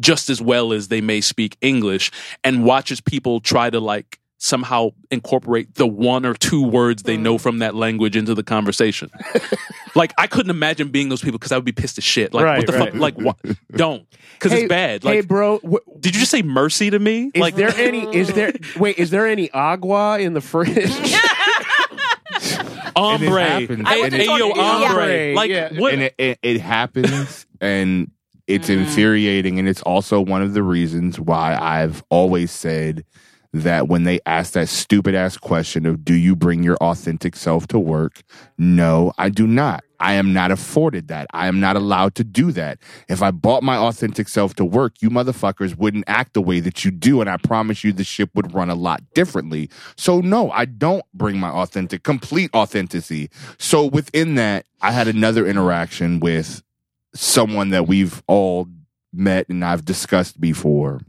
[0.00, 2.10] just as well as they may speak english
[2.44, 7.20] and watches people try to like somehow incorporate the one or two words they Mm.
[7.22, 9.10] know from that language into the conversation
[9.94, 12.34] like I couldn't imagine being those people because I would be pissed as shit.
[12.34, 12.92] Like Right, what the right.
[12.92, 13.00] fuck?
[13.00, 13.36] Like what?
[13.72, 15.02] Don't because Hey- it's bad.
[15.02, 17.30] hey, Like bro, wh- did you just say mercy to me?
[17.32, 18.02] is like there any?
[18.14, 18.52] Is there?
[18.78, 20.92] Wait, is there any agua in the fridge?
[22.94, 23.42] ombre?
[23.44, 23.88] happens.
[23.88, 25.34] Hey, And it- hey, yo, it- ombre.
[25.34, 25.72] Like Yeah.
[25.78, 25.92] what?
[25.94, 28.10] and it, it, it happens and
[28.46, 28.78] it's mm.
[28.78, 33.04] infuriating and it's also one of the reasons why i've always said
[33.62, 37.66] that when they ask that stupid ass question of do you bring your authentic self
[37.68, 38.22] to work?
[38.58, 39.82] No i do not.
[39.98, 41.26] I am not afforded that.
[41.32, 42.78] I am not allowed to do that.
[43.08, 46.84] If i bought my authentic self to work you motherfuckers wouldn't act the way that
[46.84, 49.70] you do and i promise you the ship would run a lot differently.
[49.96, 53.30] So no i don't bring my authentic complete authenticity.
[53.58, 56.62] So within that i had another interaction with
[57.18, 58.68] someone that we've all
[59.12, 61.00] met and I've discussed before.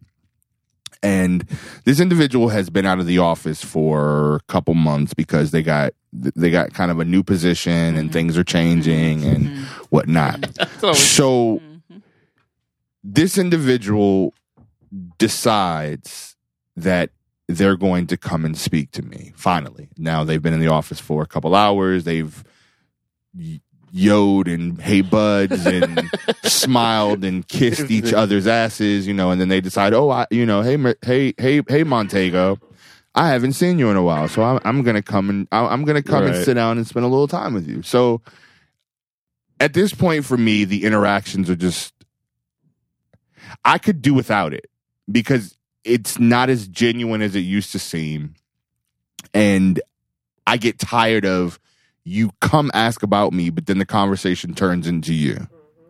[1.04, 1.46] And
[1.86, 5.94] this individual has been out of the office for a couple months because they got
[6.12, 9.58] they got kind of a new position and things are changing and
[9.90, 10.46] whatnot.
[10.96, 11.62] So
[13.04, 14.34] this individual
[15.18, 16.36] decides
[16.76, 17.12] that
[17.48, 19.90] they're going to come and speak to me finally.
[19.98, 22.04] Now they've been in the office for a couple hours.
[22.04, 22.44] They've
[23.92, 26.10] yod and hey buds and
[26.44, 30.46] smiled and kissed each other's asses, you know, and then they decide, oh, I, you
[30.46, 32.60] know, hey, hey, hey, hey, Montego,
[33.16, 35.84] I haven't seen you in a while, so I'm, I'm gonna come and I- I'm
[35.86, 37.82] gonna come and sit down and spend a little time with you.
[37.82, 38.22] So
[39.60, 41.94] at this point, for me, the interactions are just
[43.66, 44.70] I could do without it
[45.12, 48.36] because it's not as genuine as it used to seem,
[49.34, 49.80] and
[50.46, 51.60] I get tired of
[52.08, 55.48] you come ask about me, but then the conversation turns into you.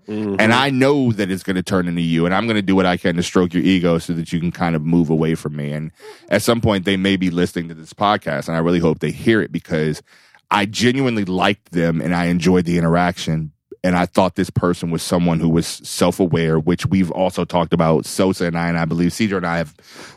[0.08, 0.38] Mm-hmm.
[0.40, 2.76] And I know that it's going to turn into you, and I'm going to do
[2.76, 5.36] what I can to stroke your ego so that you can kind of move away
[5.36, 5.74] from me.
[5.74, 5.92] And
[6.30, 9.12] at some point, they may be listening to this podcast, and I really hope they
[9.12, 10.02] hear it because
[10.50, 13.52] I genuinely liked them and I enjoyed the interaction.
[13.84, 17.74] And I thought this person was someone who was self aware, which we've also talked
[17.74, 18.06] about.
[18.06, 19.76] Sosa and I, and I believe Cedar and I have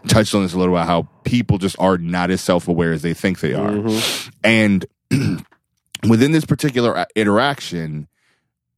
[0.08, 3.02] touched on this a little about how people just are not as self aware as
[3.02, 3.70] they think they are.
[3.70, 4.30] Mm-hmm.
[4.42, 4.86] And
[6.08, 8.08] within this particular uh, interaction,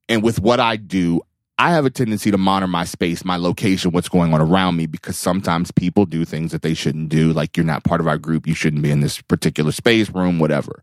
[0.08, 1.20] and with what I do,
[1.58, 4.86] I have a tendency to monitor my space, my location, what's going on around me,
[4.86, 7.32] because sometimes people do things that they shouldn't do.
[7.32, 10.38] Like you're not part of our group, you shouldn't be in this particular space, room,
[10.38, 10.82] whatever.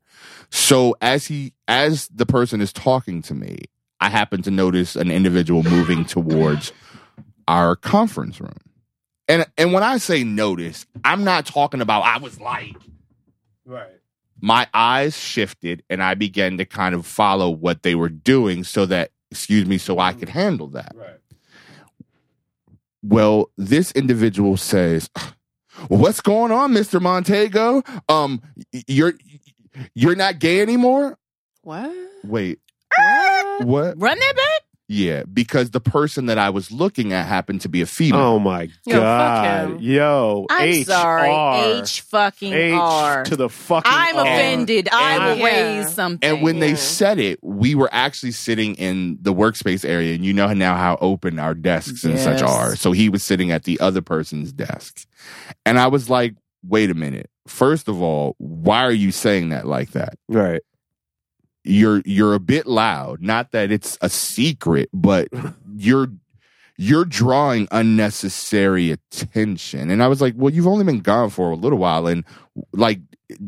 [0.50, 3.60] So as he, as the person is talking to me,
[4.00, 6.72] I happen to notice an individual moving towards
[7.48, 8.56] our conference room.
[9.28, 12.76] And and when I say notice, I'm not talking about I was like
[13.66, 13.99] Right.
[14.42, 18.86] My eyes shifted and I began to kind of follow what they were doing so
[18.86, 20.94] that, excuse me, so I could handle that.
[20.96, 21.18] Right.
[23.02, 25.10] Well, this individual says,
[25.88, 27.82] "What's going on, Mister Montego?
[28.10, 28.42] Um,
[28.88, 29.14] you're
[29.94, 31.18] you're not gay anymore."
[31.62, 31.92] What?
[32.26, 32.60] Wait,
[32.98, 33.66] What?
[33.66, 34.02] what?
[34.02, 34.62] Run that back.
[34.92, 38.20] Yeah, because the person that I was looking at happened to be a female.
[38.22, 39.70] Oh my Yo, fuck god.
[39.74, 39.78] him.
[39.82, 41.30] Yo, I'm H sorry.
[41.30, 41.82] R.
[41.84, 43.24] H fucking H R.
[43.26, 44.22] to the fucking I'm R.
[44.24, 44.90] offended.
[44.92, 46.28] I And will I- raise something.
[46.28, 50.34] And when they said it, we were actually sitting in the workspace area, and you
[50.34, 52.50] know now how open our desks and such Yes.
[52.52, 52.76] are.
[52.76, 55.06] So he was sitting at the other person's desk,
[55.68, 56.34] and I was like,
[56.66, 57.30] "Wait a minute!
[57.48, 60.16] First of all, why are you saying that like that?
[60.28, 60.62] Right.
[61.64, 63.22] You're you're a bit loud.
[63.22, 65.28] Not that it's a secret, but
[65.76, 66.10] you're
[66.82, 69.90] you're drawing unnecessary attention.
[69.90, 72.08] And I was like, well, you've only been gone for a little while.
[72.08, 72.24] And
[72.72, 73.02] like,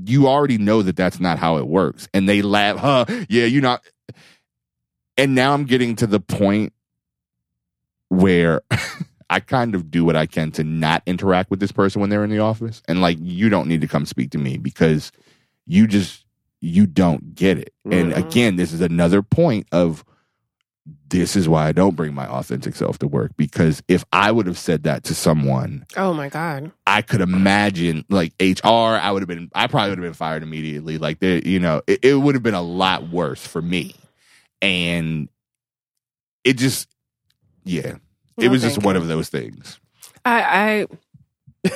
[0.05, 2.09] you already know that that's not how it works.
[2.13, 3.05] And they laugh, huh?
[3.29, 3.85] Yeah, you're not.
[5.17, 6.73] And now I'm getting to the point
[8.09, 8.63] where
[9.29, 12.25] I kind of do what I can to not interact with this person when they're
[12.25, 12.83] in the office.
[12.89, 15.13] And like, you don't need to come speak to me because
[15.65, 16.20] you just,
[16.61, 17.73] you don't get it.
[17.91, 18.17] And Mhm.
[18.17, 20.05] again, this is another point of
[21.09, 24.45] this is why I don't bring my authentic self to work because if I would
[24.47, 26.71] have said that to someone, Oh my god.
[26.88, 28.65] I could imagine like HR,
[28.97, 30.97] I would have been, I probably would have been fired immediately.
[30.97, 33.93] Like, there, you know, it, it would have been a lot worse for me.
[34.61, 35.29] And
[36.43, 36.88] it just,
[37.63, 37.95] yeah,
[38.38, 39.01] it No, was just one you.
[39.01, 39.79] of those things.
[40.25, 40.88] I,
[41.63, 41.69] I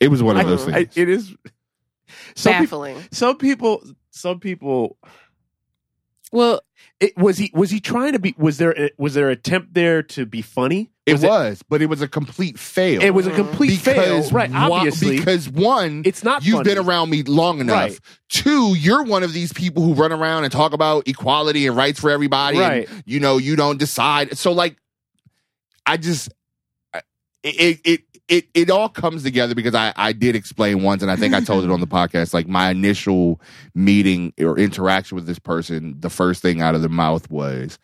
[0.00, 0.96] It was one of those I- things.
[0.96, 1.34] it is.
[1.44, 1.50] I
[2.34, 3.08] Some people, baffling.
[3.12, 3.82] some people,
[4.18, 4.96] some people.
[6.30, 6.60] Well,
[7.00, 8.34] It, was he was he trying to be?
[8.36, 10.90] Was there a, was there attempt there to be funny?
[11.06, 13.00] it Was was, but it was a complete fail.
[13.00, 14.50] It was a complete fail, right?
[14.50, 16.44] one- Obviously, because one, it's not.
[16.44, 16.74] you've funny.
[16.74, 17.74] been around me long enough.
[17.92, 18.00] Right.
[18.28, 21.98] Two, you're one of these people who run around and talk about equality and rights
[21.98, 22.58] for everybody.
[22.58, 22.88] and, Right.
[23.06, 24.36] you know, you don't decide.
[24.36, 24.76] So like,
[25.86, 26.28] I just,
[27.42, 31.16] it, it, it, it all comes together because I, I did explain once, and I
[31.16, 33.40] think I told it on the podcast, like my initial
[33.74, 37.78] meeting or interaction with this person, the first thing out of the mouth was,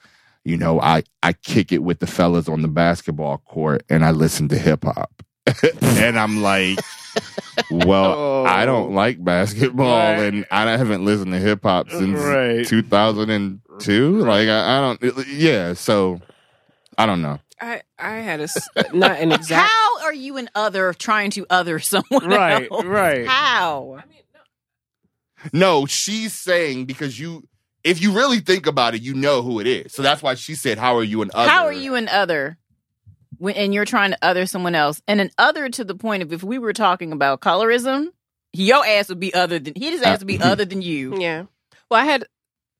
[0.44, 4.10] you know, I, I kick it with the fellas on the basketball court and I
[4.10, 5.22] listen to hip hop.
[5.82, 6.78] and I'm like,
[7.70, 8.66] well, I oh.
[8.66, 10.34] don't like basketball Right.
[10.34, 12.66] and I haven't listened to hip hop since Right.
[12.66, 14.18] 2002.
[14.18, 15.72] Like, I, I don't, yeah.
[15.72, 16.20] So
[16.98, 17.40] I don't know.
[17.60, 18.48] I I had a
[18.92, 19.72] not an exact.
[20.04, 22.84] How are you an other trying to other someone Right, else?
[22.84, 23.26] right.
[23.26, 24.00] How?
[25.52, 27.48] No, she's saying because you,
[27.82, 29.94] if you really think about it, you know who it is.
[29.94, 32.58] So that's why she said, "How are you an other?" How are you an other?
[33.38, 36.32] When, and you're trying to other someone else, and an other to the point of
[36.32, 38.08] if we were talking about colorism,
[38.52, 41.16] your ass would be other than his ass would be uh, other than you.
[41.20, 41.44] Yeah.
[41.90, 42.24] Well, I had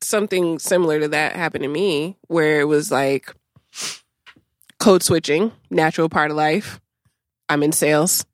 [0.02, 3.34] something similar to that happen to me where it was like
[4.78, 6.80] code switching, natural part of life.
[7.48, 8.24] I'm in sales.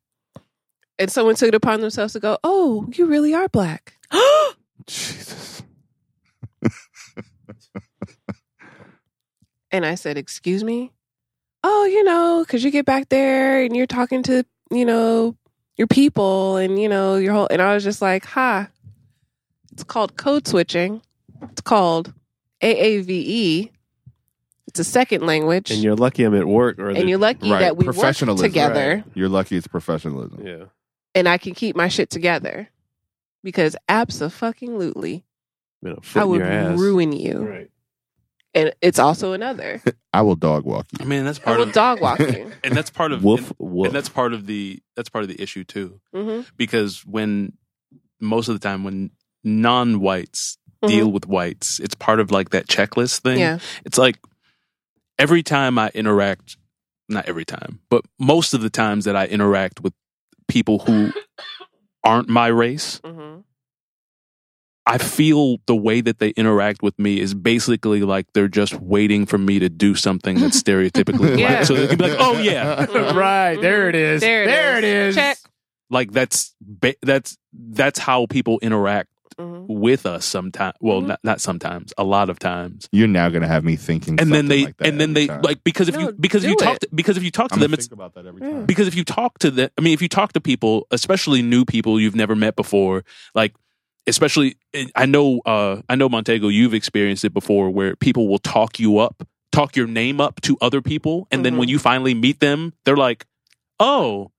[0.99, 3.95] And someone took it upon themselves to go, Oh, you really are black.
[4.87, 5.63] Jesus.
[9.73, 10.93] And I said, Excuse me?
[11.63, 15.37] Oh, you know, because you get back there and you're talking to, you know,
[15.77, 17.49] your people and, you know, your whole.
[17.51, 18.69] And I was just like, Ha,
[19.73, 21.03] it's called code switching.
[21.43, 22.13] It's called
[22.63, 23.71] AAVE.
[24.71, 25.71] It's a second language.
[25.71, 28.47] And you're lucky I'm at work, or and you're lucky Right, that we work professionalism,
[28.49, 29.17] together right.
[29.17, 30.47] You're lucky it's professionalism.
[30.47, 30.65] yeah.
[31.15, 32.69] and I can keep my shit together.
[33.43, 35.25] Because absolutely,
[35.83, 36.43] Been a foot I would
[36.79, 37.39] ruin you.
[37.39, 37.71] Right.
[38.53, 39.81] And it's also another.
[40.13, 40.99] I will dog walk you.
[41.01, 42.53] I mean, that's I part will of dog walk you.
[42.65, 43.87] and that's part of Woof and, woof.
[43.87, 46.01] and that's part of the that's part of the issue too.
[46.13, 47.55] hmm Because when
[48.21, 49.11] most of the time when
[49.45, 50.89] non-whites Mhm.
[50.89, 53.39] deal with whites, it's part of like that checklist thing.
[53.39, 53.59] Yeah.
[53.85, 54.17] It's like
[55.21, 56.57] every time I interact,
[57.09, 59.93] not every time, but most of the times that I interact with
[60.49, 61.13] people who
[62.05, 63.41] aren't my race, hmm
[64.87, 69.25] I feel the way that they interact with me is basically like they're just waiting
[69.25, 71.49] for me to do something that's stereotypically Yeah.
[71.49, 71.65] black.
[71.67, 74.21] So they can be like, "Oh yeah, right there it is.
[74.21, 74.85] There it there is.
[74.85, 75.15] it is.
[75.17, 75.39] Check.
[75.91, 79.10] like that's ba- that's that's how people interact
[79.41, 81.07] hmm with us sometimes well Mhm.
[81.09, 84.47] not, not sometimes a lot of times You're now gonna have me thinking, and then
[84.49, 85.43] they like that and then they time.
[85.43, 87.55] like because if No, you because if you talk to, because if you talk to
[87.55, 88.67] I'm them gonna it's about that every time.
[88.67, 91.65] because if you talk to them i mean if you talk to people especially new
[91.65, 93.05] people you've never met before
[93.35, 93.55] like
[94.07, 94.57] especially
[94.97, 98.99] i know uh i know montego you've experienced it before where people will talk you
[98.99, 99.23] up
[99.53, 101.59] talk your name up to other people and then Mhm.
[101.59, 103.27] when you finally meet them they're like
[103.79, 104.31] oh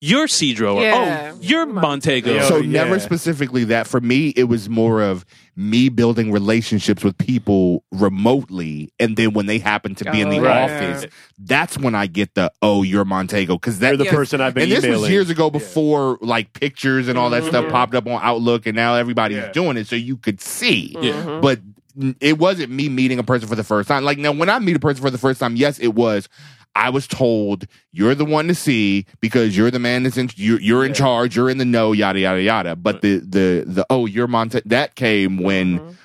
[0.00, 1.32] you're cedro or Yeah.
[1.34, 2.84] oh you're montego Yo, so yeah.
[2.84, 3.86] never specifically that.
[3.86, 5.24] For me, it was more of
[5.56, 10.38] me building relationships with people remotely, and then when they happen to be in the
[10.38, 10.70] Oh, Right.
[10.70, 11.06] office,
[11.38, 14.14] that's when I get the oh, you're Montego because You're that the Yes.
[14.14, 15.02] person I've been and this emailing.
[15.02, 17.70] was years ago before like pictures and all that stuff Mhm.
[17.70, 19.52] popped up on Outlook, and now everybody's Yeah.
[19.52, 20.96] doing it, so you could see.
[21.00, 21.12] Yeah.
[21.24, 21.42] Mhm.
[21.42, 21.60] But
[22.20, 24.04] it wasn't me meeting a person for the first time.
[24.04, 26.28] Like now, when I meet a person for the first time, yes, it was.
[26.74, 30.60] I was told you're the one to see because you're the man that's in you're,
[30.60, 30.94] you're in Yeah.
[30.98, 32.76] charge, you're in the know, yada yada yada.
[32.76, 35.96] But the the the oh, you're Monte that came when Mhm.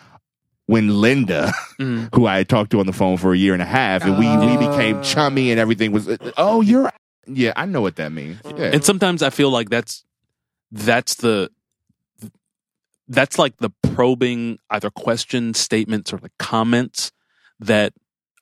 [0.68, 2.10] when Linda, Mhm.
[2.16, 4.18] who I had talked to on the phone for a year and a half, and
[4.18, 6.92] we we became chummy and everything was oh you're
[7.28, 10.04] yeah I know what that means yeah and sometimes i feel like that's
[10.72, 11.50] that's the
[13.08, 17.12] that's like the probing either question statements or the comments
[17.60, 17.94] that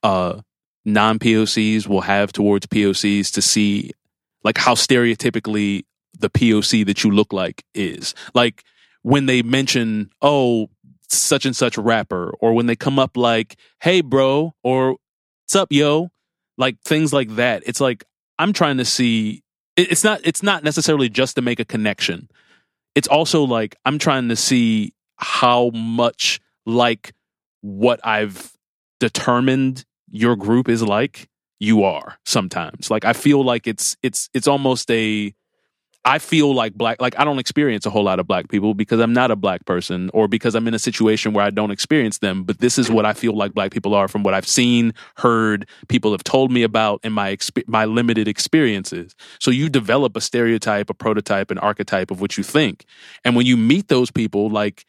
[0.03, 0.39] uh
[0.85, 3.91] non POCs will have towards POCs to see
[4.43, 5.85] like how stereotypically
[6.19, 8.13] the POC that you look like is.
[8.33, 8.63] Like
[9.01, 10.69] when they mention, oh,
[11.09, 14.97] such and such rapper, or when they come up like, hey, bro, or
[15.43, 16.09] what's up, yo,
[16.57, 17.63] like things like that.
[17.65, 18.03] It's like
[18.39, 19.43] I'm trying to see.
[19.75, 20.21] It's not.
[20.23, 22.29] It's not necessarily just to make a connection.
[22.95, 27.13] It's also like I'm trying to see how much like
[27.61, 28.51] what I've
[28.99, 31.27] determined your group is like
[31.59, 32.89] you are sometimes.
[32.89, 35.33] Like i feel like it's it's it's almost a
[36.05, 38.99] i feel like black like i don't experience a whole lot of black people because
[38.99, 42.17] i'm not a black person or because i'm in a situation where i don't experience
[42.17, 44.93] them but this is what i feel like black people are from what i've seen
[45.15, 49.15] heard people have told me about in my exp- my limited experiences.
[49.39, 52.85] So you develop a stereotype a prototype an archetype of what you think.
[53.23, 54.85] And when you meet those people like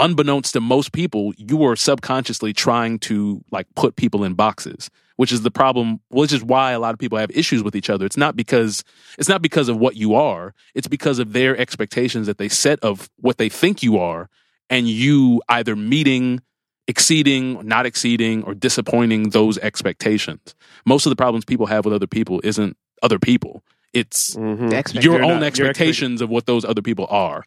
[0.00, 5.30] unbeknownst to most people, you are subconsciously trying to like put people in boxes, which
[5.30, 8.06] is the problem, which is why a lot of people have issues with each other.
[8.06, 8.82] It's not because
[9.18, 12.80] it's not because of what you are, it's because of their expectations that they set
[12.80, 14.28] of what they think you are,
[14.68, 16.40] and you either meeting,
[16.88, 20.54] exceeding, not exceeding, or disappointing those expectations.
[20.86, 23.62] Most of the problems people have with other people isn't other people.
[23.92, 24.72] It's Mhm.
[24.72, 27.44] Expect- your own not- your expectations of what those other people are.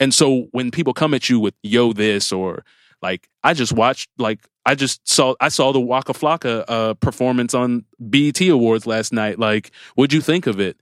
[0.00, 2.64] And so when people come at you with yo this or
[3.02, 7.54] like I just watched like I just saw I saw the Waka Flocka uh performance
[7.54, 9.38] on BET Awards last night.
[9.38, 10.76] Like, what'd you think of it?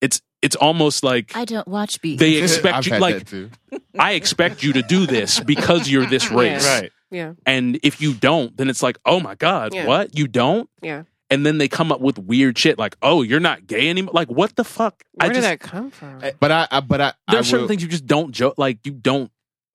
[0.00, 2.18] It's it's almost like I don't watch beat.
[2.18, 3.26] they expect you like.
[3.98, 6.64] I expect you to do this because you're this race.
[6.66, 6.92] Right.
[7.10, 9.86] Yeah, And if you don't, then it's like, oh my God, Yeah.
[9.86, 10.16] what?
[10.18, 10.68] You don't?
[10.82, 11.04] yeah.
[11.30, 14.12] And then they come up with weird shit like, oh, you're not gay anymore.
[14.14, 15.04] Like, what the fuck?
[15.12, 16.22] Where I did just, that come from?
[16.40, 18.78] But I, I but I, I there's certain will- things you just don't joke like
[18.86, 19.30] you don't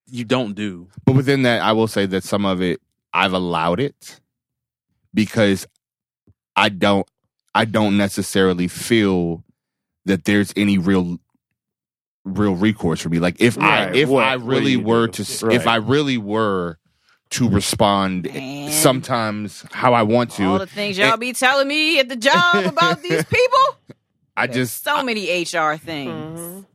[0.07, 2.81] you don't do But within that, I will say that some of it
[3.13, 4.19] I've allowed it
[5.13, 5.67] because
[6.55, 7.07] I don't
[7.55, 9.43] I don't necessarily feel
[10.05, 11.19] that there's any real
[12.25, 13.19] real recourse for me.
[13.19, 15.23] Like if I if What- I really were do?
[15.23, 15.55] to Right.
[15.55, 16.79] if I really were
[17.33, 18.71] to respond Man.
[18.71, 20.43] sometimes how I want to.
[20.45, 23.95] All the things y'all be telling me at the job about these people.
[24.37, 26.39] I just So many HR things.
[26.39, 26.65] Mhm.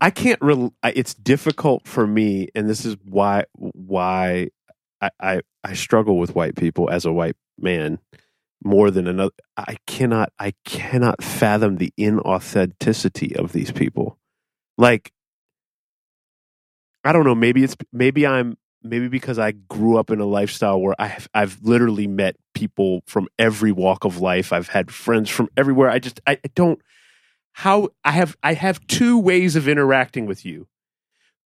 [0.00, 0.40] I can't.
[0.40, 4.48] Rel- I- it's difficult for me, and this is why why
[5.00, 7.98] I, I I struggle with white people as a white man
[8.64, 9.32] more than another.
[9.56, 10.32] I cannot.
[10.38, 14.18] I cannot fathom the inauthenticity of these people.
[14.76, 15.12] Like,
[17.04, 17.34] I don't know.
[17.34, 18.56] Maybe it's maybe I'm
[18.88, 23.28] maybe because I grew up in a lifestyle where I've I've literally met people from
[23.38, 24.52] every walk of life.
[24.52, 25.90] I've had friends from everywhere.
[25.90, 26.80] I just I, I don't
[27.52, 30.68] how I have I have two ways of interacting with you.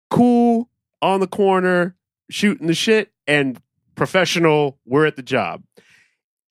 [0.09, 0.69] Cool
[1.01, 1.95] on the corner
[2.29, 3.61] shooting the shit and
[3.95, 5.63] professional we're at the job.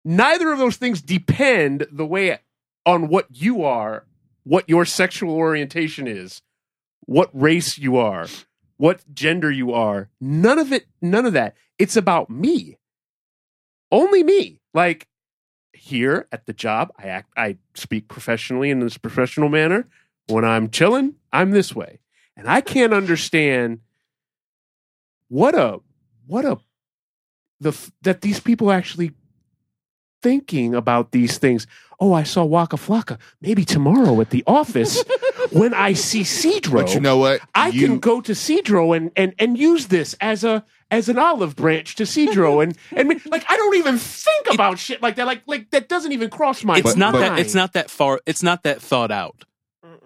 [0.06, 2.40] Neither of those things depend the way
[2.86, 4.06] on what you are,
[4.44, 6.41] what your sexual orientation is,
[7.02, 8.28] what race you are,
[8.80, 10.10] what gender you are.
[10.22, 11.56] None of it none of that.
[11.77, 12.77] It's about me.
[13.91, 14.61] Only me.
[14.73, 15.07] Like
[15.73, 19.85] here at the job, I act I speak professionally in this professional manner.
[20.27, 21.99] When I'm chilling, I'm this way.
[22.38, 23.81] And I can't understand
[25.27, 25.81] what a
[26.26, 26.57] what a
[27.60, 29.11] the that these people actually
[30.22, 31.68] thinking about these things.
[31.99, 33.18] Oh, I saw Waka Flocka.
[33.41, 35.03] Maybe tomorrow at the office
[35.51, 36.81] when I see Cedro.
[36.84, 37.41] but you know what?
[37.55, 41.17] I You- can go to Cedro and, and and use this as a as an
[41.19, 45.26] olive branch to Cedro and and like I don't even think about shit like that.
[45.27, 48.19] Like like that doesn't even cross my it's But- not that it's not that far
[48.26, 49.43] it's not that thought out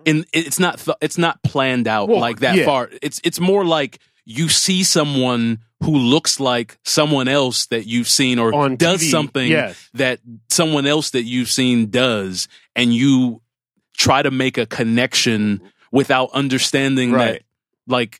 [0.06, 2.66] in it's not th- it's not planned out Well, like that yeah.
[2.66, 8.08] far it's it's more like you see someone who looks like someone else that you've
[8.08, 9.90] seen or On does TV, something yes.
[9.96, 13.42] that someone else that you've seen does and you
[13.98, 15.62] try to make a connection
[15.92, 17.42] without understanding that
[17.88, 18.20] like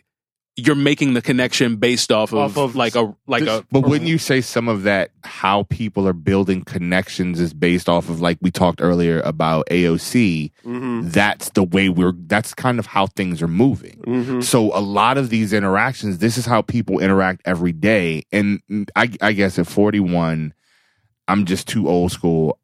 [0.56, 3.88] you're making the connection based off of, Off of like a like this- a But
[3.88, 8.22] wouldn't you say some of that, how people are building connections, is based off of
[8.22, 10.52] like we talked earlier about AOC?
[10.64, 11.12] Mhm.
[11.12, 12.14] That's the way we're.
[12.28, 14.04] That's kind of how things are moving.
[14.06, 14.44] Mhm.
[14.44, 18.22] So a lot of these interactions, this is how people interact every day.
[18.32, 18.62] And
[18.96, 20.54] I, I guess at 41,
[21.28, 22.60] I'm just too old school.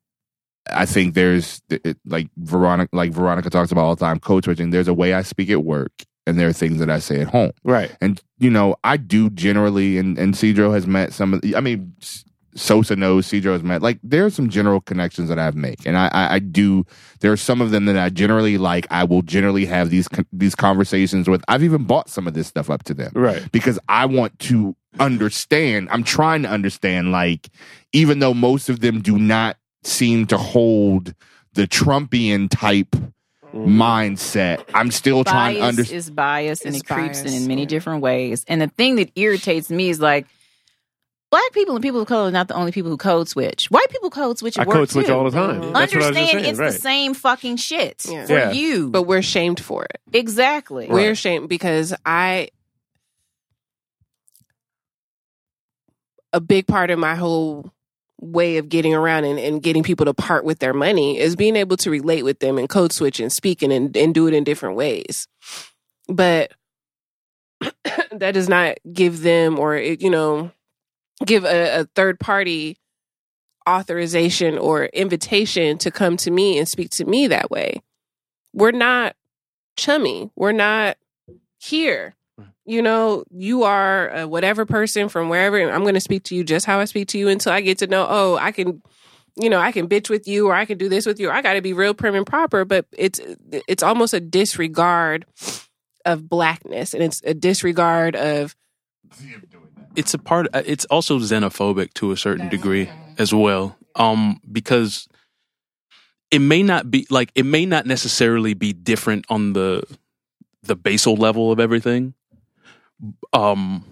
[0.74, 4.70] I think there's it, like Veronica, like Veronica talks about all the time, code switching.
[4.70, 5.92] There's a way I speak at work,
[6.26, 7.52] and there are things that I say at home.
[7.64, 7.96] Right.
[8.02, 11.42] And you know, I do generally, and and Cedro has met some of.
[11.42, 11.94] The, I mean,
[12.56, 13.82] Sosa knows, Cedro has met.
[13.82, 16.86] Like there are some general connections that I've made, and I, I, I do.
[17.20, 18.88] There are some of them that I generally like.
[18.90, 21.44] I will generally have these these conversations with.
[21.48, 23.50] I've even bought some of this stuff up to them, Right.
[23.52, 25.90] Because I want to understand.
[25.92, 27.12] I'm trying to understand.
[27.12, 27.50] Like
[27.94, 31.14] even though most of them do not seem to hold
[31.54, 32.96] the Trumpian type
[33.54, 35.98] mindset, I'm still trying to understand.
[35.98, 37.68] is bias and It's it creeps in bias, in many yeah.
[37.68, 38.46] different ways.
[38.48, 40.28] And the thing that irritates me is like
[41.32, 43.66] black people and people of color are not the only people who code switch.
[43.72, 45.14] White people code switch at I work code switch too.
[45.14, 45.62] all the time.
[45.62, 45.74] Mhm.
[45.74, 46.72] That's what I was just Understand saying, it's right.
[46.72, 48.26] the same fucking shit Yeah.
[48.28, 48.52] for Yeah.
[48.52, 48.90] you.
[48.90, 50.00] but we're shamed for it.
[50.14, 50.88] exactly.
[50.88, 52.50] We're shamed because I
[56.34, 57.72] a big part of my whole
[58.22, 61.56] way of getting around and, and getting people to part with their money is being
[61.56, 64.34] able to relate with them and code switch and speak and, and, and do it
[64.34, 65.28] in different ways.
[66.08, 66.52] But
[68.12, 70.52] that does not give them or you know
[71.26, 72.78] give a, a third party
[73.68, 77.82] authorization or invitation to come to me and speak to me that way.
[78.54, 79.16] We're not
[79.78, 80.32] chummy.
[80.36, 80.98] We're not
[81.60, 82.16] here.
[82.66, 86.36] You know, you are a whatever person from wherever, and I'm going to speak to
[86.36, 88.82] you just how I speak to you until I get to know, oh, I can,
[89.36, 91.32] you know, I can bitch with you or I can do this with you.
[91.32, 93.20] I got to be real prim and proper, but it's
[93.68, 95.26] it's almost a disregard
[96.06, 98.56] of blackness and it's a disregard of
[99.96, 105.08] it's a part uh, it's also xenophobic to a certain degree as well um because
[106.32, 109.84] it may not be like it may not necessarily be different on the
[110.64, 112.14] the basal level of everything
[113.34, 113.84] um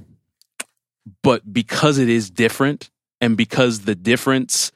[1.24, 2.90] but because it is different
[3.22, 4.72] and because the difference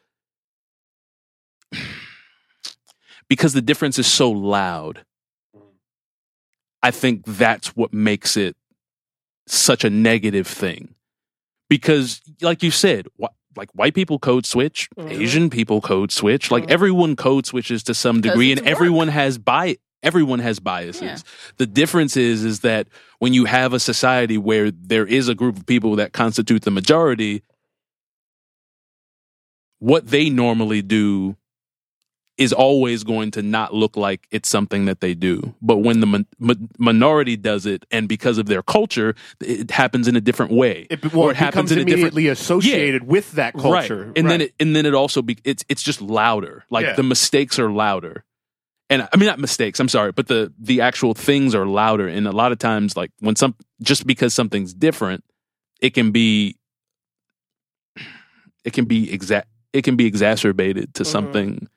[3.30, 5.06] because the difference is so loud
[6.84, 8.56] i think that's what makes it
[9.48, 10.94] such a negative thing
[11.70, 13.26] because like you said wh-
[13.58, 15.12] like white people code switch Mhm.
[15.12, 16.72] asian people code switch like Mhm.
[16.72, 21.18] everyone code switches to some degree and everyone has bi everyone has biases Yeah.
[21.58, 22.88] the difference is is that
[23.22, 26.72] when you have a society where there is a group of people that constitute the
[26.72, 27.44] majority
[29.78, 31.36] what they normally do
[32.38, 35.54] is always going to not look like it's something that they do.
[35.62, 40.08] But when the min- mi- minority does it, and because of their culture, it happens
[40.08, 40.88] in a different way.
[40.90, 44.06] It, well, Or it it happens becomes in a different- immediately associated with that culture,
[44.08, 44.18] right?
[44.18, 46.64] And then it and then it also be it's it's just louder.
[46.72, 46.96] Like Yeah.
[46.96, 48.24] the mistakes are louder.
[48.92, 52.08] And I mean not mistakes, I'm sorry, but the the actual things are louder.
[52.08, 55.24] And a lot of times like when some just because something's different,
[55.82, 56.58] it can be
[58.64, 61.08] it can be exact it can be exacerbated to Mm-hmm.
[61.08, 61.12] Mhm.
[61.12, 61.68] something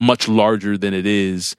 [0.00, 1.54] much larger than it is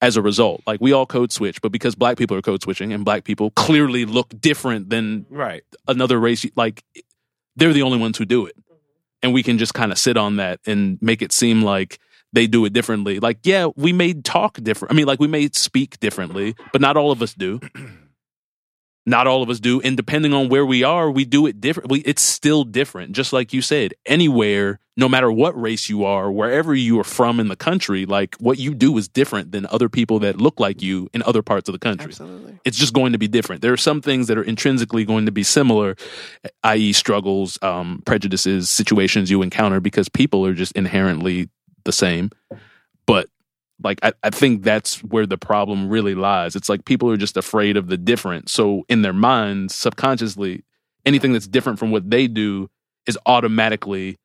[0.00, 0.62] as a result.
[0.66, 3.50] Like we all code switch, but because black people are code switching and black people
[3.50, 5.62] clearly look different than right.
[5.88, 6.82] another race like
[7.56, 8.54] they're the only ones who do it
[9.22, 11.98] and we can just kind of sit on that and make it seem like
[12.32, 15.48] they do it differently like yeah we may talk different i mean like we may
[15.50, 17.60] speak differently but not all of us do
[19.06, 22.00] not all of us do and depending on where we are we do it differently
[22.00, 26.74] it's still different just like you said anywhere no matter what race you are wherever
[26.74, 30.18] you are from in the country like what you do is different than other people
[30.18, 32.58] that look like you in other parts of the country absolutely.
[32.64, 33.62] it's just going to be different.
[33.62, 35.96] There are some things that are intrinsically going to be similar,
[36.62, 41.48] i.e., struggles, um, prejudices, situations you encounter because people are just inherently
[41.84, 42.30] the same.
[43.06, 43.28] But
[43.82, 46.56] like, I, I think that's where the problem really lies.
[46.56, 48.48] It's like people are just afraid of the different.
[48.48, 50.64] So in their minds, subconsciously,
[51.04, 52.70] anything that's different from what they do
[53.06, 54.18] is automatically,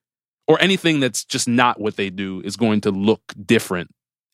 [0.48, 3.90] or anything that's just not what they do is going to look different.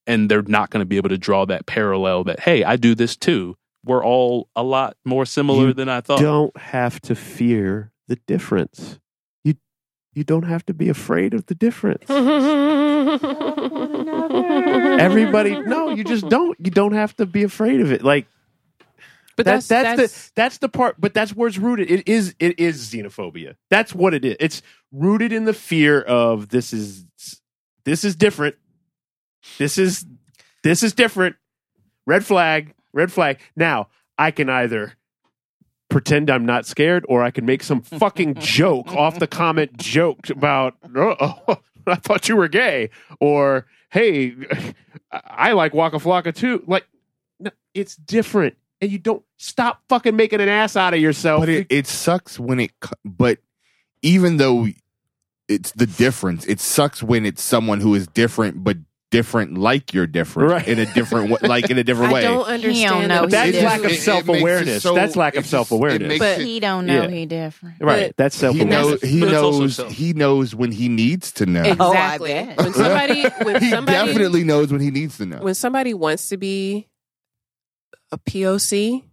[0.05, 2.93] And they're not going to be able to draw that parallel that, hey, I do
[2.93, 3.55] this too
[3.85, 6.19] we're all a lot more similar You than I thought.
[6.19, 8.99] Don't have to fear the difference.
[10.13, 12.03] You don't have to be afraid of the difference.
[15.01, 16.57] Everybody, no, you just don't.
[16.59, 18.03] You don't have to be afraid of it.
[18.03, 18.27] Like
[19.35, 20.97] But that's that's that's, that's, the that's the part.
[20.99, 21.89] But that's where it's rooted.
[21.89, 23.55] It is it is xenophobia.
[23.71, 24.35] That's what it is.
[24.39, 24.61] It's
[24.91, 27.05] rooted in the fear of this is
[27.83, 28.55] this is different.
[29.57, 30.05] This is
[30.63, 31.37] this is different.
[32.05, 32.73] Red flag.
[32.93, 33.39] Red flag.
[33.55, 33.87] Now
[34.17, 34.93] I can either
[35.93, 40.29] pretend I'm not scared, or I can make some fucking joke off the comment joke
[40.29, 42.89] about oh, I thought you were gay,
[43.19, 44.35] or hey,
[45.11, 46.63] I like Waka Flocka too.
[46.65, 46.87] Like,
[47.39, 51.41] no, it's different, and you don't stop fucking making an ass out of yourself.
[51.41, 52.71] But it, it sucks when it,
[53.05, 53.37] but
[54.01, 54.67] even though
[55.47, 58.77] it's the difference, it sucks when it's someone who is different but
[59.13, 60.67] different like you're different Right.
[60.67, 62.21] in a different way, like in a different way.
[62.21, 63.07] I don't understand.
[63.07, 64.83] know the- he That's lack of It- it makes it self-awareness.
[64.83, 66.19] so- That's lack of self-awareness.
[66.19, 67.09] But- it- He don't know Yeah.
[67.09, 67.75] he different.
[67.79, 68.07] right.
[68.09, 69.01] But- That's self awareness.
[69.01, 69.93] He But it's also knows.
[69.95, 71.63] He knows when he needs to know.
[71.79, 72.33] Oh, Exactly.
[72.33, 72.57] bet.
[72.57, 75.37] when somebody when he somebody definitely knows when he needs to know.
[75.37, 76.87] when somebody wants to be
[78.11, 79.03] a POC,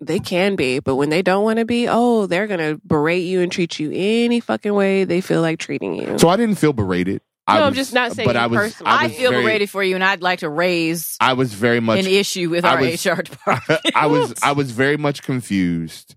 [0.00, 3.40] they can be, but when they don't want to be, oh, they're gonna berate you
[3.42, 6.18] and treat you any fucking way they feel like treating you.
[6.18, 7.20] So I didn't feel berated.
[7.50, 8.92] I No, I'm just not saying but you I was, personally.
[8.92, 11.80] I, was feel very, berated for you, and I'd like to raise I was very
[11.80, 12.00] much.
[12.00, 13.80] an issue with I our was- HR department.
[13.94, 16.14] I was I was very much confused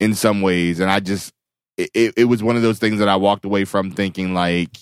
[0.00, 1.32] in some ways, and I just
[1.76, 4.76] it, it, it was one of those things that I walked away from thinking like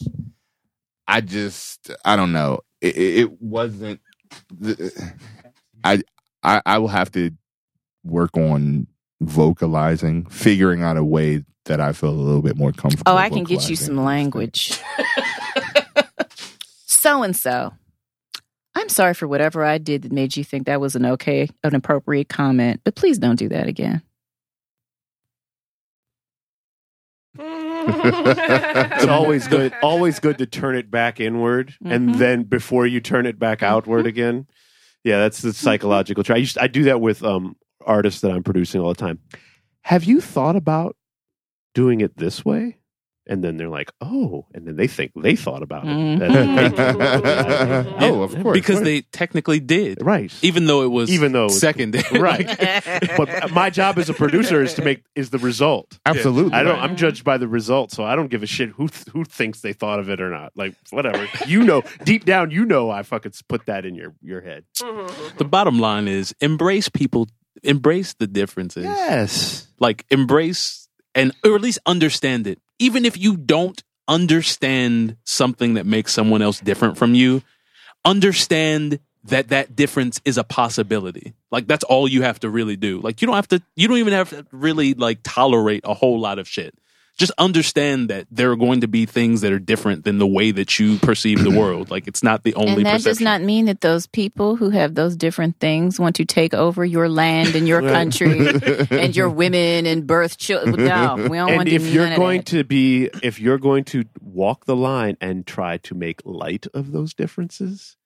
[1.06, 4.00] I just I don't know it, it it wasn't
[4.58, 5.12] the,
[5.84, 6.02] I
[6.42, 7.30] I I will have to
[8.04, 8.86] work on
[9.20, 13.12] vocalizing, figuring out a way that I feel a little bit more comfortable.
[13.12, 14.78] Oh, I can get you some language.
[17.02, 17.72] so and so.
[18.76, 21.74] I'm sorry for whatever I did that made you think that was an okay, an
[21.74, 24.02] appropriate comment, but please don't do that again.
[27.38, 32.18] it's always good always good to turn it back inward and Mhm.
[32.18, 34.46] then before you turn it back outward again
[35.02, 37.56] yeah that's the psychological try I, used, I do that with um
[37.86, 39.18] artists that i'm producing all the time
[39.80, 40.94] have you thought about
[41.74, 42.76] doing it this way
[43.26, 46.18] and then they're like oh and then they think they thought about it Mhm.
[46.18, 51.42] That- oh, of course, because they technically did, right even though it was Even though
[51.44, 52.02] it was- second.
[52.12, 52.46] right
[53.16, 56.52] but my job as a producer is to make is the result absolutely.
[56.52, 56.74] I don't.
[56.78, 56.82] right.
[56.90, 59.72] I'm judged by the result, so I don't give a shit who who thinks they
[59.72, 60.52] thought of it or not.
[60.56, 61.28] Like whatever.
[61.46, 64.64] you know, deep down, you know, I fucking put that in your your head.
[65.38, 67.28] the bottom line is embrace people,
[67.62, 68.84] embrace the differences.
[68.84, 69.66] Yes.
[69.78, 70.81] like embrace
[71.14, 72.58] and or at least understand it.
[72.78, 77.42] Even if you don't understand something that makes someone else different from you
[78.04, 81.34] understand that that difference is a possibility.
[81.50, 83.00] Like that's all you have to really do.
[83.00, 86.18] Like you don't have to you don't even have to really like tolerate a whole
[86.18, 86.74] lot of shit
[87.18, 90.50] just understand that there are going to be things that are different than the way
[90.50, 91.90] that you perceive the world.
[91.90, 94.94] Like it's not the only and that does not mean that those people who have
[94.94, 98.48] those different things want to take over your land and your country
[98.90, 100.84] and your women and birth children.
[100.84, 104.04] No, we don't want And to if you're going to be, if you're going to
[104.20, 107.96] walk the line and try to make light of those differences,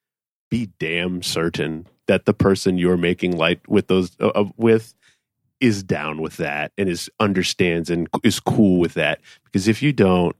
[0.50, 4.94] be damn certain that the person you're making light with those uh, uh, with
[5.60, 9.20] is down with that and is understands and is cool with that.
[9.44, 10.34] Because if you don't,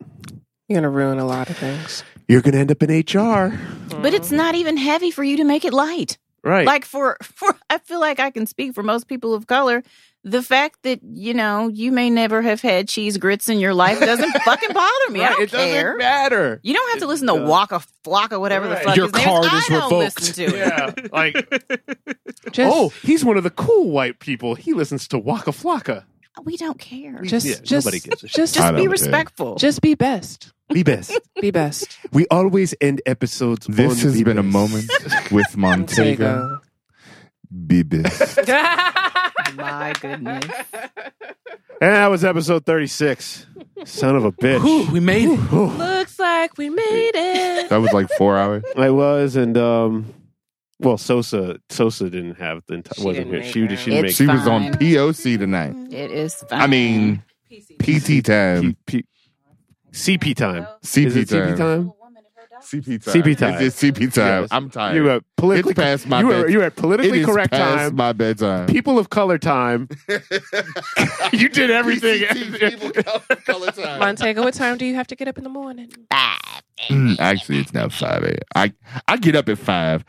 [0.68, 2.02] You're gonna ruin a lot of things.
[2.28, 3.59] you're going to end up in HR.
[4.02, 6.18] but it's not even heavy for you to make it light.
[6.47, 6.66] Right.
[6.66, 9.82] Like for for I feel like I can speak for most people of color.
[10.23, 14.01] The fact that you know you may never have had cheese grits in your life
[14.01, 15.20] doesn't fucking bother me.
[15.23, 15.97] I don't it doesn't care.
[15.97, 16.60] matter.
[16.64, 19.44] You don't have to listen to Waka Flocka, whatever the fuck Your his name card
[19.47, 19.52] is.
[19.52, 20.20] is I don't revoked.
[20.20, 20.56] listen to it.
[20.56, 21.09] Yeah.
[21.12, 24.55] Like, Just, oh, he's one of the cool white people.
[24.56, 26.05] He listens to Waka Flocka.
[26.44, 27.23] We don't care.
[27.23, 28.36] just, Yeah, just, nobody gives a shit.
[28.36, 28.90] just, Just don't be care.
[28.90, 29.55] respectful.
[29.56, 30.52] just be best.
[30.72, 31.12] Be best.
[31.40, 31.97] Be best.
[32.12, 33.66] we always end episodes.
[33.66, 34.90] This on has be been a moment
[35.30, 36.60] with Montego
[37.66, 38.38] Be best.
[39.56, 40.44] My goodness.
[41.80, 43.47] And that was episode 36.
[43.84, 44.62] Son of a bitch.
[44.62, 47.68] Whew, we made it Looks like we made it.
[47.68, 48.64] That was like four hours.
[48.76, 50.12] I was, and um,
[50.80, 52.94] well, Sosa Sosa didn't have the entire.
[52.97, 53.43] She Wasn't here.
[53.44, 54.36] She, she didn't It's She make.
[54.38, 55.74] was on POC tonight.
[55.93, 56.60] It is fine.
[56.60, 57.22] I mean,
[57.78, 59.05] PT time, P, P,
[59.97, 60.66] CP time.
[60.85, 61.93] CP Is it time, CP time?
[62.62, 63.62] CP time, CP time.
[63.62, 64.43] Is it CP time?
[64.43, 64.48] Yes.
[64.51, 64.94] I'm tired.
[64.97, 65.70] You were politically.
[65.73, 67.97] It's past my you were bed- you were at politically It is correct past time.
[67.97, 68.66] my bedtime.
[68.66, 69.89] People of color time.
[71.32, 72.27] you did everything.
[72.28, 74.01] People color, color time.
[74.01, 75.90] Montego, what time do you have to get up in the morning?
[76.90, 78.36] Mm, Actually, it's now five a.m.
[78.55, 78.73] I
[79.09, 80.05] I get up at five.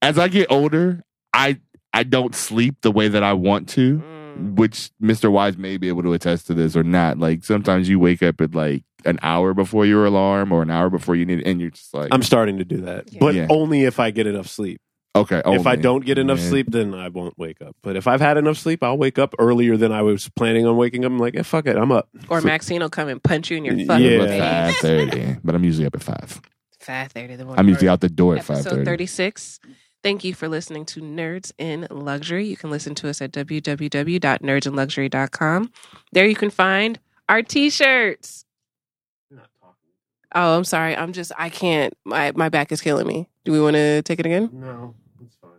[0.00, 1.02] As I get older,
[1.32, 1.58] I
[1.92, 4.02] I don't sleep the way that I want to,
[4.36, 5.30] which Mr.
[5.30, 7.18] Wise may be able to attest to this or not.
[7.18, 10.88] Like sometimes you wake up at like an hour before your alarm or an hour
[10.90, 13.46] before you need, and you're just like, I'm starting to do that, but Yeah.
[13.50, 14.80] only if I get enough sleep.
[15.14, 15.42] okay.
[15.44, 16.48] if I don't get enough Man.
[16.48, 17.76] sleep, then I won't wake up.
[17.82, 20.76] But if I've had enough sleep, I'll wake up earlier than I was planning on
[20.76, 21.10] waking up.
[21.12, 22.08] I'm like, eh, fuck it, I'm up.
[22.28, 23.86] Or So- Maxine will come and punch you in your Yeah.
[23.86, 24.40] fucking It was face.
[24.40, 26.40] five thirty, but I'm usually up at five.
[26.80, 27.36] Five thirty.
[27.36, 27.58] The morning.
[27.60, 28.84] I'm usually out the door at five Episode thirty.
[28.84, 29.60] 36.
[30.02, 32.44] Thank you for listening to Nerds in Luxury.
[32.46, 35.72] You can listen to us at www.nerdsinluxury.com.
[36.12, 36.98] There you can find
[37.28, 38.44] our t-shirts.
[40.34, 40.96] Oh, I'm sorry.
[40.96, 41.92] I'm just I can't.
[42.04, 43.28] My my back is killing me.
[43.44, 44.48] Do we want to take it again?
[44.52, 45.50] No, it's fine.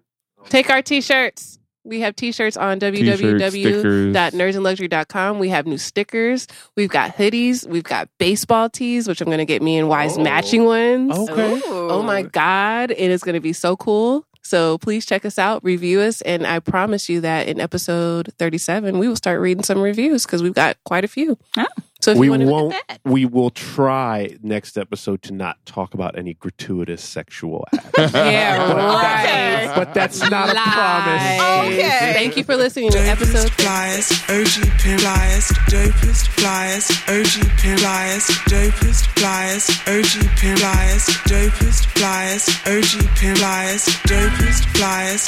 [0.49, 1.59] Take our t-shirts.
[1.85, 3.41] We have t-shirts on T-shirts, stickers.
[3.41, 5.37] www.nerdsinluxury.com.
[5.39, 6.47] We have new stickers.
[6.77, 7.67] We've got hoodies.
[7.67, 10.23] We've got baseball tees, which I'm going to get me and Wise Oh.
[10.23, 11.15] matching ones.
[11.29, 11.61] Okay.
[11.67, 12.89] Oh my God.
[12.91, 14.25] It is going to be so cool.
[14.43, 18.99] So please check us out, review us, and I promise you that in episode 37,
[18.99, 21.37] we will start reading some reviews because we've got quite a few.
[21.57, 21.65] Oh.
[22.03, 22.75] So if we you want to won't.
[22.89, 22.99] that.
[23.05, 28.13] We will try next episode to not talk about any gratuitous sexual acts.
[28.13, 29.23] Yeah, But right.
[29.25, 31.73] that- but that's not a promise.
[31.73, 32.13] Okay.
[32.13, 37.77] Thank you for listening to episode Dopest flyers, OG pin flyers, dopest flyers, OG pin
[37.77, 45.23] flyers, dopest flyers, OG pin flyers, dopest flyers, OG pin flyers, dopest flyers,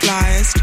[0.00, 0.54] flyers,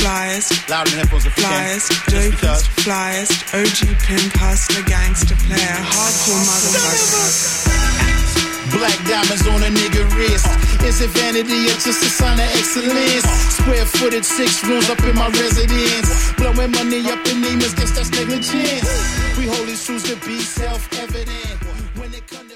[0.00, 1.32] flyers, Louder than headphones can.
[1.32, 7.98] flyers, dopest flyers, OG pin hustler, gangster player, hardcore motherfucker.
[8.70, 10.46] Black diamonds on a nigga wrist.
[10.84, 13.24] Is it vanity or just a sign of excellence?
[13.56, 16.32] Square footed, six rooms up in my residence.
[16.36, 18.84] Blowing money up in Neiman's, guess that's negligence.
[19.38, 21.58] We hold these truths to be self evident.
[21.96, 22.47] When it comes